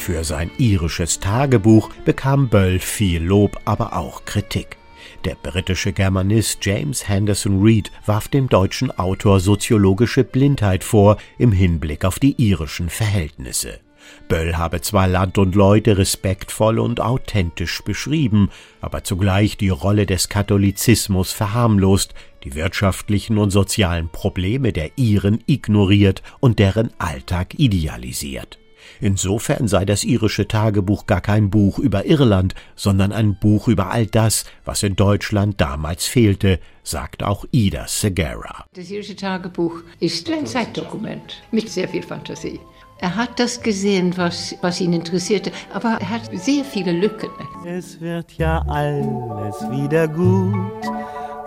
Für 0.00 0.24
sein 0.24 0.50
irisches 0.56 1.20
Tagebuch 1.20 1.90
bekam 2.06 2.48
Böll 2.48 2.78
viel 2.78 3.22
Lob, 3.22 3.60
aber 3.66 3.94
auch 3.94 4.24
Kritik. 4.24 4.78
Der 5.26 5.34
britische 5.34 5.92
Germanist 5.92 6.64
James 6.64 7.06
Henderson 7.06 7.62
Reed 7.62 7.92
warf 8.06 8.26
dem 8.28 8.48
deutschen 8.48 8.90
Autor 8.98 9.40
soziologische 9.40 10.24
Blindheit 10.24 10.84
vor 10.84 11.18
im 11.36 11.52
Hinblick 11.52 12.06
auf 12.06 12.18
die 12.18 12.34
irischen 12.42 12.88
Verhältnisse. 12.88 13.78
Böll 14.26 14.56
habe 14.56 14.80
zwar 14.80 15.06
Land 15.06 15.36
und 15.36 15.54
Leute 15.54 15.98
respektvoll 15.98 16.78
und 16.78 16.98
authentisch 16.98 17.82
beschrieben, 17.82 18.48
aber 18.80 19.04
zugleich 19.04 19.58
die 19.58 19.68
Rolle 19.68 20.06
des 20.06 20.30
Katholizismus 20.30 21.30
verharmlost, 21.32 22.14
die 22.42 22.54
wirtschaftlichen 22.54 23.36
und 23.36 23.50
sozialen 23.50 24.08
Probleme 24.08 24.72
der 24.72 24.96
Iren 24.96 25.40
ignoriert 25.44 26.22
und 26.40 26.58
deren 26.58 26.90
Alltag 26.98 27.58
idealisiert. 27.58 28.59
Insofern 29.00 29.68
sei 29.68 29.84
das 29.84 30.04
irische 30.04 30.48
Tagebuch 30.48 31.06
gar 31.06 31.20
kein 31.20 31.50
Buch 31.50 31.78
über 31.78 32.06
Irland, 32.06 32.54
sondern 32.76 33.12
ein 33.12 33.38
Buch 33.38 33.68
über 33.68 33.90
all 33.90 34.06
das, 34.06 34.44
was 34.64 34.82
in 34.82 34.96
Deutschland 34.96 35.60
damals 35.60 36.06
fehlte, 36.06 36.60
sagt 36.82 37.22
auch 37.22 37.44
Ida 37.50 37.86
Segara. 37.86 38.64
Das 38.74 38.90
irische 38.90 39.16
Tagebuch 39.16 39.82
ist 40.00 40.30
ein 40.30 40.46
Zeitdokument 40.46 41.42
mit 41.50 41.68
sehr 41.68 41.88
viel 41.88 42.02
Fantasie. 42.02 42.60
Er 43.02 43.16
hat 43.16 43.40
das 43.40 43.62
gesehen, 43.62 44.14
was, 44.18 44.54
was 44.60 44.78
ihn 44.78 44.92
interessierte, 44.92 45.52
aber 45.72 45.96
er 46.00 46.10
hat 46.10 46.30
sehr 46.38 46.64
viele 46.64 46.92
Lücken. 46.92 47.30
Es 47.64 47.98
wird 47.98 48.32
ja 48.32 48.62
alles 48.68 49.56
wieder 49.70 50.06
gut, 50.06 50.82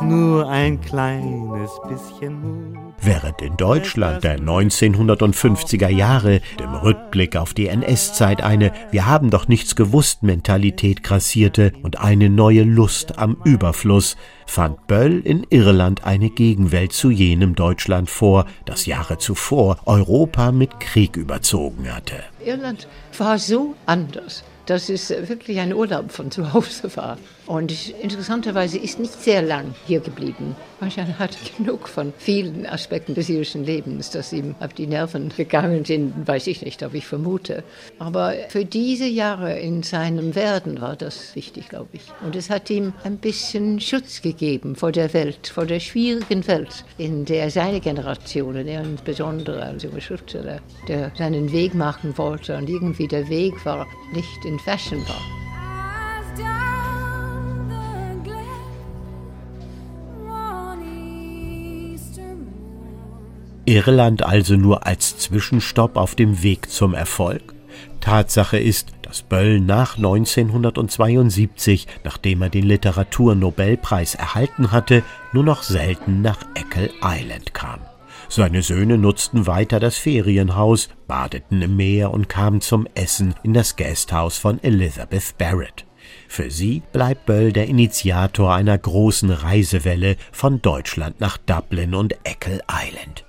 nur 0.01 0.49
ein 0.49 0.81
kleines 0.81 1.71
bisschen 1.87 2.73
Mut. 2.73 2.93
Während 3.01 3.41
in 3.41 3.57
Deutschland 3.57 4.23
der 4.23 4.39
1950er 4.39 5.89
Jahre 5.89 6.41
dem 6.59 6.73
Rückblick 6.73 7.35
auf 7.35 7.53
die 7.53 7.67
NS-Zeit 7.67 8.41
eine 8.41 8.71
Wir 8.91 9.07
haben 9.07 9.29
doch 9.29 9.47
nichts 9.47 9.75
gewusst 9.75 10.23
Mentalität 10.23 11.03
grassierte 11.03 11.73
und 11.81 11.99
eine 11.99 12.29
neue 12.29 12.63
Lust 12.63 13.17
am 13.17 13.37
Überfluss, 13.43 14.15
fand 14.45 14.87
Böll 14.87 15.19
in 15.19 15.45
Irland 15.49 16.05
eine 16.05 16.29
Gegenwelt 16.29 16.93
zu 16.93 17.09
jenem 17.09 17.55
Deutschland 17.55 18.09
vor, 18.09 18.45
das 18.65 18.85
Jahre 18.85 19.17
zuvor 19.17 19.77
Europa 19.85 20.51
mit 20.51 20.79
Krieg 20.79 21.17
überzogen 21.17 21.93
hatte. 21.93 22.15
Irland 22.45 22.87
war 23.17 23.37
so 23.37 23.75
anders 23.85 24.43
dass 24.65 24.89
es 24.89 25.09
wirklich 25.09 25.59
ein 25.59 25.73
Urlaub 25.73 26.11
von 26.11 26.31
zu 26.31 26.53
Hause 26.53 26.95
war. 26.95 27.17
Und 27.45 27.89
interessanterweise 28.01 28.77
ist 28.77 28.99
nicht 28.99 29.21
sehr 29.21 29.41
lang 29.41 29.75
hier 29.85 29.99
geblieben. 29.99 30.55
Wahrscheinlich 30.79 31.17
hat 31.19 31.37
er 31.43 31.57
genug 31.57 31.89
von 31.89 32.13
vielen 32.17 32.65
Aspekten 32.65 33.15
des 33.15 33.29
irischen 33.29 33.65
Lebens, 33.65 34.11
dass 34.11 34.31
ihm 34.31 34.55
auf 34.59 34.73
die 34.73 34.87
Nerven 34.87 35.29
gegangen 35.37 35.83
sind, 35.85 36.27
weiß 36.27 36.47
ich 36.47 36.61
nicht, 36.61 36.81
aber 36.83 36.95
ich 36.95 37.05
vermute. 37.05 37.63
Aber 37.99 38.33
für 38.49 38.65
diese 38.65 39.05
Jahre 39.05 39.59
in 39.59 39.83
seinem 39.83 40.35
Werden 40.35 40.79
war 40.79 40.95
das 40.95 41.35
wichtig, 41.35 41.69
glaube 41.69 41.89
ich. 41.93 42.03
Und 42.23 42.35
es 42.35 42.49
hat 42.49 42.69
ihm 42.69 42.93
ein 43.03 43.17
bisschen 43.17 43.79
Schutz 43.79 44.21
gegeben 44.21 44.75
vor 44.75 44.91
der 44.91 45.13
Welt, 45.13 45.47
vor 45.47 45.65
der 45.65 45.79
schwierigen 45.79 46.47
Welt, 46.47 46.85
in 46.97 47.25
der 47.25 47.49
seine 47.49 47.79
Generation, 47.79 48.55
er 48.55 48.83
insbesondere 48.83 49.63
als 49.63 49.83
junger 49.83 50.01
Schriftsteller, 50.01 50.59
der 50.87 51.11
seinen 51.17 51.51
Weg 51.51 51.73
machen 51.73 52.17
wollte 52.17 52.55
und 52.57 52.69
irgendwie 52.69 53.07
der 53.07 53.27
Weg 53.29 53.65
war, 53.65 53.87
nicht 54.13 54.45
in 54.45 54.52
Fashion 54.59 55.07
war. 55.07 55.21
Irland 63.65 64.23
also 64.23 64.55
nur 64.55 64.85
als 64.85 65.17
Zwischenstopp 65.17 65.95
auf 65.95 66.15
dem 66.15 66.43
Weg 66.43 66.69
zum 66.69 66.93
Erfolg? 66.93 67.53
Tatsache 68.01 68.59
ist, 68.59 68.91
dass 69.03 69.21
Böll 69.21 69.61
nach 69.61 69.95
1972, 69.95 71.87
nachdem 72.03 72.41
er 72.41 72.49
den 72.49 72.65
Literaturnobelpreis 72.65 74.15
erhalten 74.15 74.71
hatte, 74.71 75.03
nur 75.31 75.43
noch 75.43 75.63
selten 75.63 76.21
nach 76.21 76.39
Eckle 76.55 76.89
Island 77.01 77.53
kam. 77.53 77.79
Seine 78.35 78.63
Söhne 78.63 78.97
nutzten 78.97 79.45
weiter 79.45 79.79
das 79.79 79.99
Ferienhaus, 79.99 80.89
badeten 81.07 81.61
im 81.61 81.75
Meer 81.75 82.09
und 82.09 82.29
kamen 82.29 82.61
zum 82.61 82.87
Essen 82.95 83.35
in 83.43 83.53
das 83.53 83.75
Gasthaus 83.75 84.39
von 84.39 84.57
Elizabeth 84.63 85.37
Barrett. 85.37 85.85
Für 86.27 86.49
sie 86.49 86.81
bleibt 86.91 87.27
Böll 87.27 87.53
der 87.53 87.67
Initiator 87.67 88.51
einer 88.51 88.75
großen 88.75 89.29
Reisewelle 89.29 90.15
von 90.31 90.63
Deutschland 90.63 91.21
nach 91.21 91.37
Dublin 91.37 91.93
und 91.93 92.13
Eckle 92.23 92.61
Island. 92.67 93.23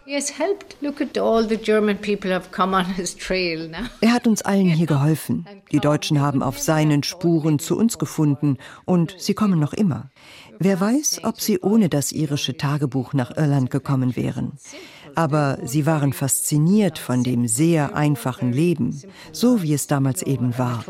Er 4.01 4.13
hat 4.15 4.27
uns 4.27 4.41
allen 4.41 4.71
hier 4.71 4.87
geholfen. 4.87 5.47
Die 5.71 5.81
Deutschen 5.81 6.19
haben 6.19 6.43
auf 6.43 6.59
seinen 6.59 7.03
Spuren 7.03 7.59
zu 7.59 7.77
uns 7.77 7.99
gefunden 7.99 8.57
und 8.87 9.15
sie 9.19 9.35
kommen 9.35 9.61
noch 9.61 9.75
immer. 9.75 10.11
Wer 10.59 10.81
weiß, 10.81 11.25
ob 11.25 11.41
sie 11.41 11.61
ohne 11.61 11.89
das 11.89 12.13
irische 12.13 12.57
Tagebuch 12.57 13.13
nach 13.13 13.37
Irland 13.37 13.71
gekommen 13.71 14.17
wären 14.17 14.53
aber 15.17 15.59
sie 15.65 15.87
waren 15.87 16.13
fasziniert 16.13 16.99
von 16.99 17.23
dem 17.23 17.47
sehr 17.49 17.95
einfachen 17.95 18.53
Leben, 18.53 19.01
so 19.33 19.63
wie 19.63 19.75
es 19.75 19.87
damals 19.87 20.23
eben 20.23 20.57
war. 20.59 20.85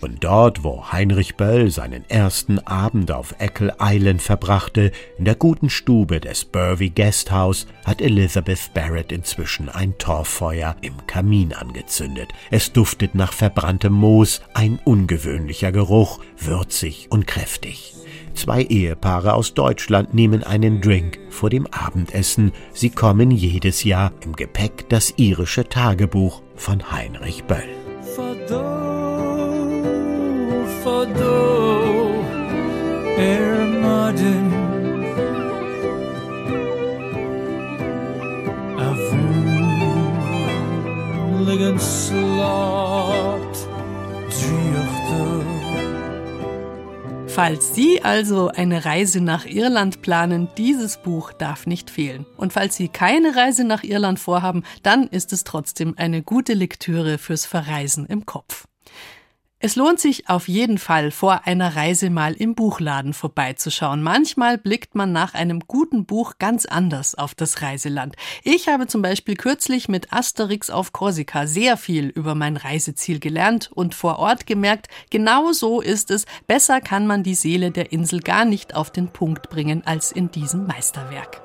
Und 0.00 0.24
dort, 0.24 0.64
wo 0.64 0.92
Heinrich 0.92 1.36
Böll 1.36 1.70
seinen 1.70 2.08
ersten 2.08 2.58
Abend 2.60 3.10
auf 3.10 3.34
Eckle 3.38 3.74
Island 3.80 4.22
verbrachte, 4.22 4.92
in 5.18 5.24
der 5.24 5.34
guten 5.34 5.70
Stube 5.70 6.20
des 6.20 6.44
Burvey 6.44 6.90
Guesthouse, 6.90 7.66
hat 7.84 8.00
Elizabeth 8.00 8.72
Barrett 8.74 9.12
inzwischen 9.12 9.68
ein 9.68 9.96
Torffeuer 9.98 10.76
im 10.80 11.06
Kamin 11.06 11.52
angezündet. 11.52 12.28
Es 12.50 12.72
duftet 12.72 13.14
nach 13.14 13.32
verbranntem 13.32 13.92
Moos, 13.92 14.40
ein 14.54 14.78
ungewöhnlicher 14.84 15.72
Geruch, 15.72 16.20
würzig 16.38 17.08
und 17.10 17.26
kräftig. 17.26 17.94
Zwei 18.34 18.62
Ehepaare 18.62 19.34
aus 19.34 19.54
Deutschland 19.54 20.14
nehmen 20.14 20.42
einen 20.42 20.80
Drink 20.80 21.18
vor 21.30 21.50
dem 21.50 21.66
Abendessen. 21.66 22.52
Sie 22.72 22.90
kommen 22.90 23.30
jedes 23.30 23.84
Jahr 23.84 24.12
im 24.22 24.34
Gepäck 24.34 24.88
das 24.88 25.14
irische 25.16 25.68
Tagebuch 25.68 26.42
von 26.56 26.92
Heinrich 26.92 27.44
Böll. 27.44 27.62
Slot, 28.02 28.50
Falls 47.34 47.74
Sie 47.74 48.02
also 48.02 48.48
eine 48.48 48.84
Reise 48.84 49.22
nach 49.22 49.46
Irland 49.46 50.02
planen, 50.02 50.48
dieses 50.58 50.98
Buch 50.98 51.32
darf 51.32 51.66
nicht 51.66 51.88
fehlen. 51.88 52.26
Und 52.36 52.52
falls 52.52 52.76
Sie 52.76 52.88
keine 52.88 53.34
Reise 53.34 53.64
nach 53.64 53.82
Irland 53.82 54.20
vorhaben, 54.20 54.64
dann 54.82 55.06
ist 55.06 55.32
es 55.32 55.42
trotzdem 55.42 55.94
eine 55.96 56.22
gute 56.22 56.52
Lektüre 56.52 57.16
fürs 57.16 57.46
Verreisen 57.46 58.04
im 58.04 58.26
Kopf. 58.26 58.66
Es 59.64 59.76
lohnt 59.76 60.00
sich 60.00 60.28
auf 60.28 60.48
jeden 60.48 60.76
Fall, 60.76 61.12
vor 61.12 61.46
einer 61.46 61.76
Reise 61.76 62.10
mal 62.10 62.32
im 62.32 62.56
Buchladen 62.56 63.14
vorbeizuschauen. 63.14 64.02
Manchmal 64.02 64.58
blickt 64.58 64.96
man 64.96 65.12
nach 65.12 65.34
einem 65.34 65.60
guten 65.60 66.04
Buch 66.04 66.32
ganz 66.40 66.66
anders 66.66 67.14
auf 67.14 67.36
das 67.36 67.62
Reiseland. 67.62 68.16
Ich 68.42 68.66
habe 68.66 68.88
zum 68.88 69.02
Beispiel 69.02 69.36
kürzlich 69.36 69.88
mit 69.88 70.12
Asterix 70.12 70.68
auf 70.68 70.92
Korsika 70.92 71.46
sehr 71.46 71.76
viel 71.76 72.08
über 72.08 72.34
mein 72.34 72.56
Reiseziel 72.56 73.20
gelernt 73.20 73.70
und 73.72 73.94
vor 73.94 74.18
Ort 74.18 74.48
gemerkt, 74.48 74.88
genau 75.10 75.52
so 75.52 75.80
ist 75.80 76.10
es. 76.10 76.26
Besser 76.48 76.80
kann 76.80 77.06
man 77.06 77.22
die 77.22 77.36
Seele 77.36 77.70
der 77.70 77.92
Insel 77.92 78.18
gar 78.18 78.44
nicht 78.44 78.74
auf 78.74 78.90
den 78.90 79.12
Punkt 79.12 79.48
bringen 79.48 79.86
als 79.86 80.10
in 80.10 80.32
diesem 80.32 80.66
Meisterwerk. 80.66 81.40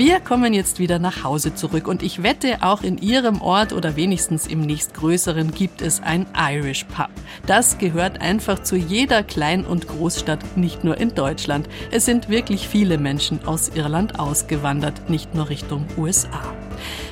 Wir 0.00 0.18
kommen 0.18 0.54
jetzt 0.54 0.78
wieder 0.78 0.98
nach 0.98 1.24
Hause 1.24 1.54
zurück 1.54 1.86
und 1.86 2.02
ich 2.02 2.22
wette, 2.22 2.62
auch 2.62 2.82
in 2.82 2.96
Ihrem 2.96 3.42
Ort 3.42 3.74
oder 3.74 3.96
wenigstens 3.96 4.46
im 4.46 4.62
nächstgrößeren 4.62 5.50
gibt 5.50 5.82
es 5.82 6.02
ein 6.02 6.24
Irish 6.34 6.84
Pub. 6.84 7.10
Das 7.44 7.76
gehört 7.76 8.18
einfach 8.22 8.60
zu 8.62 8.76
jeder 8.76 9.22
Klein- 9.22 9.66
und 9.66 9.88
Großstadt, 9.88 10.56
nicht 10.56 10.84
nur 10.84 10.96
in 10.96 11.14
Deutschland. 11.14 11.68
Es 11.90 12.06
sind 12.06 12.30
wirklich 12.30 12.66
viele 12.66 12.96
Menschen 12.96 13.44
aus 13.44 13.72
Irland 13.74 14.18
ausgewandert, 14.18 15.10
nicht 15.10 15.34
nur 15.34 15.50
Richtung 15.50 15.84
USA. 15.98 16.50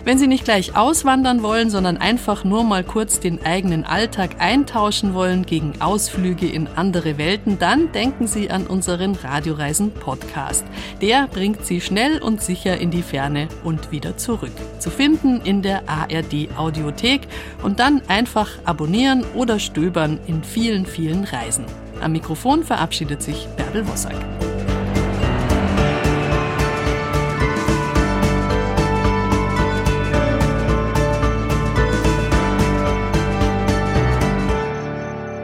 Wenn 0.05 0.19
Sie 0.19 0.27
nicht 0.27 0.45
gleich 0.45 0.77
auswandern 0.77 1.43
wollen, 1.43 1.71
sondern 1.71 1.97
einfach 1.97 2.45
nur 2.45 2.65
mal 2.65 2.85
kurz 2.85 3.21
den 3.21 3.45
eigenen 3.45 3.85
Alltag 3.85 4.37
eintauschen 4.39 5.15
wollen 5.15 5.47
gegen 5.47 5.81
Ausflüge 5.81 6.47
in 6.47 6.67
andere 6.77 7.19
Welten, 7.19 7.59
dann 7.59 7.93
denken 7.93 8.27
Sie 8.27 8.51
an 8.51 8.67
unseren 8.67 9.15
Radioreisen 9.15 9.93
Podcast. 9.93 10.65
Der 11.01 11.27
bringt 11.27 11.67
Sie 11.67 11.81
schnell 11.81 12.23
und 12.23 12.43
sicher 12.43 12.79
in 12.79 12.91
die 12.91 13.03
Ferne 13.03 13.49
und 13.65 13.91
wieder 13.91 14.17
zurück. 14.17 14.53
Zu 14.79 14.91
finden 14.91 15.41
in 15.43 15.63
der 15.63 15.89
ARD 15.89 16.49
Audiothek 16.57 17.29
und 17.63 17.79
dann 17.81 18.03
einfach 18.09 18.51
abonnieren 18.65 19.25
oder 19.35 19.59
stöbern 19.59 20.19
in 20.27 20.43
vielen, 20.43 20.87
vielen 20.87 21.25
Reisen. 21.25 21.65
Am 22.01 22.13
Mikrofon 22.13 22.65
verabschiedet 22.65 23.23
sich 23.23 23.47
Bärbel 23.57 23.87
Wossack. 23.89 24.17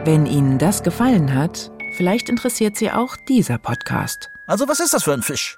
Wenn 0.05 0.27
Ihnen 0.27 0.59
das 0.59 0.83
gefallen 0.83 1.33
hat, 1.33 1.71
vielleicht 1.97 2.29
interessiert 2.29 2.77
Sie 2.77 2.91
auch 2.91 3.17
dieser 3.27 3.57
Podcast. 3.57 4.29
Also 4.45 4.67
was 4.67 4.79
ist 4.79 4.93
das 4.93 5.03
für 5.03 5.13
ein 5.13 5.23
Fisch? 5.23 5.57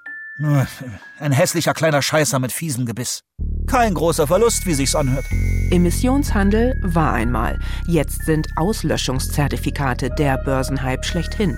Ein 1.19 1.33
hässlicher 1.33 1.73
kleiner 1.73 2.01
Scheißer 2.01 2.39
mit 2.39 2.53
fiesem 2.53 2.85
Gebiss. 2.85 3.23
Kein 3.65 3.93
großer 3.93 4.25
Verlust, 4.25 4.65
wie 4.65 4.73
sich's 4.73 4.95
anhört. 4.95 5.25
Emissionshandel 5.69 6.79
war 6.81 7.11
einmal. 7.11 7.59
Jetzt 7.87 8.23
sind 8.23 8.47
Auslöschungszertifikate 8.55 10.11
der 10.11 10.37
Börsenhype 10.37 11.03
schlechthin. 11.03 11.57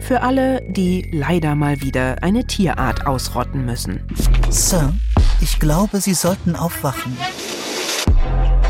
Für 0.00 0.22
alle, 0.22 0.60
die 0.72 1.08
leider 1.12 1.54
mal 1.54 1.82
wieder 1.82 2.20
eine 2.24 2.44
Tierart 2.48 3.06
ausrotten 3.06 3.64
müssen. 3.64 4.02
Sir, 4.50 4.92
ich 5.40 5.60
glaube, 5.60 6.00
Sie 6.00 6.14
sollten 6.14 6.56
aufwachen. 6.56 7.16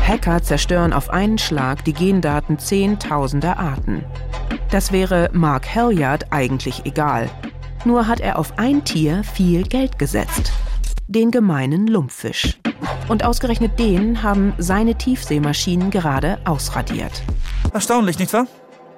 Hacker 0.05 0.43
zerstören 0.43 0.93
auf 0.93 1.09
einen 1.09 1.39
Schlag 1.39 1.83
die 1.83 1.93
Gendaten 1.93 2.59
zehntausender 2.59 3.57
Arten. 3.57 4.05
Das 4.69 4.91
wäre 4.91 5.31
Mark 5.33 5.73
Halliard 5.73 6.31
eigentlich 6.31 6.85
egal. 6.85 7.29
Nur 7.85 8.07
hat 8.07 8.19
er 8.19 8.37
auf 8.37 8.59
ein 8.59 8.83
Tier 8.83 9.23
viel 9.23 9.63
Geld 9.63 9.97
gesetzt. 9.97 10.51
Den 11.07 11.31
gemeinen 11.31 11.87
Lumpfisch. 11.87 12.59
Und 13.07 13.25
ausgerechnet 13.25 13.79
den 13.79 14.21
haben 14.21 14.53
seine 14.59 14.95
Tiefseemaschinen 14.95 15.89
gerade 15.89 16.39
ausradiert. 16.45 17.23
Erstaunlich, 17.73 18.19
nicht 18.19 18.33
wahr? 18.33 18.47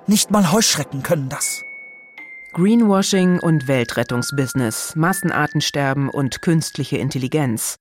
Nicht 0.07 0.31
mal 0.31 0.51
Heuschrecken 0.51 1.03
können 1.03 1.29
das. 1.29 1.63
Greenwashing 2.53 3.39
und 3.39 3.67
Weltrettungsbusiness, 3.67 4.95
Massenartensterben 4.95 6.09
und 6.09 6.41
künstliche 6.41 6.97
Intelligenz. 6.97 7.77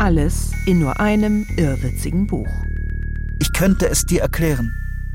Alles 0.00 0.52
in 0.64 0.78
nur 0.78 0.98
einem 0.98 1.46
irrwitzigen 1.58 2.26
Buch. 2.26 2.48
Ich 3.38 3.52
könnte 3.52 3.86
es 3.86 4.06
dir 4.06 4.22
erklären, 4.22 4.74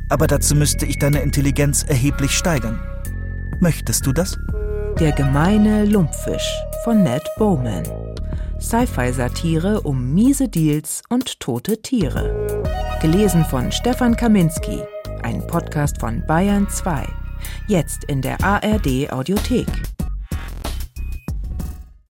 aber 0.10 0.28
dazu 0.28 0.54
müsste 0.54 0.86
ich 0.86 1.00
deine 1.00 1.22
Intelligenz 1.22 1.82
erheblich 1.82 2.34
steigern. 2.34 2.80
Möchtest 3.60 4.06
du 4.06 4.14
das? 4.14 4.38
Der 5.00 5.12
gemeine 5.12 5.86
Lumpfisch 5.86 6.48
von 6.84 7.02
Ned 7.02 7.24
Bowman. 7.40 7.84
Sci-Fi-Satire 8.62 9.82
um 9.82 10.14
miese 10.14 10.50
Deals 10.50 11.02
und 11.10 11.40
tote 11.40 11.82
Tiere. 11.82 12.62
Gelesen 13.02 13.44
von 13.46 13.72
Stefan 13.72 14.16
Kaminski. 14.16 14.84
Ein 15.24 15.48
Podcast 15.48 16.00
von 16.00 16.24
Bayern 16.28 16.70
2. 16.70 17.08
Jetzt 17.66 18.04
in 18.04 18.22
der 18.22 18.44
ARD 18.44 19.12
Audiothek. 19.12 19.66